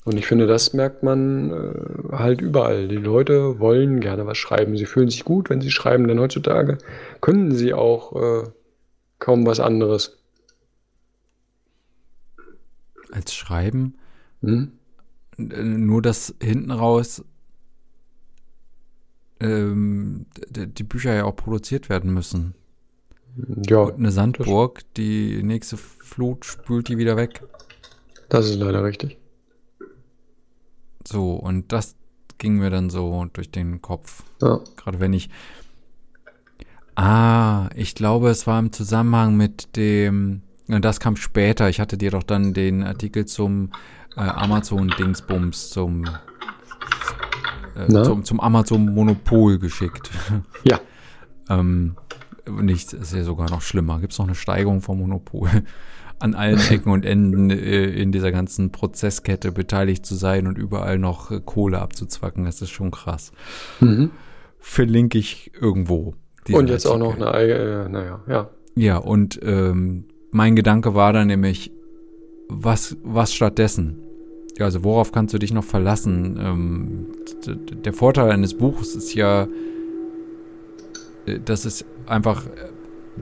[0.05, 2.88] Und ich finde, das merkt man äh, halt überall.
[2.88, 4.75] Die Leute wollen gerne was schreiben.
[4.75, 6.77] Sie fühlen sich gut, wenn sie schreiben, denn heutzutage
[7.21, 8.49] können sie auch äh,
[9.19, 10.17] kaum was anderes.
[13.11, 13.95] Als Schreiben?
[14.41, 14.73] Hm?
[15.38, 17.23] Nur, dass hinten raus
[19.39, 22.55] ähm, die Bücher ja auch produziert werden müssen.
[23.67, 23.80] Ja.
[23.80, 27.41] Und eine Sandburg, die nächste Flut spült die wieder weg.
[28.30, 29.17] Das ist leider richtig.
[31.07, 31.95] So, und das
[32.38, 34.23] ging mir dann so durch den Kopf.
[34.41, 34.59] Ja.
[34.75, 35.30] Gerade wenn ich.
[36.95, 40.41] Ah, ich glaube, es war im Zusammenhang mit dem.
[40.67, 41.69] Das kam später.
[41.69, 43.71] Ich hatte dir doch dann den Artikel zum
[44.15, 46.05] äh, Amazon-Dingsbums, zum,
[47.75, 50.09] äh, zum, zum Amazon-Monopol geschickt.
[50.63, 50.80] Ja.
[51.49, 51.97] ähm,
[52.49, 53.99] nicht, ist ja sogar noch schlimmer.
[53.99, 55.49] Gibt es noch eine Steigerung vom Monopol?
[56.23, 60.97] An allen Ecken und Enden äh, in dieser ganzen Prozesskette beteiligt zu sein und überall
[60.97, 63.33] noch äh, Kohle abzuzwacken, das ist schon krass.
[63.81, 64.09] Mhm.
[64.57, 66.15] Verlinke ich irgendwo.
[66.51, 67.07] Und jetzt Artikel.
[67.07, 68.49] auch noch eine eigene, äh, naja, ja.
[68.75, 71.71] Ja, und ähm, mein Gedanke war dann nämlich,
[72.47, 73.99] was, was stattdessen?
[74.57, 76.39] Ja, also worauf kannst du dich noch verlassen?
[76.39, 77.07] Ähm,
[77.83, 79.47] der Vorteil eines Buches ist ja,
[81.25, 82.45] äh, das ist einfach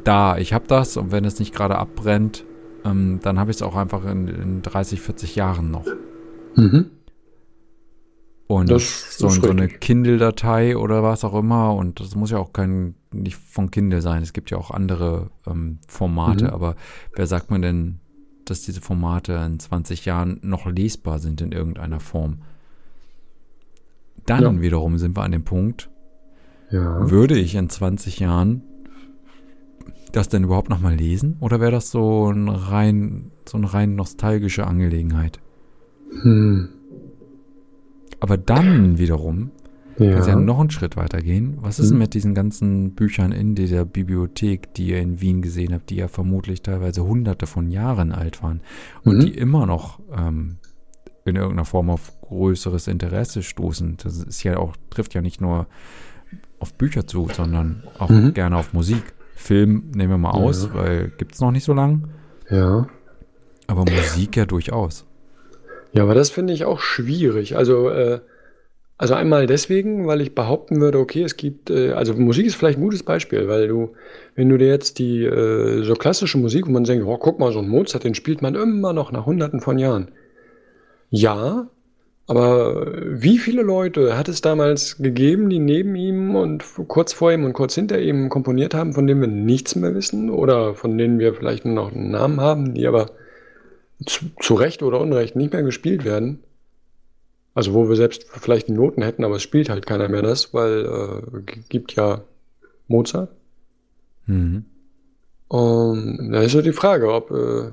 [0.03, 0.37] da.
[0.37, 2.45] Ich habe das und wenn es nicht gerade abbrennt,
[2.85, 5.85] ähm, dann habe ich es auch einfach in, in, 30, 40 Jahren noch.
[6.55, 6.87] Mhm.
[8.47, 11.73] Und so, so eine Kindle-Datei oder was auch immer.
[11.73, 14.23] Und das muss ja auch kein, nicht von Kindle sein.
[14.23, 16.45] Es gibt ja auch andere ähm, Formate.
[16.45, 16.49] Mhm.
[16.49, 16.75] Aber
[17.15, 17.99] wer sagt man denn,
[18.43, 22.39] dass diese Formate in 20 Jahren noch lesbar sind in irgendeiner Form?
[24.25, 24.61] Dann ja.
[24.61, 25.89] wiederum sind wir an dem Punkt,
[26.71, 27.09] ja.
[27.09, 28.63] würde ich in 20 Jahren
[30.15, 31.37] das denn überhaupt nochmal lesen?
[31.39, 35.39] Oder wäre das so, ein rein, so eine rein nostalgische Angelegenheit?
[36.21, 36.69] Hm.
[38.19, 39.51] Aber dann wiederum
[39.97, 40.11] ja.
[40.11, 41.57] kann es ja noch einen Schritt weiter gehen.
[41.61, 41.91] Was ist hm.
[41.91, 45.95] denn mit diesen ganzen Büchern in dieser Bibliothek, die ihr in Wien gesehen habt, die
[45.95, 48.61] ja vermutlich teilweise hunderte von Jahren alt waren
[49.03, 49.19] und mhm.
[49.21, 50.57] die immer noch ähm,
[51.25, 53.97] in irgendeiner Form auf größeres Interesse stoßen?
[54.03, 55.67] Das ist ja auch, trifft ja nicht nur
[56.59, 58.33] auf Bücher zu, sondern auch mhm.
[58.33, 59.03] gerne auf Musik.
[59.41, 60.73] Film nehmen wir mal aus, ja.
[60.73, 62.09] weil gibt es noch nicht so lang.
[62.49, 62.87] Ja.
[63.67, 65.05] Aber Musik ja durchaus.
[65.93, 67.57] Ja, aber das finde ich auch schwierig.
[67.57, 68.19] Also, äh,
[68.97, 72.77] also einmal deswegen, weil ich behaupten würde, okay, es gibt, äh, also Musik ist vielleicht
[72.77, 73.93] ein gutes Beispiel, weil du,
[74.35, 77.51] wenn du dir jetzt die äh, so klassische Musik, wo man denkt, oh, guck mal,
[77.51, 80.11] so ein Mozart, den spielt man immer noch nach hunderten von Jahren.
[81.09, 81.67] Ja,
[82.31, 87.43] aber wie viele Leute hat es damals gegeben, die neben ihm und kurz vor ihm
[87.43, 91.19] und kurz hinter ihm komponiert haben, von denen wir nichts mehr wissen oder von denen
[91.19, 93.07] wir vielleicht nur noch einen Namen haben, die aber
[94.05, 96.39] zu, zu Recht oder Unrecht nicht mehr gespielt werden?
[97.53, 100.85] Also wo wir selbst vielleicht Noten hätten, aber es spielt halt keiner mehr das, weil
[100.85, 102.21] äh, gibt ja
[102.87, 103.29] Mozart.
[104.27, 104.63] Mhm.
[105.49, 107.71] Und da ist so die Frage, ob äh,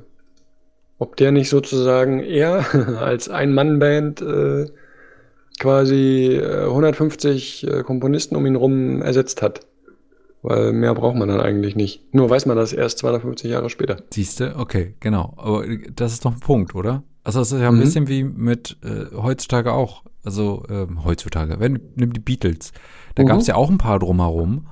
[0.98, 2.64] ob der nicht sozusagen eher
[3.00, 4.66] als Ein-Mann-Band äh,
[5.58, 9.60] quasi 150 äh, äh, Komponisten um ihn rum ersetzt hat.
[10.42, 12.14] Weil mehr braucht man dann eigentlich nicht.
[12.14, 13.96] Nur weiß man das erst 250 Jahre später.
[14.10, 14.56] Siehst du?
[14.56, 15.34] Okay, genau.
[15.36, 15.64] Aber
[15.94, 17.02] das ist doch ein Punkt, oder?
[17.24, 17.80] Also das ist ja ein mhm.
[17.80, 20.04] bisschen wie mit äh, heutzutage auch.
[20.24, 22.72] Also ähm, heutzutage, wenn nimm die Beatles.
[23.16, 23.26] Da mhm.
[23.26, 24.66] gab es ja auch ein paar drumherum.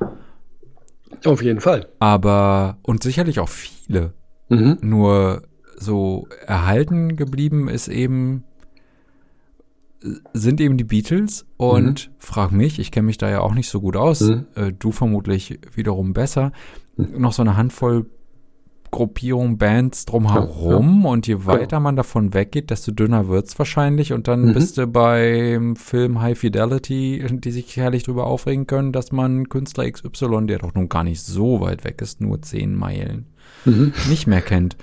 [1.24, 1.88] Auf jeden Fall.
[1.98, 4.12] Aber, und sicherlich auch viele.
[4.48, 4.78] Mhm.
[4.82, 5.42] Nur
[5.78, 8.44] so erhalten geblieben ist eben,
[10.32, 13.80] sind eben die Beatles und frag mich, ich kenne mich da ja auch nicht so
[13.80, 14.46] gut aus, Mhm.
[14.54, 16.52] äh, du vermutlich wiederum besser,
[16.96, 18.06] noch so eine Handvoll
[18.92, 24.46] Gruppierung, Bands drumherum und je weiter man davon weggeht, desto dünner wird's wahrscheinlich und dann
[24.46, 24.52] Mhm.
[24.54, 29.90] bist du beim Film High Fidelity, die sich herrlich drüber aufregen können, dass man Künstler
[29.90, 33.26] XY, der doch nun gar nicht so weit weg ist, nur zehn Meilen,
[33.64, 33.92] Mhm.
[34.08, 34.76] nicht mehr kennt.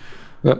[0.44, 0.60] Ja.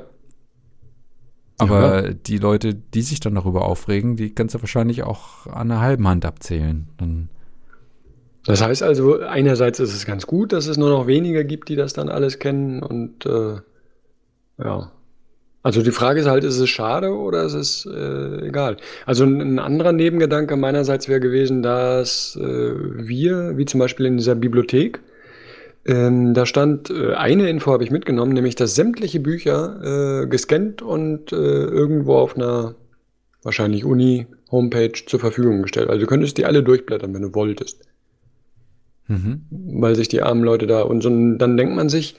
[1.58, 5.82] Aber die Leute, die sich dann darüber aufregen, die kannst du wahrscheinlich auch an einer
[5.82, 6.88] halben Hand abzählen.
[6.98, 7.30] Dann,
[8.46, 11.76] Das heißt also, einerseits ist es ganz gut, dass es nur noch wenige gibt, die
[11.76, 13.58] das dann alles kennen und äh,
[14.58, 14.92] ja.
[15.66, 18.76] Also die Frage ist halt, ist es schade oder ist es äh, egal?
[19.06, 24.18] Also ein, ein anderer Nebengedanke meinerseits wäre gewesen, dass äh, wir, wie zum Beispiel in
[24.18, 25.00] dieser Bibliothek,
[25.86, 30.82] ähm, da stand äh, eine Info habe ich mitgenommen, nämlich dass sämtliche Bücher äh, gescannt
[30.82, 32.76] und äh, irgendwo auf einer
[33.42, 35.90] wahrscheinlich Uni-Homepage zur Verfügung gestellt.
[35.90, 37.80] Also du könntest die alle durchblättern, wenn du wolltest
[39.08, 39.46] mhm.
[39.50, 42.16] weil sich die armen Leute da und so, dann denkt man sich,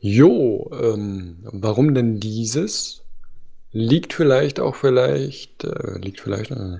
[0.00, 3.00] jo, ähm, warum denn dieses?
[3.74, 6.78] Liegt vielleicht auch vielleicht, äh, liegt vielleicht äh,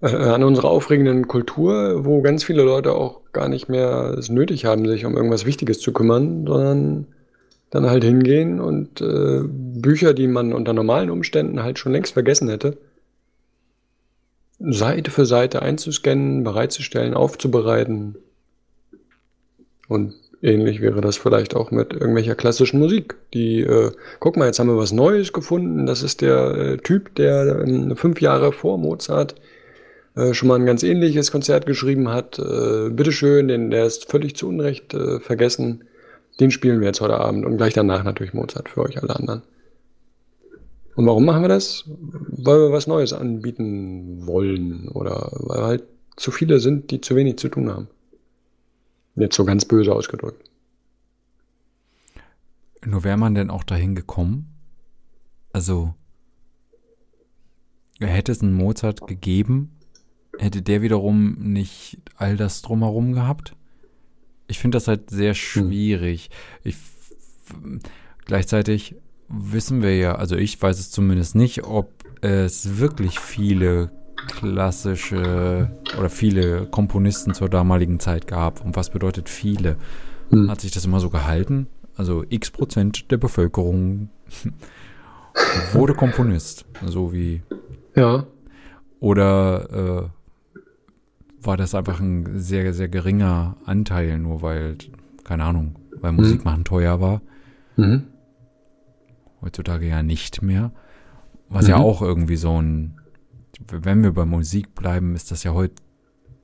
[0.00, 4.86] an unserer aufregenden Kultur, wo ganz viele Leute auch gar nicht mehr es nötig haben,
[4.86, 7.06] sich um irgendwas Wichtiges zu kümmern, sondern
[7.70, 12.48] dann halt hingehen und äh, Bücher, die man unter normalen Umständen halt schon längst vergessen
[12.48, 12.78] hätte,
[14.58, 18.16] Seite für Seite einzuscannen, bereitzustellen, aufzubereiten.
[19.88, 23.16] Und ähnlich wäre das vielleicht auch mit irgendwelcher klassischen Musik.
[23.32, 25.86] Die, äh, guck mal, jetzt haben wir was Neues gefunden.
[25.86, 29.34] Das ist der äh, Typ, der ähm, fünf Jahre vor Mozart
[30.16, 32.38] äh, schon mal ein ganz ähnliches Konzert geschrieben hat.
[32.38, 35.84] Äh, bitteschön, den, der ist völlig zu Unrecht äh, vergessen.
[36.40, 39.42] Den spielen wir jetzt heute Abend und gleich danach natürlich Mozart für euch alle anderen.
[40.96, 41.84] Und warum machen wir das?
[41.86, 45.84] Weil wir was Neues anbieten wollen oder weil halt
[46.16, 47.88] zu viele sind, die zu wenig zu tun haben.
[49.14, 50.44] Jetzt so ganz böse ausgedrückt.
[52.84, 54.54] Nur wäre man denn auch dahin gekommen?
[55.52, 55.94] Also,
[57.98, 59.72] hätte es einen Mozart gegeben,
[60.38, 63.54] hätte der wiederum nicht all das drumherum gehabt?
[64.46, 66.30] Ich finde das halt sehr schwierig.
[66.64, 66.76] Ich,
[68.24, 68.96] gleichzeitig
[69.28, 73.92] wissen wir ja, also ich weiß es zumindest nicht, ob es wirklich viele
[74.26, 78.64] klassische oder viele Komponisten zur damaligen Zeit gab.
[78.64, 79.76] Und was bedeutet viele?
[80.30, 80.50] Hm.
[80.50, 81.68] Hat sich das immer so gehalten?
[81.96, 84.10] Also x Prozent der Bevölkerung
[85.72, 87.42] wurde Komponist, so wie
[87.94, 88.26] Ja,
[89.00, 90.19] oder äh,
[91.42, 94.76] war das einfach ein sehr, sehr geringer Anteil, nur weil,
[95.24, 97.22] keine Ahnung, weil Musik machen teuer war.
[97.76, 98.04] mhm.
[99.42, 100.70] Heutzutage ja nicht mehr.
[101.48, 101.84] Was ja Mhm.
[101.84, 103.00] auch irgendwie so ein,
[103.68, 105.76] wenn wir bei Musik bleiben, ist das ja heute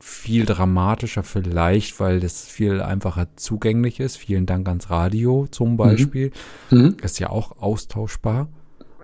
[0.01, 4.17] viel dramatischer vielleicht, weil das viel einfacher zugänglich ist.
[4.17, 6.31] Vielen Dank ans Radio zum Beispiel.
[6.71, 6.97] Mhm.
[7.03, 8.49] Das ist ja auch austauschbar,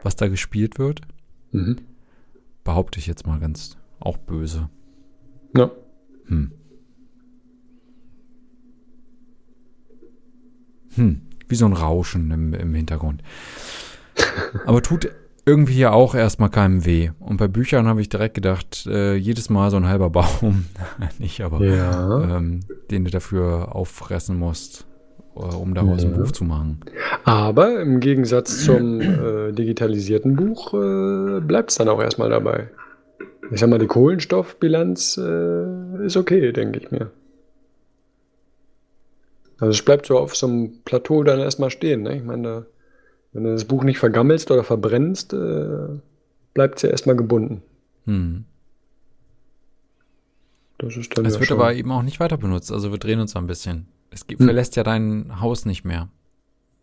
[0.03, 1.03] was da gespielt wird.
[1.51, 1.77] Mhm.
[2.65, 4.71] Behaupte ich jetzt mal ganz auch böse.
[5.57, 5.71] Ja.
[6.33, 6.51] Hm.
[10.95, 11.21] Hm.
[11.49, 13.23] Wie so ein Rauschen im, im Hintergrund.
[14.67, 15.11] Aber tut
[15.45, 17.11] irgendwie ja auch erstmal keinem weh.
[17.19, 20.67] Und bei Büchern habe ich direkt gedacht, äh, jedes Mal so ein halber Baum,
[21.19, 22.37] nicht, aber Ja.
[22.37, 22.61] ähm,
[22.93, 24.87] den du dafür auffressen musst,
[25.35, 26.19] äh, um daraus ein Ja.
[26.19, 26.79] Buch zu machen.
[27.25, 32.69] Aber im Gegensatz zum äh, digitalisierten Buch äh, bleibt es dann auch erstmal dabei.
[33.51, 35.23] Ich sag mal, die Kohlenstoffbilanz äh,
[36.03, 37.11] ist okay, denke ich mir.
[39.59, 42.03] Also es bleibt so auf so einem Plateau dann erstmal stehen.
[42.03, 42.17] Ne?
[42.17, 42.67] Ich meine, da,
[43.33, 45.89] wenn du das Buch nicht vergammelst oder verbrennst, äh,
[46.55, 47.63] bleibt es ja erstmal gebunden.
[48.07, 48.45] Hm.
[50.79, 52.99] Das ist dann Es ja wird schon- aber eben auch nicht weiter benutzt, also wir
[52.99, 53.87] drehen uns ein bisschen.
[54.11, 54.47] Es gibt, Hm.
[54.47, 56.09] verlässt ja dein Haus nicht mehr.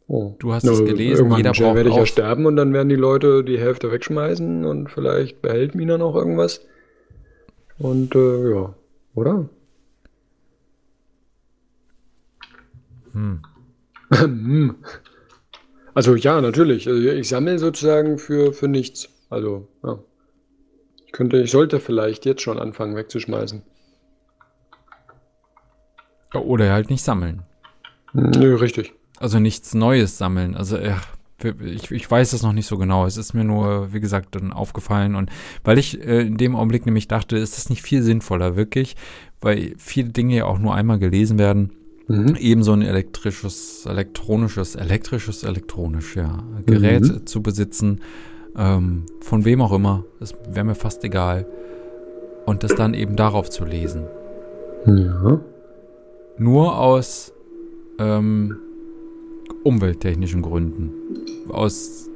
[0.07, 0.35] Oh.
[0.39, 2.89] Du hast es gelesen, irgendwann jeder braucht werde ich ja auch- sterben und dann werden
[2.89, 6.65] die Leute die Hälfte wegschmeißen und vielleicht behält Mina noch irgendwas.
[7.77, 8.73] Und äh, ja,
[9.19, 9.49] oder?
[13.13, 13.41] Hm.
[14.11, 14.75] Hm.
[15.93, 16.87] Also ja, natürlich.
[16.87, 19.09] Also ich sammle sozusagen für, für nichts.
[19.29, 19.99] Also, ja.
[21.05, 23.61] Ich könnte, ich sollte vielleicht jetzt schon anfangen wegzuschmeißen.
[26.33, 27.43] Oder halt nicht sammeln.
[28.13, 28.93] Nö, richtig.
[29.19, 30.55] Also nichts Neues sammeln.
[30.55, 31.01] Also ja,
[31.43, 33.05] ich, ich weiß es noch nicht so genau.
[33.05, 35.15] Es ist mir nur, wie gesagt, dann aufgefallen.
[35.15, 35.29] Und
[35.63, 38.95] weil ich äh, in dem Augenblick nämlich dachte, ist das nicht viel sinnvoller, wirklich,
[39.41, 41.71] weil viele Dinge ja auch nur einmal gelesen werden.
[42.07, 42.35] mhm.
[42.35, 47.25] eben so ein elektrisches, elektronisches, elektrisches, elektronisch, ja, Gerät mhm.
[47.25, 48.01] zu besitzen,
[48.57, 51.45] ähm, von wem auch immer, das wäre mir fast egal.
[52.45, 54.05] Und das dann eben darauf zu lesen.
[54.87, 55.39] Ja.
[56.39, 57.31] Nur aus
[57.99, 58.57] ähm,
[59.63, 60.91] umwelttechnischen Gründen.
[61.51, 62.09] Aus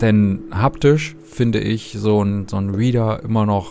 [0.00, 3.70] denn haptisch finde ich so ein, so ein Reader immer noch.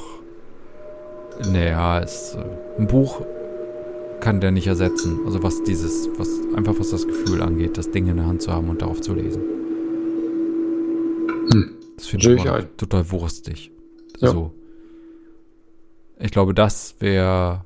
[1.52, 3.22] Naja, ist, äh, ein Buch
[4.22, 5.20] kann der nicht ersetzen.
[5.26, 8.52] Also was dieses, was einfach was das Gefühl angeht, das Ding in der Hand zu
[8.52, 9.42] haben und darauf zu lesen.
[11.52, 11.76] Hm.
[11.98, 12.44] Das finde ich
[12.78, 13.72] total wurstig.
[14.20, 14.32] Ja.
[14.32, 14.52] So.
[16.20, 17.66] Ich glaube, das wäre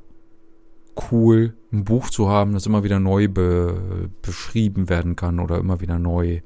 [1.11, 5.80] cool, ein Buch zu haben, das immer wieder neu be beschrieben werden kann oder immer
[5.82, 6.41] wieder neu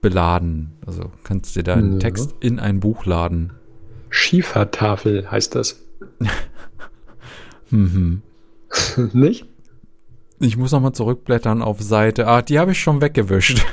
[0.00, 0.72] beladen.
[0.86, 1.98] Also kannst du deinen ja.
[1.98, 3.52] Text in ein Buch laden.
[4.10, 5.84] Schiefertafel heißt das.
[7.70, 8.22] mhm.
[9.12, 9.46] Nicht?
[10.40, 12.28] Ich muss nochmal zurückblättern auf Seite.
[12.28, 13.66] Ah, die habe ich schon weggewischt.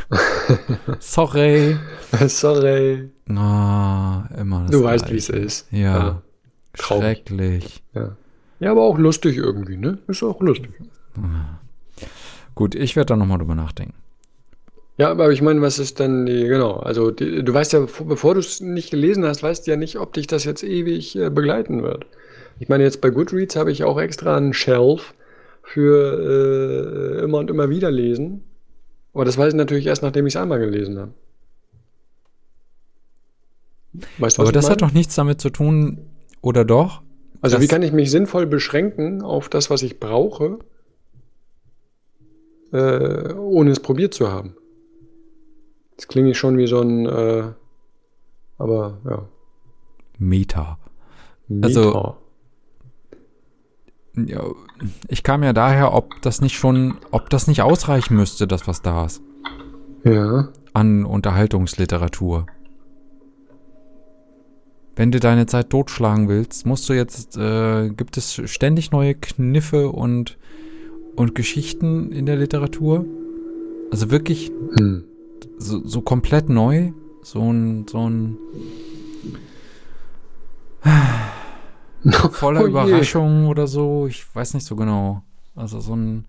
[0.99, 1.77] Sorry.
[2.27, 3.11] Sorry.
[3.29, 5.71] Ah, immer das Du weißt, wie es ist.
[5.71, 5.79] Ja.
[5.79, 6.21] ja.
[6.73, 7.83] Schrecklich.
[7.93, 8.17] Ja.
[8.59, 9.99] ja, aber auch lustig irgendwie, ne?
[10.07, 10.71] Ist auch lustig.
[12.55, 13.93] Gut, ich werde da nochmal drüber nachdenken.
[14.97, 18.33] Ja, aber ich meine, was ist denn die, genau, also die, du weißt ja, bevor
[18.33, 21.29] du es nicht gelesen hast, weißt du ja nicht, ob dich das jetzt ewig äh,
[21.29, 22.05] begleiten wird.
[22.59, 25.13] Ich meine, jetzt bei Goodreads habe ich auch extra einen Shelf
[25.63, 28.43] für äh, immer und immer wieder lesen.
[29.13, 31.13] Aber das weiß ich natürlich erst, nachdem ich es einmal gelesen habe.
[34.17, 34.73] Weißt du, aber das meine?
[34.73, 36.05] hat doch nichts damit zu tun,
[36.41, 37.01] oder doch?
[37.41, 40.59] Also wie kann ich mich sinnvoll beschränken auf das, was ich brauche,
[42.71, 44.55] äh, ohne es probiert zu haben?
[45.95, 47.43] Das klingt schon wie so ein, äh,
[48.57, 49.27] aber ja.
[50.17, 50.77] Meta.
[51.47, 51.67] Meta.
[51.67, 52.15] Also,
[54.17, 54.43] ja,
[55.07, 58.81] ich kam ja daher, ob das nicht schon, ob das nicht ausreichen müsste, das was
[58.81, 59.21] da ist.
[60.03, 60.49] Ja.
[60.73, 62.45] An Unterhaltungsliteratur.
[64.95, 69.89] Wenn du deine Zeit totschlagen willst, musst du jetzt, äh, gibt es ständig neue Kniffe
[69.89, 70.37] und,
[71.17, 73.05] und Geschichten in der Literatur?
[73.91, 75.03] Also wirklich hm
[75.57, 76.91] so, so komplett neu.
[77.21, 78.37] So ein, so ein
[82.31, 84.07] voller oh Überraschung oder so.
[84.07, 85.23] Ich weiß nicht so genau.
[85.55, 86.25] Also so ein.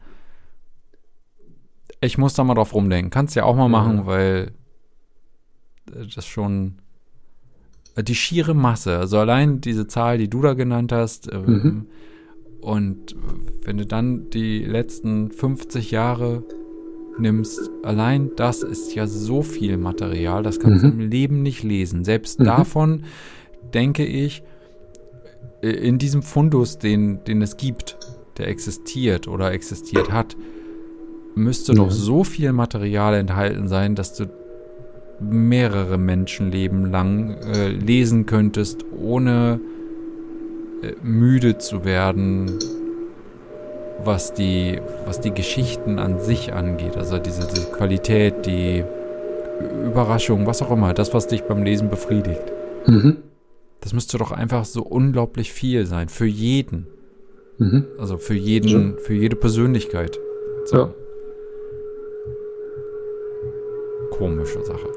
[2.00, 3.10] Ich muss da mal drauf rumdenken.
[3.10, 4.06] Kannst ja auch mal machen, ja.
[4.06, 4.52] weil
[6.14, 6.78] das schon
[8.02, 11.86] die schiere Masse, also allein diese Zahl, die du da genannt hast, ähm, mhm.
[12.60, 13.16] und
[13.64, 16.44] wenn du dann die letzten 50 Jahre
[17.18, 20.90] nimmst, allein das ist ja so viel Material, das kannst mhm.
[20.90, 22.04] du im Leben nicht lesen.
[22.04, 22.44] Selbst mhm.
[22.44, 23.04] davon
[23.72, 24.42] denke ich,
[25.62, 27.98] in diesem Fundus, den, den es gibt,
[28.38, 30.36] der existiert oder existiert hat,
[31.34, 31.78] müsste ja.
[31.78, 34.26] noch so viel Material enthalten sein, dass du
[35.20, 39.60] mehrere Menschenleben lang äh, lesen könntest, ohne
[40.82, 42.58] äh, müde zu werden,
[44.04, 46.96] was die, was die Geschichten an sich angeht.
[46.96, 48.84] Also diese, diese Qualität, die
[49.84, 52.42] Überraschung, was auch immer, das, was dich beim Lesen befriedigt.
[52.86, 53.18] Mhm.
[53.80, 56.08] Das müsste doch einfach so unglaublich viel sein.
[56.08, 56.86] Für jeden.
[57.58, 57.86] Mhm.
[57.98, 58.98] Also für jeden, ja.
[58.98, 60.18] für jede Persönlichkeit.
[60.64, 60.76] So.
[60.76, 60.94] Ja.
[64.10, 64.88] Komische Sache.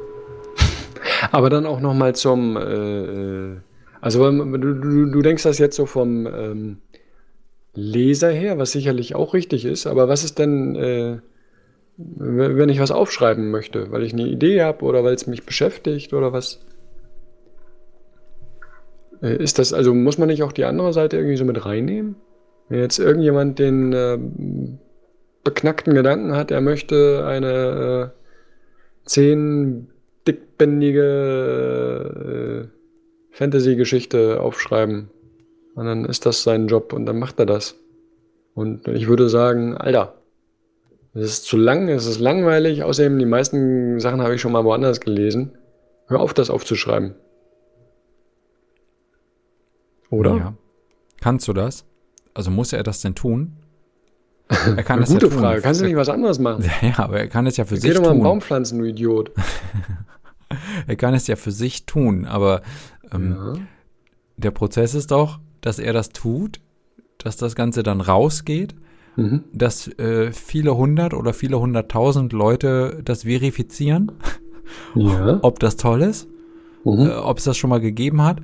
[1.32, 3.58] Aber dann auch nochmal zum, äh, äh
[4.02, 6.78] also du, du, du denkst das jetzt so vom, ähm,
[7.74, 11.20] Leser her, was sicherlich auch richtig ist, aber was ist denn, äh,
[11.98, 16.14] wenn ich was aufschreiben möchte, weil ich eine Idee habe oder weil es mich beschäftigt
[16.14, 16.60] oder was?
[19.22, 22.16] Äh, ist das, also muss man nicht auch die andere Seite irgendwie so mit reinnehmen?
[22.70, 24.18] Wenn jetzt irgendjemand den äh,
[25.44, 28.20] beknackten Gedanken hat, er möchte eine äh,
[29.06, 29.90] zehn
[30.28, 31.02] dickbändige
[32.70, 35.10] äh, Fantasy-Geschichte aufschreiben,
[35.80, 37.76] und dann ist das sein Job und dann macht er das.
[38.54, 40.16] Und ich würde sagen, Alter,
[41.14, 42.84] es ist zu lang, es ist langweilig.
[42.84, 45.58] Außerdem, die meisten Sachen habe ich schon mal woanders gelesen.
[46.08, 47.16] Hör auf, das aufzuschreiben.
[50.10, 50.36] Oder?
[50.36, 50.54] Ja.
[51.22, 51.86] Kannst du das?
[52.34, 53.56] Also muss er das denn tun?
[54.50, 55.40] Er kann das Gute ja tun.
[55.40, 55.62] Frage.
[55.62, 56.70] Kannst du nicht was anderes machen?
[56.82, 58.02] Ja, aber er kann es ja für Geh sich tun.
[58.02, 59.32] Geh doch mal einen Baum pflanzen, du Idiot.
[60.88, 62.64] er kann es ja für sich tun, aber
[63.14, 63.54] ähm, ja.
[64.36, 66.60] der Prozess ist doch, dass er das tut,
[67.18, 68.76] dass das Ganze dann rausgeht,
[69.16, 69.44] mhm.
[69.54, 74.12] dass äh, viele hundert oder viele hunderttausend Leute das verifizieren,
[74.96, 75.40] ja.
[75.44, 76.28] ob das toll ist,
[76.84, 77.08] mhm.
[77.08, 78.42] äh, ob es das schon mal gegeben hat.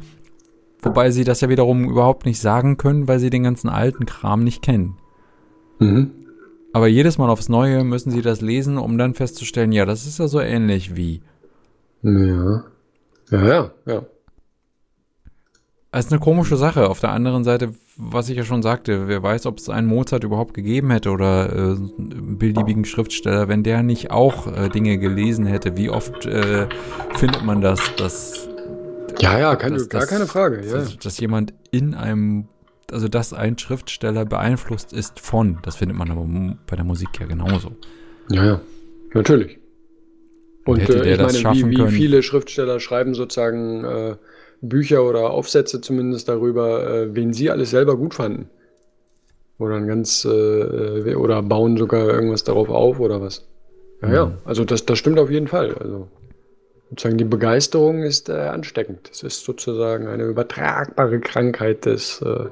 [0.82, 4.44] Wobei sie das ja wiederum überhaupt nicht sagen können, weil sie den ganzen alten Kram
[4.44, 4.98] nicht kennen.
[5.80, 6.12] Mhm.
[6.74, 10.20] Aber jedes Mal aufs Neue müssen sie das lesen, um dann festzustellen, ja, das ist
[10.20, 11.22] ja so ähnlich wie.
[12.04, 12.66] Ja.
[13.32, 14.06] Ja, ja, ja.
[15.96, 16.90] Das ist eine komische Sache.
[16.90, 20.26] Auf der anderen Seite, was ich ja schon sagte, wer weiß, ob es einen Mozart
[20.26, 25.46] überhaupt gegeben hätte oder äh, einen beliebigen Schriftsteller, wenn der nicht auch äh, Dinge gelesen
[25.46, 25.78] hätte.
[25.78, 26.68] Wie oft äh,
[27.16, 28.50] findet man das, dass.
[29.22, 30.66] Ja, ja, keine, dass, gar keine Frage.
[30.66, 30.74] Ja.
[30.74, 32.50] Dass, dass jemand in einem
[32.92, 35.60] also dass ein Schriftsteller beeinflusst ist von.
[35.62, 36.28] Das findet man aber
[36.68, 37.72] bei der Musik ja genauso.
[38.30, 38.62] Ja, ja,
[39.14, 39.60] natürlich.
[40.66, 44.16] Und, Und äh, ich meine, wie, wie viele Schriftsteller schreiben sozusagen äh,
[44.62, 48.50] Bücher oder Aufsätze zumindest darüber, äh, wen sie alles selber gut fanden.
[49.58, 53.48] Oder ein ganz, äh, oder bauen sogar irgendwas darauf auf oder was.
[54.02, 54.14] Ja, mhm.
[54.14, 55.76] ja, also das, das stimmt auf jeden Fall.
[55.76, 56.08] Also
[56.90, 59.10] sozusagen die Begeisterung ist äh, ansteckend.
[59.10, 62.48] Das ist sozusagen eine übertragbare Krankheit des äh,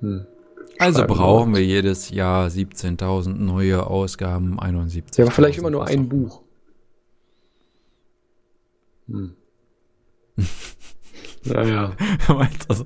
[0.00, 0.26] hm.
[0.78, 5.18] Also brauchen wir jedes Jahr 17.000 neue Ausgaben, 71.
[5.18, 6.40] Ja, aber vielleicht immer nur ein Buch.
[9.08, 9.34] Hm.
[11.44, 11.92] Naja.
[12.68, 12.84] also,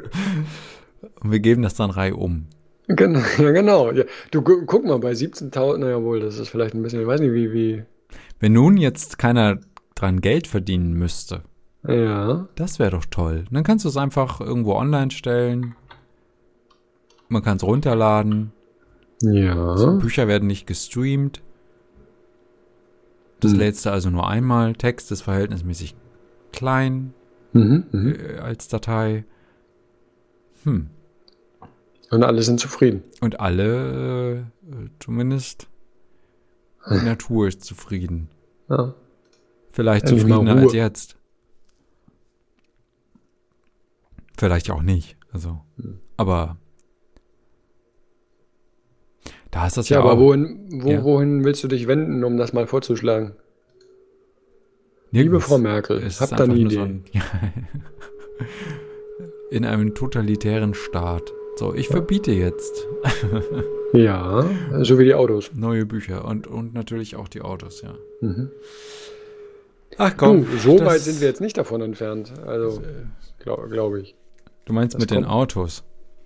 [1.21, 2.47] und wir geben das dann Reihe um.
[2.87, 3.93] Genau, ja, genau.
[3.93, 4.05] Ja.
[4.31, 7.33] Du guck mal, bei 17.000, naja wohl, das ist vielleicht ein bisschen, ich weiß nicht,
[7.33, 7.85] wie, wie.
[8.41, 9.59] Wenn nun jetzt keiner
[9.95, 11.43] dran Geld verdienen müsste.
[11.87, 12.49] Ja.
[12.55, 13.45] Das wäre doch toll.
[13.51, 15.75] Dann kannst du es einfach irgendwo online stellen,
[17.29, 18.53] man kann es runterladen.
[19.23, 19.77] Ja.
[19.77, 21.43] So, Bücher werden nicht gestreamt.
[23.41, 23.59] Das hm.
[23.59, 24.75] lädst du also nur einmal.
[24.75, 25.95] Text ist verhältnismäßig
[26.53, 27.15] klein
[27.55, 28.15] mhm, mhm.
[28.15, 29.25] äh, als Datei.
[30.65, 30.91] Hm.
[32.11, 33.03] Und alle sind zufrieden.
[33.21, 35.69] Und alle, äh, zumindest
[36.91, 38.29] die Natur ist zufrieden.
[38.69, 38.95] Ja.
[39.73, 41.17] Vielleicht Endlich zufriedener als jetzt.
[44.37, 45.17] Vielleicht auch nicht.
[45.33, 46.01] Also, hm.
[46.17, 46.59] aber
[49.51, 51.05] da ist das ja, ja aber wohin, wo, ja.
[51.05, 53.37] wohin willst du dich wenden, um das mal vorzuschlagen?
[55.15, 56.75] Liebe Frau Merkel, habt ihr eine Idee?
[56.75, 57.05] So ein,
[59.51, 61.33] in einem totalitären Staat.
[61.55, 62.89] So, ich verbiete jetzt.
[63.93, 64.45] ja,
[64.81, 65.53] so wie die Autos.
[65.55, 67.95] Neue Bücher und, und natürlich auch die Autos, ja.
[68.23, 68.51] Mhm.
[69.99, 72.33] Ach komm, du, so weit sind wir jetzt nicht davon entfernt.
[72.45, 72.83] Also,
[73.39, 74.17] glaube glaub ich.
[74.65, 75.21] Du meinst das mit kommt.
[75.21, 75.85] den Autos?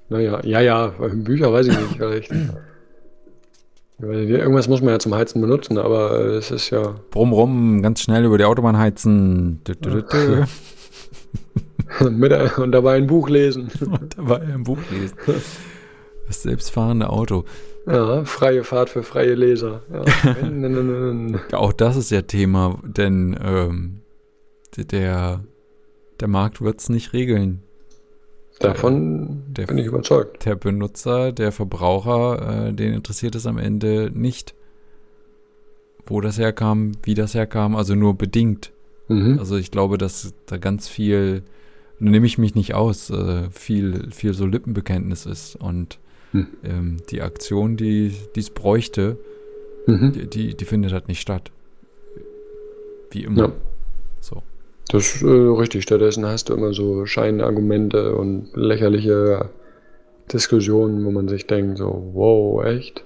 [0.08, 2.32] Naja, ja, ja, Bücher weiß ich nicht, vielleicht.
[4.00, 6.94] Irgendwas muss man ja zum Heizen benutzen, aber es ist ja.
[7.10, 9.60] Brumm, rum, ganz schnell über die Autobahn heizen.
[9.66, 10.44] Dö, dö, dö,
[12.10, 13.70] Mit, und dabei ein Buch lesen.
[13.80, 15.16] und dabei ein Buch lesen.
[16.28, 17.44] Das selbstfahrende Auto.
[17.86, 19.82] Ja, freie Fahrt für freie Leser.
[19.92, 20.04] Ja.
[21.58, 24.02] Auch das ist ja Thema, denn ähm,
[24.76, 25.42] der,
[26.20, 27.62] der Markt wird es nicht regeln.
[28.60, 30.44] Davon der, bin ich überzeugt.
[30.44, 34.54] Der Benutzer, der Verbraucher, äh, den interessiert es am Ende nicht,
[36.06, 38.72] wo das herkam, wie das herkam, also nur bedingt.
[39.08, 39.38] Mhm.
[39.38, 41.42] Also ich glaube, dass da ganz viel,
[41.98, 45.56] nehme ich mich nicht aus, äh, viel, viel so Lippenbekenntnis ist.
[45.56, 45.98] Und
[46.32, 46.48] mhm.
[46.64, 49.18] ähm, die Aktion, die es bräuchte,
[49.86, 50.12] mhm.
[50.12, 51.50] die, die, die, findet halt nicht statt.
[53.10, 53.42] Wie immer.
[53.42, 53.52] Ja.
[54.20, 54.42] So.
[54.88, 55.82] Das ist äh, richtig.
[55.82, 59.50] Stattdessen hast du immer so Scheinargumente und lächerliche
[60.32, 63.04] Diskussionen, wo man sich denkt, so, wow, echt?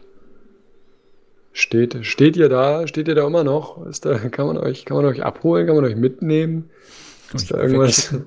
[1.52, 2.86] Steht, steht ihr da?
[2.86, 3.84] Steht ihr da immer noch?
[3.86, 5.66] Ist da, kann man euch, kann man euch abholen?
[5.66, 6.70] Kann man euch mitnehmen?
[7.34, 8.14] Ist da irgendwas?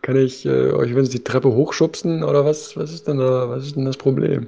[0.00, 2.76] Kann ich äh, euch, wenn Sie die Treppe hochschubsen oder was?
[2.76, 4.46] Was ist denn da, was ist denn das Problem?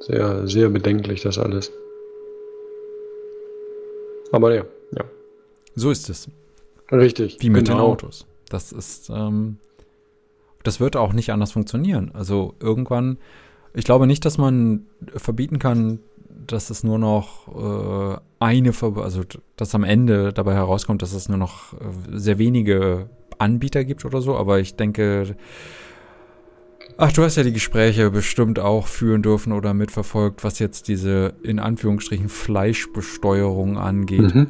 [0.00, 1.72] Sehr, sehr bedenklich, das alles.
[4.30, 5.04] Aber ja, ja.
[5.74, 6.28] So ist es.
[6.92, 7.38] Richtig.
[7.40, 7.78] Wie mit genau.
[7.78, 8.26] den Autos.
[8.48, 9.56] Das ist, ähm,
[10.62, 12.10] das wird auch nicht anders funktionieren.
[12.14, 13.18] Also irgendwann,
[13.74, 14.86] ich glaube nicht, dass man
[15.16, 16.00] verbieten kann,
[16.46, 19.22] dass es nur noch äh, eine, Ver also
[19.56, 21.76] dass am Ende dabei herauskommt, dass es nur noch äh,
[22.12, 23.08] sehr wenige
[23.38, 24.36] Anbieter gibt oder so.
[24.36, 25.36] Aber ich denke,
[26.98, 31.34] Ach, du hast ja die Gespräche bestimmt auch führen dürfen oder mitverfolgt, was jetzt diese
[31.42, 34.34] in Anführungsstrichen Fleischbesteuerung angeht.
[34.34, 34.46] Mhm.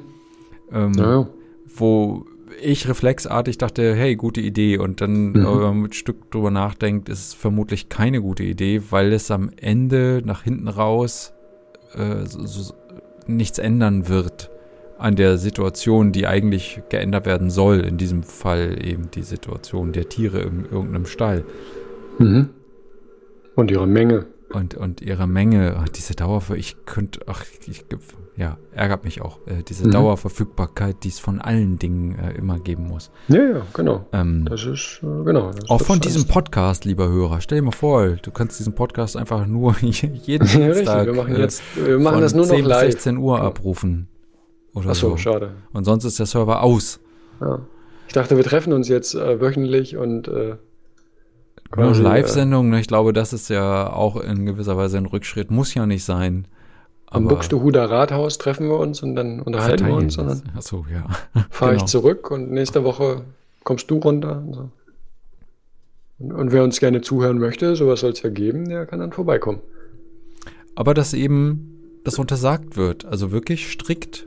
[0.72, 1.28] Ähm, ja.
[1.74, 2.26] Wo
[2.60, 4.78] ich reflexartig dachte, hey, gute Idee.
[4.78, 5.34] Und dann, mhm.
[5.34, 9.50] wenn man mit Stück drüber nachdenkt, ist es vermutlich keine gute Idee, weil es am
[9.56, 11.32] Ende nach hinten raus
[11.94, 12.74] äh, so, so,
[13.26, 14.50] nichts ändern wird
[14.98, 17.80] an der Situation, die eigentlich geändert werden soll.
[17.80, 21.44] In diesem Fall eben die Situation der Tiere in irgendeinem Stall.
[22.18, 22.50] Mhm.
[23.54, 24.26] Und ihre Menge.
[24.52, 27.84] Und, und ihre Menge, diese Dauer, ich könnte, ach, ich,
[28.36, 29.92] ja, ärgert mich auch, äh, diese mhm.
[29.92, 33.10] Dauerverfügbarkeit, die es von allen Dingen äh, immer geben muss.
[33.28, 34.06] Ja, ja, genau.
[34.12, 35.52] Ähm, das ist, äh, genau.
[35.52, 39.16] Das auch von diesem Podcast, lieber Hörer, stell dir mal vor, du kannst diesen Podcast
[39.16, 42.92] einfach nur jeden ja, Dienstag wir machen, jetzt, wir machen das nur noch live.
[42.92, 44.08] 16 Uhr abrufen.
[44.74, 45.52] Oder Ach so, so, schade.
[45.72, 47.00] Und sonst ist der Server aus.
[47.40, 47.60] Ja.
[48.06, 50.56] Ich dachte, wir treffen uns jetzt äh, wöchentlich und äh,
[51.72, 52.80] quasi, Live-Sendung, ne?
[52.80, 55.50] ich glaube, das ist ja auch in gewisser Weise ein Rückschritt.
[55.50, 56.46] Muss ja nicht sein.
[57.06, 60.16] Am Buxtehuder Rathaus treffen wir uns und dann unterhalten wir uns.
[60.16, 61.06] Und Ach so, ja.
[61.50, 61.84] Fahre genau.
[61.84, 63.22] ich zurück und nächste Woche
[63.64, 64.38] kommst du runter.
[64.38, 64.70] Und, so.
[66.18, 69.12] und, und wer uns gerne zuhören möchte, sowas soll es ja geben, der kann dann
[69.12, 69.60] vorbeikommen.
[70.74, 74.26] Aber dass eben das untersagt wird, also wirklich strikt,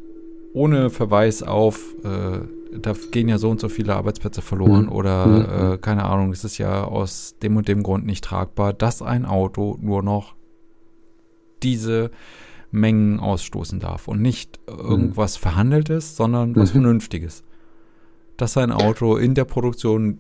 [0.53, 2.39] ohne Verweis auf äh,
[2.81, 4.91] da gehen ja so und so viele Arbeitsplätze verloren mhm.
[4.91, 5.73] oder mhm.
[5.73, 9.25] Äh, keine Ahnung, es ist ja aus dem und dem Grund nicht tragbar, dass ein
[9.25, 10.35] Auto nur noch
[11.63, 12.11] diese
[12.71, 15.41] Mengen ausstoßen darf und nicht irgendwas mhm.
[15.41, 16.81] Verhandeltes, sondern was mhm.
[16.81, 17.43] Vernünftiges.
[18.37, 20.19] Dass ein Auto in der Produktion,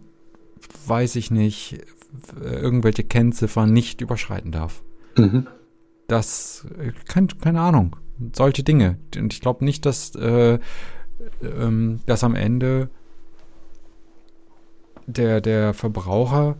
[0.87, 1.79] weiß ich nicht,
[2.41, 4.83] irgendwelche Kennziffern nicht überschreiten darf.
[5.17, 5.47] Mhm.
[6.07, 7.95] Das, äh, kein, keine Ahnung,
[8.33, 8.97] solche Dinge.
[9.17, 10.59] Und ich glaube nicht, dass äh,
[11.41, 12.89] ähm, dass am Ende
[15.07, 16.55] der, der Verbraucher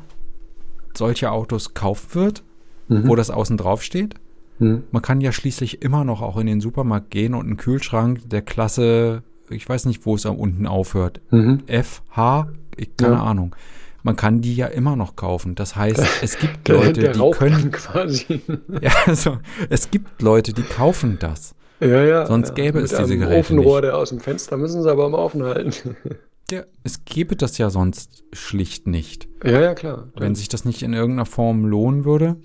[0.93, 2.43] solche Autos kaufen wird,
[2.87, 3.07] mhm.
[3.07, 4.15] wo das außen drauf steht.
[4.59, 4.83] Mhm.
[4.91, 8.41] Man kann ja schließlich immer noch auch in den Supermarkt gehen und einen Kühlschrank der
[8.41, 11.63] Klasse, ich weiß nicht, wo es da unten aufhört, mhm.
[11.67, 13.23] F, H, ich, keine ja.
[13.23, 13.55] Ahnung.
[14.03, 15.55] Man kann die ja immer noch kaufen.
[15.55, 18.41] Das heißt, es gibt Leute, die können quasi.
[18.81, 21.55] ja, also es gibt Leute, die kaufen das.
[21.79, 22.25] Ja, ja.
[22.25, 22.55] Sonst ja.
[22.55, 23.83] gäbe Mit es diese Geräte Ofenrohr, nicht.
[23.85, 25.95] der aus dem Fenster müssen sie aber am Offen halten.
[26.51, 29.27] Ja, es gäbe das ja sonst schlicht nicht.
[29.43, 30.09] Ja, ja, klar.
[30.15, 32.35] Wenn sich das nicht in irgendeiner Form lohnen würde.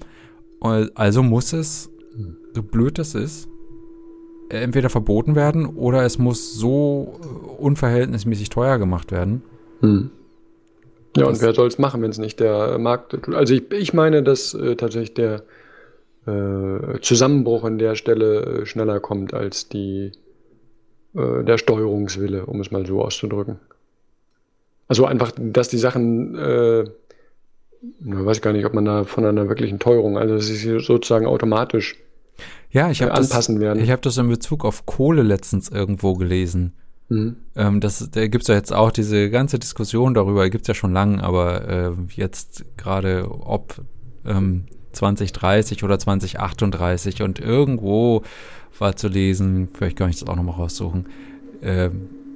[0.61, 1.91] Also muss es,
[2.55, 3.47] so blöd das ist,
[4.49, 7.21] entweder verboten werden oder es muss so
[7.59, 9.43] unverhältnismäßig teuer gemacht werden.
[9.81, 10.11] Hm.
[11.17, 13.29] Ja, und wer soll es machen, wenn es nicht der Markt.
[13.35, 15.43] Also ich, ich meine, dass äh, tatsächlich der
[16.27, 20.13] äh, Zusammenbruch an der Stelle äh, schneller kommt als die,
[21.15, 23.59] äh, der Steuerungswille, um es mal so auszudrücken.
[24.89, 26.91] Also einfach, dass die Sachen, äh, ich
[28.03, 31.97] weiß gar nicht, ob man da von einer wirklichen Teuerung, also dass sie sozusagen automatisch
[32.71, 33.83] ja, ich äh, anpassen das, werden.
[33.83, 36.75] Ich habe das in Bezug auf Kohle letztens irgendwo gelesen.
[37.09, 37.37] Mhm.
[37.57, 40.75] Ähm, das, da gibt es ja jetzt auch diese ganze Diskussion darüber, gibt es ja
[40.75, 43.83] schon lange, aber äh, jetzt gerade, ob
[44.25, 48.23] ähm, 2030 oder 2038 und irgendwo
[48.79, 51.07] war zu lesen, vielleicht kann ich das auch nochmal raussuchen,
[51.61, 51.91] äh,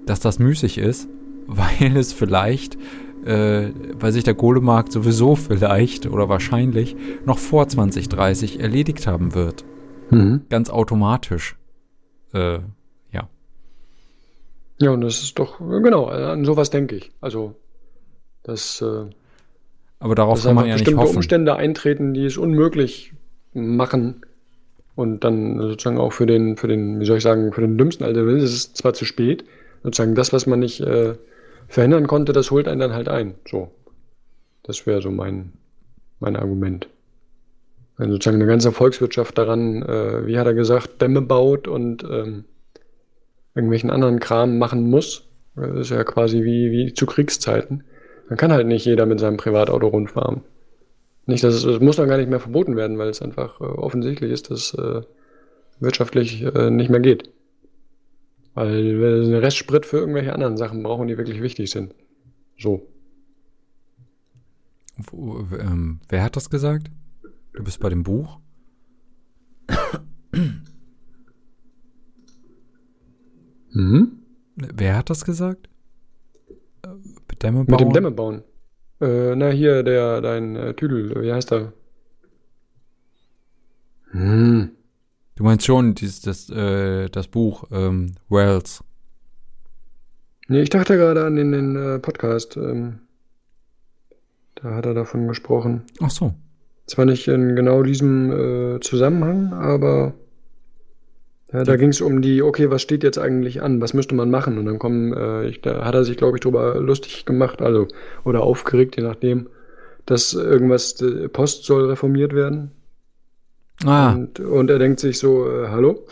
[0.06, 1.08] dass das müßig ist,
[1.46, 2.76] weil es vielleicht,
[3.24, 9.64] äh, weil sich der Kohlemarkt sowieso vielleicht oder wahrscheinlich noch vor 2030 erledigt haben wird.
[10.10, 10.42] Mhm.
[10.50, 11.56] Ganz automatisch.
[12.32, 12.58] Äh,
[13.12, 13.28] ja.
[14.80, 17.12] Ja, und das ist doch, genau, an sowas denke ich.
[17.20, 17.54] Also,
[18.42, 18.82] das.
[18.82, 19.06] Äh
[20.04, 21.16] aber darauf kann man ja nicht hoffen.
[21.16, 23.14] Umstände eintreten, die es unmöglich
[23.54, 24.20] machen
[24.94, 28.04] und dann sozusagen auch für den, für den, wie soll ich sagen, für den Dümmsten,
[28.04, 29.46] also es ist zwar zu spät,
[29.82, 31.14] sozusagen das, was man nicht äh,
[31.68, 33.36] verhindern konnte, das holt einen dann halt ein.
[33.50, 33.70] So.
[34.62, 35.54] Das wäre so mein,
[36.20, 36.86] mein Argument.
[37.96, 42.44] Wenn sozusagen eine ganze Volkswirtschaft daran, äh, wie hat er gesagt, Dämme baut und ähm,
[43.54, 45.24] irgendwelchen anderen Kram machen muss,
[45.56, 47.84] das ist ja quasi wie, wie zu Kriegszeiten,
[48.28, 50.42] dann kann halt nicht jeder mit seinem Privatauto rundfahren.
[51.26, 53.64] Nicht, dass es, es muss dann gar nicht mehr verboten werden, weil es einfach äh,
[53.64, 55.02] offensichtlich ist, dass äh,
[55.80, 57.30] wirtschaftlich äh, nicht mehr geht.
[58.54, 61.94] Weil wir einen Restsprit für irgendwelche anderen Sachen brauchen, die wirklich wichtig sind.
[62.58, 62.86] So.
[64.96, 66.90] Wo, ähm, wer hat das gesagt?
[67.52, 68.38] Du bist bei dem Buch?
[73.72, 74.20] Mhm.
[74.54, 75.68] Wer hat das gesagt?
[77.44, 77.66] Dämme bauen?
[77.70, 78.42] Mit dem Dämme bauen.
[79.00, 81.72] Äh, na, hier, der, dein äh, Tüdel, wie heißt er?
[84.12, 84.70] Hm.
[85.36, 88.82] Du meinst schon dieses, das, äh, das Buch, ähm, Wells.
[90.48, 92.56] Nee, ich dachte gerade an den, den äh, Podcast.
[92.56, 93.00] Ähm,
[94.54, 95.82] da hat er davon gesprochen.
[96.00, 96.34] Ach so.
[96.86, 100.14] Zwar nicht in genau diesem äh, Zusammenhang, aber
[101.52, 103.80] ja, da ging es um die, okay, was steht jetzt eigentlich an?
[103.80, 104.58] Was müsste man machen?
[104.58, 107.86] Und dann kommen, äh, ich, da hat er sich, glaube ich, drüber lustig gemacht, also,
[108.24, 109.48] oder aufgeregt, je nachdem,
[110.06, 112.72] dass irgendwas, äh, Post soll reformiert werden.
[113.84, 114.12] Ah.
[114.12, 116.06] Und, und er denkt sich so, äh, hallo?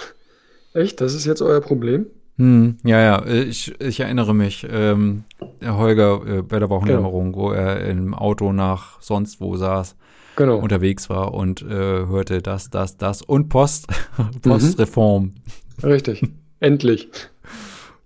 [0.75, 1.01] Echt?
[1.01, 2.07] Das ist jetzt euer Problem?
[2.39, 5.25] Hm, ja, ja, ich, ich erinnere mich, ähm,
[5.65, 7.45] Holger äh, bei der Wochendämmerung, genau.
[7.45, 9.97] wo er im Auto nach sonst wo saß
[10.37, 10.59] Genau.
[10.59, 13.87] unterwegs war und äh, hörte das, das, das und Post,
[14.43, 15.35] Postreform.
[15.83, 16.23] Richtig.
[16.61, 17.09] Endlich.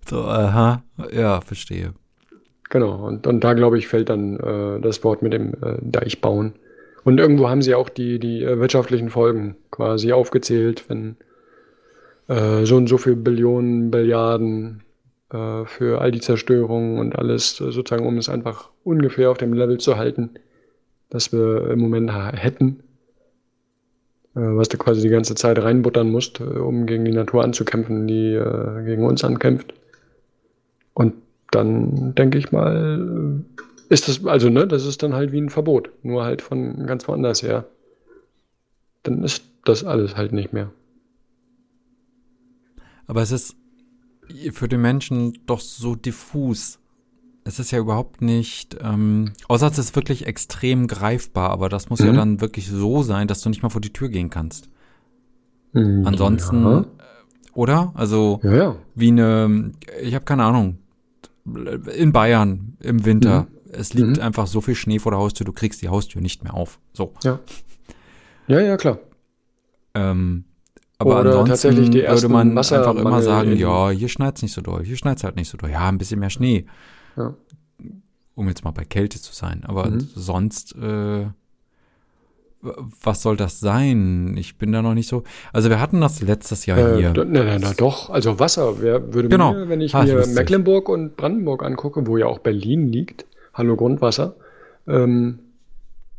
[0.09, 1.93] So, aha, ja, verstehe.
[2.69, 3.05] Genau.
[3.05, 6.53] Und, und da, glaube ich, fällt dann äh, das Wort mit dem äh, Deichbauen.
[7.03, 11.15] Und irgendwo haben sie auch die, die äh, wirtschaftlichen Folgen quasi aufgezählt, wenn
[12.27, 14.83] äh, so und so viel Billionen, Billiarden
[15.31, 19.53] äh, für all die Zerstörungen und alles, äh, sozusagen, um es einfach ungefähr auf dem
[19.53, 20.31] Level zu halten,
[21.09, 22.83] das wir im Moment hätten.
[24.37, 28.07] Äh, was du quasi die ganze Zeit reinbuttern musst, äh, um gegen die Natur anzukämpfen,
[28.07, 29.73] die äh, gegen uns ankämpft.
[30.93, 31.15] Und
[31.51, 33.43] dann denke ich mal,
[33.89, 37.07] ist das, also ne, das ist dann halt wie ein Verbot, nur halt von ganz
[37.07, 37.65] woanders her.
[39.03, 40.71] Dann ist das alles halt nicht mehr.
[43.07, 43.55] Aber es ist
[44.51, 46.79] für den Menschen doch so diffus.
[47.47, 51.99] Es ist ja überhaupt nicht, ähm, außer es ist wirklich extrem greifbar, aber das muss
[51.99, 52.15] ja Mhm.
[52.17, 54.69] dann wirklich so sein, dass du nicht mal vor die Tür gehen kannst.
[55.71, 56.05] Mhm.
[56.05, 56.85] Ansonsten, Ja, äh,
[57.53, 57.91] oder?
[57.95, 58.53] Also ja.
[58.55, 58.75] ja.
[58.95, 59.71] wie eine,
[60.01, 60.79] ich habe keine Ahnung,
[61.95, 64.23] in Bayern im Winter, es liegt Mhm.
[64.23, 66.79] einfach so viel Schnee vor der Haustür, du kriegst die Haustür nicht mehr auf.
[66.93, 67.13] So.
[67.23, 67.39] Ja,
[68.47, 68.99] ja, ja klar.
[69.93, 70.43] Ähm,
[70.97, 74.97] aber Oder ansonsten würde man einfach immer sagen, ja, hier schneit's nicht so doll, hier
[74.97, 75.69] schneit's halt nicht so doll.
[75.69, 76.65] Ja, ein bisschen mehr Schnee.
[77.17, 77.33] Ja.
[78.35, 79.63] Um jetzt mal bei Kälte zu sein.
[79.65, 79.99] Aber Mhm.
[80.15, 81.25] sonst, äh,
[82.61, 84.35] was soll das sein?
[84.37, 85.23] Ich bin da noch nicht so.
[85.53, 87.13] Also wir hatten das letztes Jahr Äh, hier.
[87.15, 88.81] na, na, na, doch, also Wasser.
[88.81, 89.53] Wer würde Genau.
[89.53, 90.25] mir, wenn ich Ah, ich mir.
[90.27, 94.35] Mecklenburg und Brandenburg angucke, wo ja auch Berlin liegt, hallo Grundwasser,
[94.87, 95.39] ähm,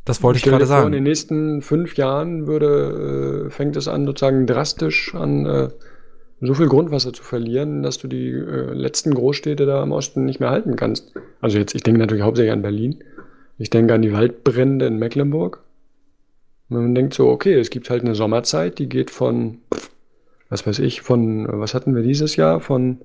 [0.05, 0.93] Das wollte ich gerade vor, in sagen.
[0.93, 5.69] den nächsten fünf Jahren würde, äh, fängt es an, sozusagen drastisch an äh,
[6.41, 10.41] so viel Grundwasser zu verlieren, dass du die äh, letzten Großstädte da im Osten nicht
[10.41, 11.13] mehr halten kannst.
[11.41, 13.03] Also jetzt, ich denke natürlich hauptsächlich an Berlin.
[13.59, 15.65] Ich denke an die Waldbrände in Mecklenburg.
[16.69, 19.59] Und man denkt so, okay, es gibt halt eine Sommerzeit, die geht von,
[20.49, 22.61] was weiß ich, von, was hatten wir dieses Jahr?
[22.61, 22.99] Von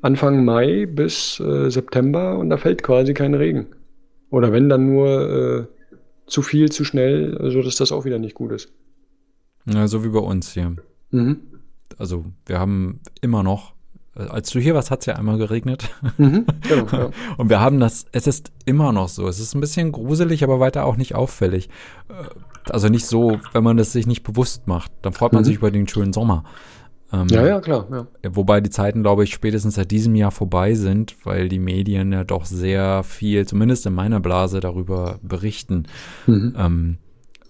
[0.00, 3.66] Anfang Mai bis äh, September und da fällt quasi kein Regen.
[4.30, 5.66] Oder wenn dann nur äh,
[6.26, 8.70] zu viel, zu schnell, so dass das auch wieder nicht gut ist.
[9.64, 10.76] Ja, so wie bei uns hier.
[11.10, 11.40] Mhm.
[11.96, 13.72] Also wir haben immer noch,
[14.16, 15.88] äh, als du hier warst, hat es ja einmal geregnet.
[16.18, 16.44] Mhm.
[16.68, 17.10] Genau, ja.
[17.36, 19.26] Und wir haben das, es ist immer noch so.
[19.28, 21.68] Es ist ein bisschen gruselig, aber weiter auch nicht auffällig.
[22.08, 22.12] Äh,
[22.70, 24.92] Also nicht so, wenn man das sich nicht bewusst macht.
[25.02, 25.46] Dann freut man Mhm.
[25.46, 26.44] sich über den schönen Sommer.
[27.10, 27.86] Ähm, ja, ja, klar.
[27.90, 28.06] Ja.
[28.36, 32.22] Wobei die Zeiten, glaube ich, spätestens seit diesem Jahr vorbei sind, weil die Medien ja
[32.24, 35.84] doch sehr viel, zumindest in meiner Blase, darüber berichten.
[36.26, 36.54] Mhm.
[36.58, 36.98] Ähm,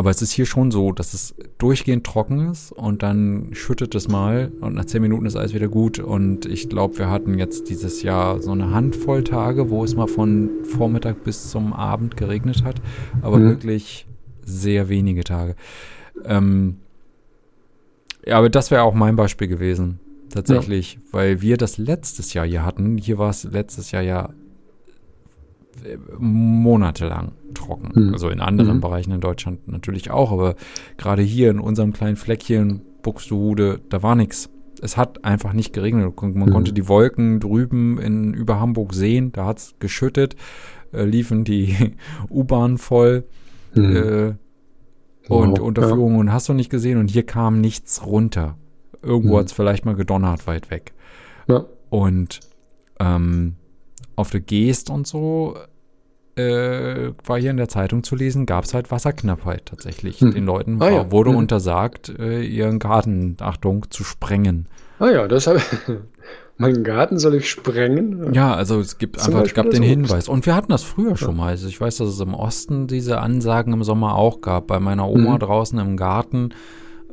[0.01, 4.07] aber es ist hier schon so, dass es durchgehend trocken ist und dann schüttet es
[4.09, 5.99] mal und nach zehn Minuten ist alles wieder gut.
[5.99, 10.07] Und ich glaube, wir hatten jetzt dieses Jahr so eine Handvoll Tage, wo es mal
[10.07, 12.81] von Vormittag bis zum Abend geregnet hat,
[13.23, 13.49] aber Mhm.
[13.51, 14.07] wirklich
[14.47, 15.57] sehr wenige Tage.
[16.25, 16.77] Ähm,
[18.25, 19.99] ja, aber das wäre auch mein Beispiel gewesen,
[20.31, 22.99] tatsächlich, weil wir das letztes Jahr hier hatten.
[22.99, 24.31] Hier war es letztes Jahr ja
[26.19, 27.91] monatelang trocken.
[27.95, 28.13] Mhm.
[28.13, 28.81] Also in anderen Mhm.
[28.81, 30.55] Bereichen in Deutschland natürlich auch, aber
[30.97, 34.51] gerade hier in unserem kleinen Fleckchen Buxtehude, da war nichts.
[34.81, 36.13] Es hat einfach nicht geregnet.
[36.21, 36.51] Man Mhm.
[36.51, 39.33] konnte die Wolken drüben in, über Hamburg sehen.
[39.33, 40.37] Da hat es geschüttet,
[40.93, 41.75] äh, liefen die
[42.31, 43.25] U-Bahnen voll
[43.75, 43.97] Mhm.
[43.97, 44.35] äh,
[45.29, 48.57] und Wow, Unterführungen und hast du nicht gesehen und hier kam nichts runter.
[49.03, 49.39] Irgendwo Mhm.
[49.41, 50.93] hat es vielleicht mal gedonnert weit weg.
[51.49, 51.65] Ja.
[51.91, 52.41] Und
[53.01, 53.55] ähm,
[54.19, 55.57] auf der Geest und so
[56.37, 60.21] äh, war hier in der Zeitung zu lesen, gab es halt Wasserknappheit tatsächlich.
[60.21, 60.33] Hm.
[60.33, 61.11] Den Leuten Ah war, ja.
[61.11, 61.37] wurde Mhm.
[61.37, 64.67] untersagt, äh, ihren Garten, Achtung, zu sprengen.
[65.01, 65.61] Ah ja, das habe
[66.61, 68.35] Meinen Garten soll ich sprengen?
[68.35, 69.91] Ja, also es gibt Zum einfach, es gab den Obst.
[69.91, 70.29] Hinweis.
[70.29, 71.51] Und wir hatten das früher schon mal.
[71.51, 74.67] Also ich weiß, dass es im Osten diese Ansagen im Sommer auch gab.
[74.67, 75.39] Bei meiner Oma Mhm.
[75.39, 76.51] draußen im Garten,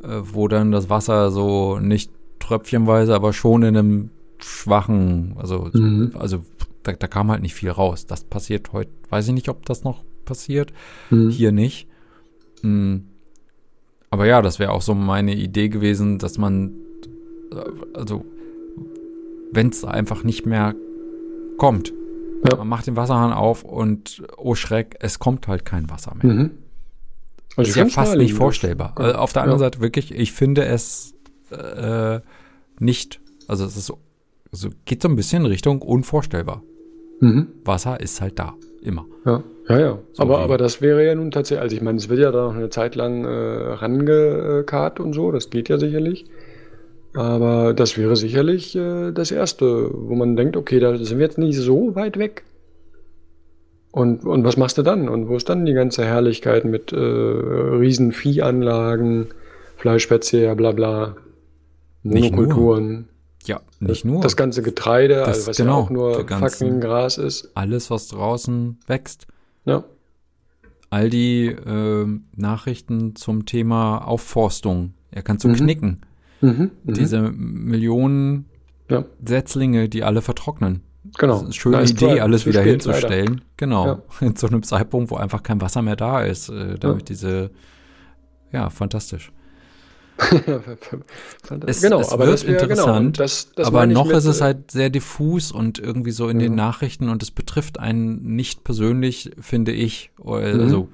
[0.02, 2.10] äh, wo dann das Wasser so nicht
[2.40, 6.10] tröpfchenweise, aber schon in einem schwachen, also, Mhm.
[6.18, 6.38] also
[6.86, 8.06] da, da kam halt nicht viel raus.
[8.06, 10.72] Das passiert heute, weiß ich nicht, ob das noch passiert.
[11.10, 11.30] Mhm.
[11.30, 11.88] Hier nicht.
[12.62, 12.96] Mm.
[14.10, 16.72] Aber ja, das wäre auch so meine Idee gewesen, dass man,
[17.52, 17.56] äh,
[17.98, 18.24] also,
[19.52, 20.74] wenn es einfach nicht mehr
[21.58, 21.92] kommt,
[22.48, 22.56] Ja.
[22.56, 26.32] man macht den Wasserhahn auf und, oh Schreck, es kommt halt kein Wasser mehr.
[26.32, 26.50] Mhm.
[27.56, 28.38] Das Also ist ja fast nicht naheliegend.
[28.38, 28.94] vorstellbar.
[28.98, 29.10] Ja.
[29.10, 29.66] Äh, auf der anderen Ja.
[29.66, 31.14] Seite wirklich, ich finde es
[31.50, 32.20] äh,
[32.78, 33.98] nicht, also es ist so,
[34.52, 36.62] so, geht so ein bisschen in Richtung unvorstellbar.
[37.20, 37.48] Mhm.
[37.64, 39.06] Wasser ist halt da, immer.
[39.24, 39.98] Ja, ja, ja.
[40.12, 42.46] So aber, aber das wäre ja nun tatsächlich, also ich meine, es wird ja da
[42.46, 46.26] noch eine Zeit lang äh, rangekarrt und so, das geht ja sicherlich.
[47.14, 51.38] Aber das wäre sicherlich äh, das Erste, wo man denkt, okay, da sind wir jetzt
[51.38, 52.44] nicht so weit weg.
[53.90, 55.08] Und, und was machst du dann?
[55.08, 59.28] Und wo ist dann die ganze Herrlichkeit mit äh, riesen Viehanlagen,
[59.76, 61.16] Fleischverzehr, bla bla.
[62.02, 63.08] Monokulturen,
[63.46, 64.20] Ja, nicht nur.
[64.22, 67.50] das ganze Getreide, Das- also was genau, ja auch nur fucking Gras ist.
[67.54, 69.26] Alles, was draußen wächst.
[69.64, 69.84] Ja.
[70.90, 74.94] All die ähm, Nachrichten zum Thema Aufforstung.
[75.10, 75.56] Er kann zum Mhm.
[75.56, 76.00] Knicken.
[76.40, 76.70] Mhm.
[76.84, 76.94] Mhm.
[76.94, 78.46] Diese Millionen
[78.88, 80.82] ja, Setzlinge, die alle vertrocknen.
[81.18, 81.32] genau.
[81.34, 82.20] Das ist eine schöne Nice Idee, try.
[82.20, 83.40] alles Zu wieder spät, hinzustellen.
[83.56, 84.02] Genau.
[84.20, 84.34] Ja.
[84.34, 86.48] Zu einem Zeitpunkt, wo einfach kein Wasser mehr da ist.
[86.50, 87.50] Äh, damit diese,
[88.52, 89.32] ja, fantastisch.
[91.66, 92.70] Es- genau, es aber wird das wäre genau.
[92.72, 96.10] interessant, und Das, das Aber noch mit, ist es äh, halt sehr diffus und irgendwie
[96.10, 96.46] so in Ja.
[96.46, 100.10] den Nachrichten und es betrifft einen nicht persönlich, finde ich.
[100.22, 100.32] Mhm.
[100.32, 100.88] Also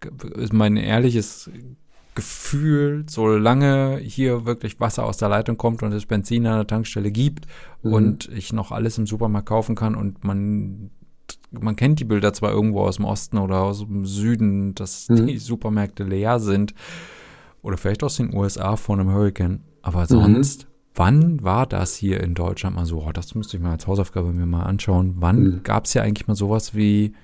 [0.00, 0.10] g-
[0.40, 1.50] ist mein ehrliches
[2.14, 7.10] Gefühl, solange hier wirklich Wasser aus der Leitung kommt und es Benzin an der Tankstelle
[7.10, 7.46] gibt
[7.82, 7.92] Mhm.
[7.92, 10.90] und ich noch alles im Supermarkt kaufen kann und man
[11.50, 15.26] man kennt die Bilder zwar irgendwo aus dem Osten oder aus dem Süden, dass Mhm.
[15.28, 16.74] die Supermärkte leer sind
[17.64, 20.06] oder vielleicht aus den USA vor einem Hurricane, aber Mhm.
[20.06, 20.66] sonst
[20.96, 23.02] Wann war das hier in Deutschland mal so?
[23.04, 25.14] Oh, das müsste ich mal als Hausaufgabe mir mal anschauen.
[25.16, 25.62] Wann Mhm.
[25.64, 27.14] gab es ja eigentlich mal sowas wie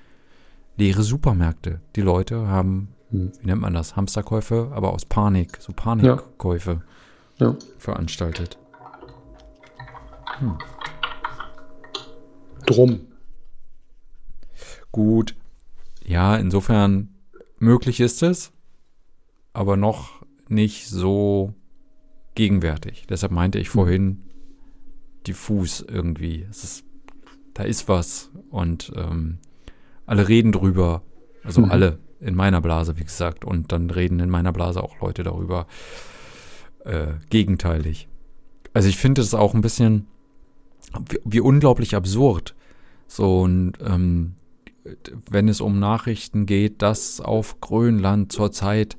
[0.75, 1.79] leere Supermärkte?
[1.95, 3.31] Die Leute haben, Mhm.
[3.39, 3.95] wie nennt man das?
[3.95, 6.81] Hamsterkäufe, aber aus Panik, so Panikkäufe
[7.37, 7.55] Ja.
[7.77, 8.57] veranstaltet.
[12.65, 12.99] Drum.
[14.91, 15.35] Gut,
[16.03, 17.15] ja, insofern
[17.57, 18.51] möglich ist es,
[19.53, 20.20] aber noch
[20.51, 21.53] nicht so
[22.35, 23.05] gegenwärtig.
[23.09, 24.23] Deshalb meinte ich vorhin
[25.27, 26.45] diffus irgendwie.
[26.49, 26.85] Es ist,
[27.53, 29.37] da ist was und ähm,
[30.05, 31.03] alle reden drüber.
[31.43, 31.71] Also Mhm.
[31.71, 33.45] alle in meiner Blase, wie gesagt.
[33.45, 35.67] Und dann reden in meiner Blase auch Leute darüber
[36.85, 38.07] äh, gegenteilig.
[38.73, 40.07] Also ich finde es auch ein bisschen,
[41.09, 42.55] wie, wie unglaublich absurd.
[43.07, 44.35] So, und ähm,
[45.29, 48.97] wenn es um Nachrichten geht, dass auf Grönland zurzeit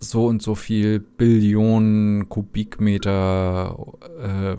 [0.00, 3.76] so und so viel Billionen Kubikmeter
[4.20, 4.56] äh,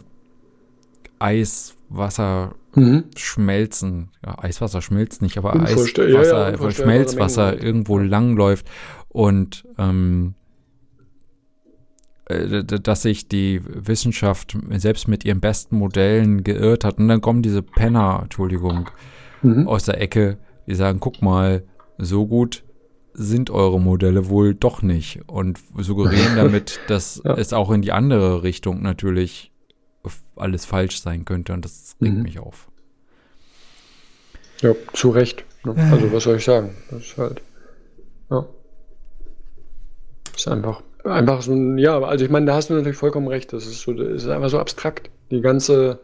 [1.19, 3.05] Eiswasser Mhm.
[3.15, 4.09] schmelzen.
[4.25, 7.63] Ja, Eiswasser schmilzt nicht, aber Unvorstell- ja, ja, Eiswasser, Schmelzwasser Mengen.
[7.63, 8.67] irgendwo langläuft
[9.09, 10.33] und ähm,
[12.25, 16.97] äh, dass sich die Wissenschaft selbst mit ihren besten Modellen geirrt hat.
[16.97, 18.89] Und dann kommen diese Penner, Entschuldigung,
[19.41, 19.67] Mhm.
[19.69, 20.37] aus der Ecke,
[20.67, 21.63] die sagen, guck mal,
[21.97, 22.64] so gut
[23.17, 27.33] sind eure Modelle wohl doch nicht und suggerieren damit, dass Ja.
[27.37, 29.51] es auch in die andere Richtung natürlich
[30.35, 32.21] alles falsch sein könnte und das regt Mhm.
[32.23, 32.67] mich auf.
[34.61, 35.43] Ja, zu Recht.
[35.63, 35.75] Ne?
[35.91, 36.75] Also, was soll ich sagen?
[36.91, 37.41] Das ist halt.
[38.29, 38.45] Ja.
[40.35, 43.53] Ist einfach, einfach so ein, ja, also ich meine, da hast du natürlich vollkommen recht.
[43.53, 45.09] Das ist so, das ist einfach so abstrakt.
[45.31, 45.99] Die ganze,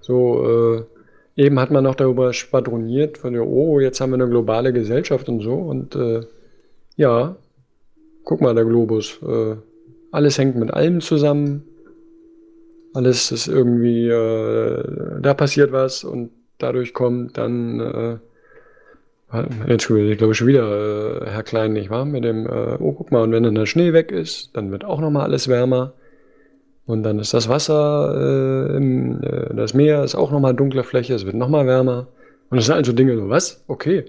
[0.00, 0.76] so,
[1.36, 4.72] äh, eben hat man noch darüber schwadroniert, von der, oh, jetzt haben wir eine globale
[4.72, 5.54] Gesellschaft und so.
[5.54, 6.22] Und äh,
[6.98, 7.36] ja,
[8.24, 9.18] guck mal, der Globus.
[9.22, 9.56] Äh,
[10.10, 11.62] alles hängt mit allem zusammen.
[12.92, 18.16] Alles ist irgendwie, äh, da passiert was und dadurch kommt dann, äh,
[19.68, 22.04] jetzt ich glaube schon wieder äh, Herr Klein, nicht wahr?
[22.04, 24.84] Mit dem, äh, oh, guck mal, und wenn dann der Schnee weg ist, dann wird
[24.84, 25.92] auch nochmal alles wärmer.
[26.86, 29.20] Und dann ist das Wasser, äh, im,
[29.54, 32.08] das Meer ist auch nochmal dunkle Fläche, es wird nochmal wärmer.
[32.50, 33.62] Und das sind also Dinge so, was?
[33.68, 34.06] Okay.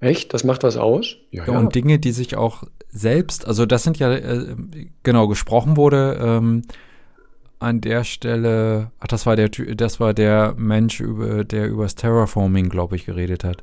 [0.00, 0.32] Echt?
[0.32, 1.16] Das macht was aus?
[1.30, 4.56] Ja, und Dinge, die sich auch selbst, also das sind ja, äh,
[5.02, 6.62] genau, gesprochen wurde ähm,
[7.58, 12.70] an der Stelle, ach, das war der, das war der Mensch, über, der übers Terraforming,
[12.70, 13.62] glaube ich, geredet hat.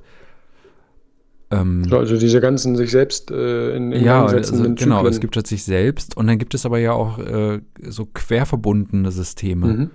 [1.49, 5.35] Ähm, So, also diese ganzen sich selbst äh, in, in ja, also, genau, es gibt
[5.35, 9.65] halt sich selbst und dann gibt es aber ja auch äh, so querverbundene Systeme.
[9.65, 9.89] Mhm.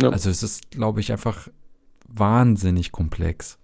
[0.00, 0.10] Ja.
[0.10, 1.48] Also es ist, glaube ich, einfach
[2.08, 3.58] wahnsinnig komplex.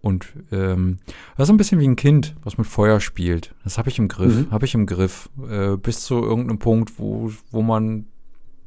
[0.00, 0.98] Und ähm,
[1.36, 3.54] das ist ein bisschen wie ein Kind, was mit Feuer spielt.
[3.64, 4.50] Das habe ich im Griff, Mhm.
[4.50, 8.06] habe ich im Griff, äh, bis zu irgendeinem Punkt, wo, wo man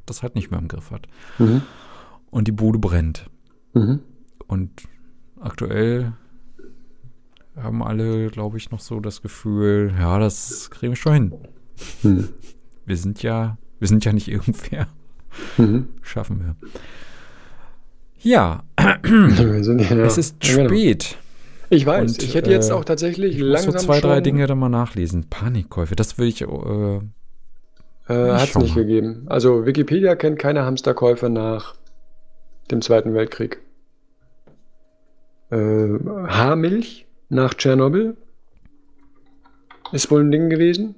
[0.06, 1.08] das halt nicht mehr im Griff hat.
[1.40, 1.62] Mhm.
[2.32, 3.30] Und die Bude brennt.
[3.74, 4.00] Mhm.
[4.48, 4.72] Und
[5.40, 6.14] aktuell
[7.56, 11.34] haben alle, glaube ich, noch so das Gefühl, ja, das kriegen wir schon hin.
[12.04, 12.30] Mhm.
[12.86, 14.88] Wir sind ja, wir sind ja nicht irgendwer.
[15.58, 15.88] Mhm.
[16.02, 16.56] Schaffen wir.
[18.20, 18.64] Ja,
[19.64, 20.70] sind, ja, es ist genau.
[20.70, 21.18] spät.
[21.70, 24.20] Ich weiß, Und, ich hätte jetzt äh, auch tatsächlich Ich muss langsam so zwei, drei
[24.22, 25.26] Dinge da mal nachlesen.
[25.30, 26.42] Panikkäufe, das will ich.
[26.42, 26.46] Äh,
[28.08, 28.84] Äh, Hat es nicht mal.
[28.84, 29.24] gegeben.
[29.28, 31.76] Also Wikipedia kennt keine Hamsterkäufe nach
[32.70, 33.62] dem Zweiten Weltkrieg.
[35.50, 35.88] Äh,
[36.28, 38.18] Haarmilch nach Tschernobyl
[39.92, 40.96] ist wohl ein Ding gewesen.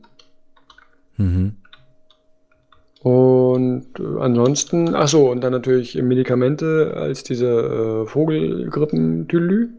[1.18, 1.56] mhm.
[3.04, 9.70] Und äh, ansonsten, ach so, und dann natürlich Medikamente als diese äh, Vogelgrippentülü.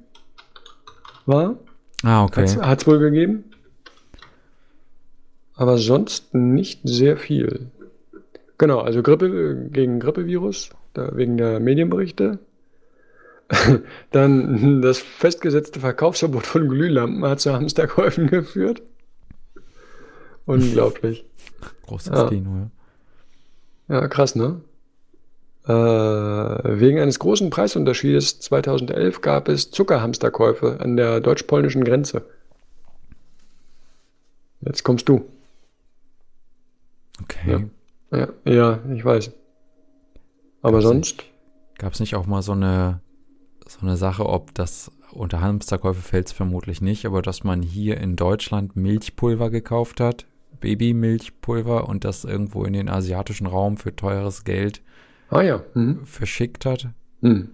[1.24, 1.56] war.
[2.02, 2.46] Ah, okay.
[2.60, 3.44] Hat es wohl gegeben.
[5.56, 7.70] Aber sonst nicht sehr viel.
[8.58, 12.40] Genau, also Grippe gegen Grippevirus, da, wegen der Medienberichte.
[14.10, 18.82] Dann das festgesetzte Verkaufsverbot von Glühlampen hat zu Hamsterkäufen geführt.
[20.44, 21.24] Unglaublich.
[21.86, 22.28] Großes Ja.
[22.28, 22.70] Kino, ja.
[23.88, 24.60] Ja, krass, ne?
[25.66, 32.22] Äh, wegen eines großen Preisunterschiedes 2011 gab es Zuckerhamsterkäufe an der deutsch-polnischen Grenze.
[34.60, 35.24] Jetzt kommst du.
[37.22, 37.66] Okay.
[38.10, 39.30] Ja, ja, ich weiß.
[40.62, 41.24] Aber Gab's sonst?
[41.78, 43.00] Gab es nicht auch mal so eine,
[43.66, 47.98] so eine Sache, ob das unter Hamsterkäufe fällt es vermutlich nicht, aber dass man hier
[47.98, 50.26] in Deutschland Milchpulver gekauft hat,
[50.64, 54.82] Babymilchpulver und das irgendwo in den asiatischen Raum für teures Geld
[55.30, 55.62] Ah ja.
[55.74, 56.04] Hm.
[56.06, 56.88] verschickt hat
[57.20, 57.48] Hm.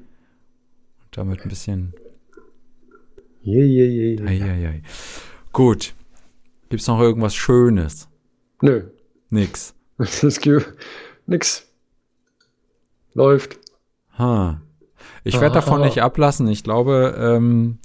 [1.03, 1.93] und damit ein bisschen.
[3.43, 4.27] Je, je, je, je.
[4.27, 4.82] Eieiei.
[5.53, 5.95] Gut.
[6.69, 8.09] Gibt's noch irgendwas Schönes?
[8.62, 8.85] Nö.
[9.31, 9.74] Nix.
[11.27, 11.66] Nix.
[13.15, 13.59] Läuft.
[14.19, 14.61] Ha.
[15.24, 15.85] Ich werde davon Ah.
[15.87, 16.47] nicht ablassen.
[16.49, 17.78] Ich glaube, ähm,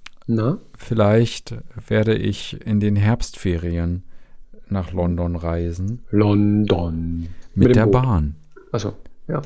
[0.77, 1.55] vielleicht
[1.87, 4.03] werde ich in den Herbstferien
[4.69, 6.03] nach London reisen.
[6.11, 7.27] London.
[7.55, 7.93] Mit, dem der Boot.
[7.93, 8.35] Bahn.
[8.71, 8.93] Achso,
[9.27, 9.41] ja.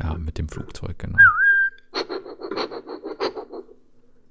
[0.00, 1.18] Ja, mit dem Flugzeug, genau.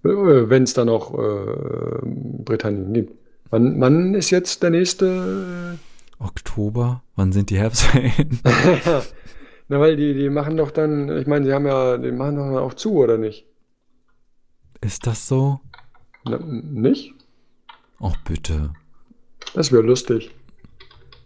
[0.04, 3.14] Wenn es da noch äh, Britannien gibt.
[3.52, 5.78] Wann, wann ist jetzt der nächste?
[6.18, 7.04] Oktober?
[7.16, 8.40] Wann sind die Herbstferien?
[9.72, 12.44] Na, weil die, die machen doch dann, ich meine, sie haben ja, die machen doch
[12.44, 13.46] dann auch zu, oder nicht?
[14.82, 15.62] Ist das so?
[16.26, 17.14] Na, nicht?
[18.02, 18.74] Ach, bitte.
[19.54, 20.32] Das wäre lustig.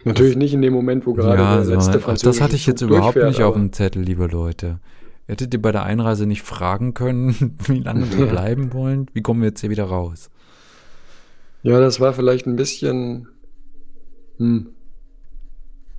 [0.03, 2.68] Natürlich nicht in dem Moment, wo gerade Ja, der so, letzte französische das hatte ich
[2.68, 4.80] jetzt Zug überhaupt nicht auf dem Zettel, liebe Leute.
[5.27, 9.07] Hättet ihr bei der Einreise nicht fragen können, wie lange wir bleiben wollen?
[9.14, 10.30] Wie kommen wir jetzt hier wieder raus?
[11.64, 13.27] Ja, das war vielleicht ein bisschen.
[14.38, 14.68] Hm.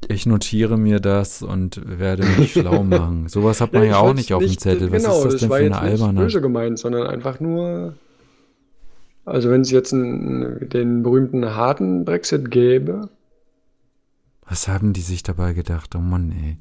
[0.08, 3.28] Ich notiere mir das und werde mich schlau machen.
[3.28, 4.92] Sowas hat man ich ja auch nicht auf dem Zettel.
[4.92, 6.20] Was genau, ist das denn war für jetzt eine nicht alberne?
[6.20, 7.94] böse gemeint, sondern einfach nur.
[9.26, 13.10] Also, wenn es jetzt einen, den berühmten harten Brexit gäbe,
[14.48, 15.94] Was haben die sich dabei gedacht?
[15.96, 16.58] Oh Mann, ey.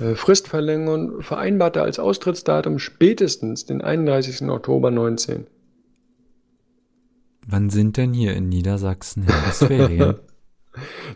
[0.00, 4.48] äh, Fristverlängerung vereinbarte als Austrittsdatum spätestens den 31.
[4.48, 5.46] Oktober 19.
[7.46, 10.16] Wann sind denn hier in Niedersachsen Herbstferien?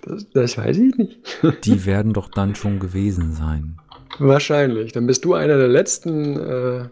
[0.03, 1.19] Das, das weiß ich nicht.
[1.65, 3.79] Die werden doch dann schon gewesen sein.
[4.19, 4.93] Wahrscheinlich.
[4.93, 6.37] Dann bist du einer der letzten.
[6.39, 6.89] Äh,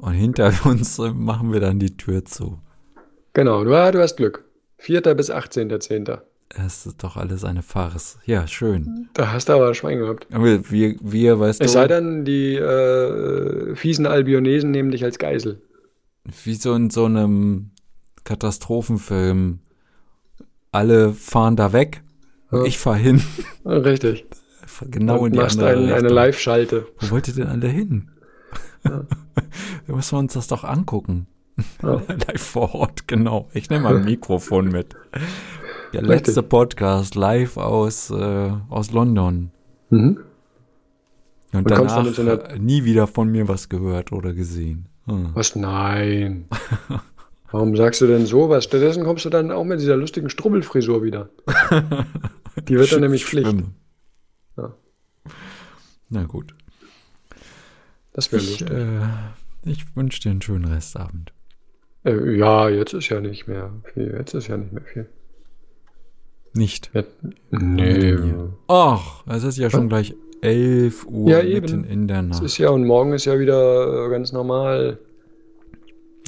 [0.00, 2.58] Und hinter uns machen wir dann die Tür zu.
[3.34, 4.44] genau, du, ah, du hast Glück.
[4.78, 5.00] 4.
[5.14, 6.20] bis 18.10.
[6.56, 8.18] Das ist doch alles eine Farce.
[8.24, 9.08] Ja, schön.
[9.14, 10.26] Da hast du aber Schwein gehabt.
[10.32, 15.18] Aber wir, wir weißt Es du, sei denn, die äh, fiesen Albionesen nehmen dich als
[15.18, 15.60] Geisel.
[16.44, 17.70] wie so in so einem
[18.24, 19.60] Katastrophenfilm.
[20.72, 22.02] Alle fahren da weg
[22.50, 22.64] Ja.
[22.64, 23.22] ich fahr hin.
[23.64, 24.24] Richtig.
[24.90, 26.08] Genau in Und die machst andere ein, eine.
[26.08, 26.86] Live-Schalte.
[27.00, 28.10] Wo wollt ihr denn alle hin?
[29.90, 31.26] da müssen wir uns das doch angucken.
[31.82, 31.94] Ja.
[32.28, 33.48] live vor Ort, genau.
[33.52, 34.94] Ich nehme mal ein Mikrofon mit.
[35.92, 39.50] Der letzte Podcast live aus, äh, aus London.
[39.90, 40.20] Mhm.
[41.52, 44.86] Und Und dann danach einer- äh, nie wieder von mir was gehört oder gesehen.
[45.06, 45.30] Hm.
[45.34, 45.56] Was?
[45.56, 46.46] Nein.
[47.50, 48.62] Warum sagst du denn sowas?
[48.62, 51.30] Stattdessen kommst du dann auch mit dieser lustigen Strubbelfrisur wieder.
[52.68, 53.56] Die wird dann nämlich Pflicht.
[54.56, 54.72] Ja.
[56.10, 56.54] Na gut.
[58.12, 58.70] Das wäre lustig.
[58.70, 59.00] äh,
[59.64, 61.32] ich wünsche dir einen schönen Restabend.
[62.04, 64.14] Äh, ja, jetzt ist ja nicht mehr viel.
[64.16, 65.06] Jetzt ist ja nicht mehr viel.
[66.54, 66.90] Nicht.
[66.94, 67.10] Jetzt,
[67.50, 68.16] Nee.
[68.68, 71.60] Ach, es ist ja schon gleich 11 Uhr Ja, eben.
[71.60, 72.42] mitten in der Es Nacht.
[72.44, 74.98] ist ja und morgen ist ja wieder äh, ganz normal.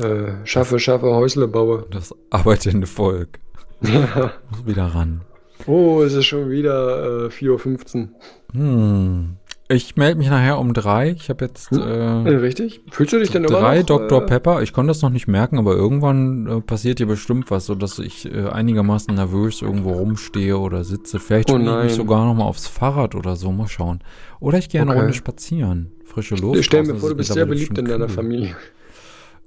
[0.00, 1.86] Äh, schaffe, schaffe, Häusle baue.
[1.90, 3.38] Das arbeitende Volk.
[3.80, 5.22] Muss wieder ran.
[5.66, 8.08] oh, es ist schon wieder äh, 4.15 Uhr.
[8.52, 9.36] Hm.
[9.72, 11.10] Ich melde mich nachher um drei.
[11.10, 12.80] Ich habe jetzt Äh, äh, richtig?
[12.90, 13.82] Fühlst du dich denn immer drei?
[13.82, 14.22] Dr.
[14.22, 14.62] äh, Pepper.
[14.62, 18.26] Ich konnte das noch nicht merken, aber irgendwann äh, passiert hier bestimmt was, sodass ich
[18.32, 21.18] äh, einigermaßen nervös irgendwo rumstehe oder sitze.
[21.18, 23.52] Vielleicht Oh schwinge ich sogar noch mal aufs Fahrrad oder so.
[23.52, 24.00] Mal schauen.
[24.40, 25.00] Oder ich gehe eine Okay.
[25.00, 25.92] Runde spazieren.
[26.04, 26.58] Frische Luft.
[26.58, 28.08] Ich stelle mir vor, du bist sehr beliebt in deiner.
[28.08, 28.54] Familie.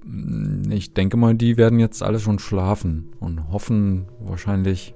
[0.03, 4.95] Mm, Ich denke mal, die werden jetzt alle schon schlafen und hoffen wahrscheinlich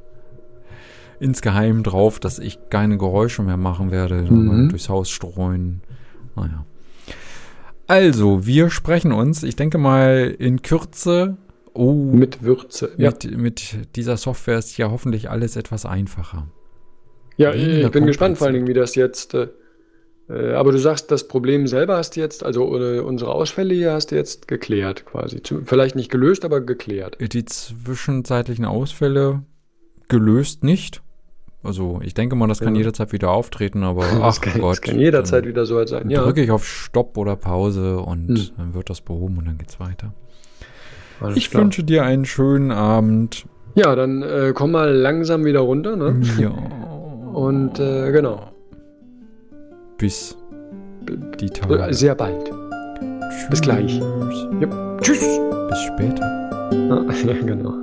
[1.20, 4.70] insgeheim drauf, dass ich keine Geräusche mehr machen werde, Mhm.
[4.70, 5.82] durchs Haus streuen.
[6.36, 6.66] Naja.
[7.88, 11.38] Also, wir sprechen uns, ich denke mal, in Kürze.
[11.74, 12.92] Oh, Mit Würze.
[12.98, 16.48] Ja, mit, mit dieser Software ist ja hoffentlich alles etwas einfacher.
[17.38, 19.34] ja weniger ich bin gespannt vor allen Dingen, wie das jetzt.
[19.34, 19.48] Äh,
[20.32, 23.94] Äh, aber du sagst, das Problem selber hast du jetzt, also oder unsere Ausfälle hier
[23.94, 25.42] hast du jetzt geklärt quasi.
[25.66, 27.18] Vielleicht nicht gelöst, aber geklärt.
[27.20, 29.42] Die zwischenzeitlichen Ausfälle
[30.08, 31.02] gelöst nicht.
[31.62, 32.80] Also ich denke mal, das kann Ja.
[32.80, 34.72] jederzeit wieder auftreten, aber ach das, kann, Gott.
[34.72, 36.10] das kann jederzeit wieder so sein.
[36.10, 38.48] Ja, Drücke ich auf Stopp oder Pause und Hm.
[38.58, 40.14] dann wird das behoben und dann geht's weiter.
[41.20, 41.64] alles Ich klar.
[41.64, 43.46] wünsche dir einen schönen Abend.
[43.76, 46.22] Ja, dann äh, komm mal langsam wieder runter, ne?
[46.40, 46.50] Ja.
[47.34, 48.52] Und äh, genau.
[49.98, 50.38] Bis
[51.40, 51.94] die Tage.
[51.94, 52.52] Sehr bald.
[53.50, 54.00] bis gleich.
[54.00, 54.48] Tschüss.
[55.02, 55.40] Tschüss.
[55.70, 56.36] Bis später.
[57.26, 57.74] Ja, genau.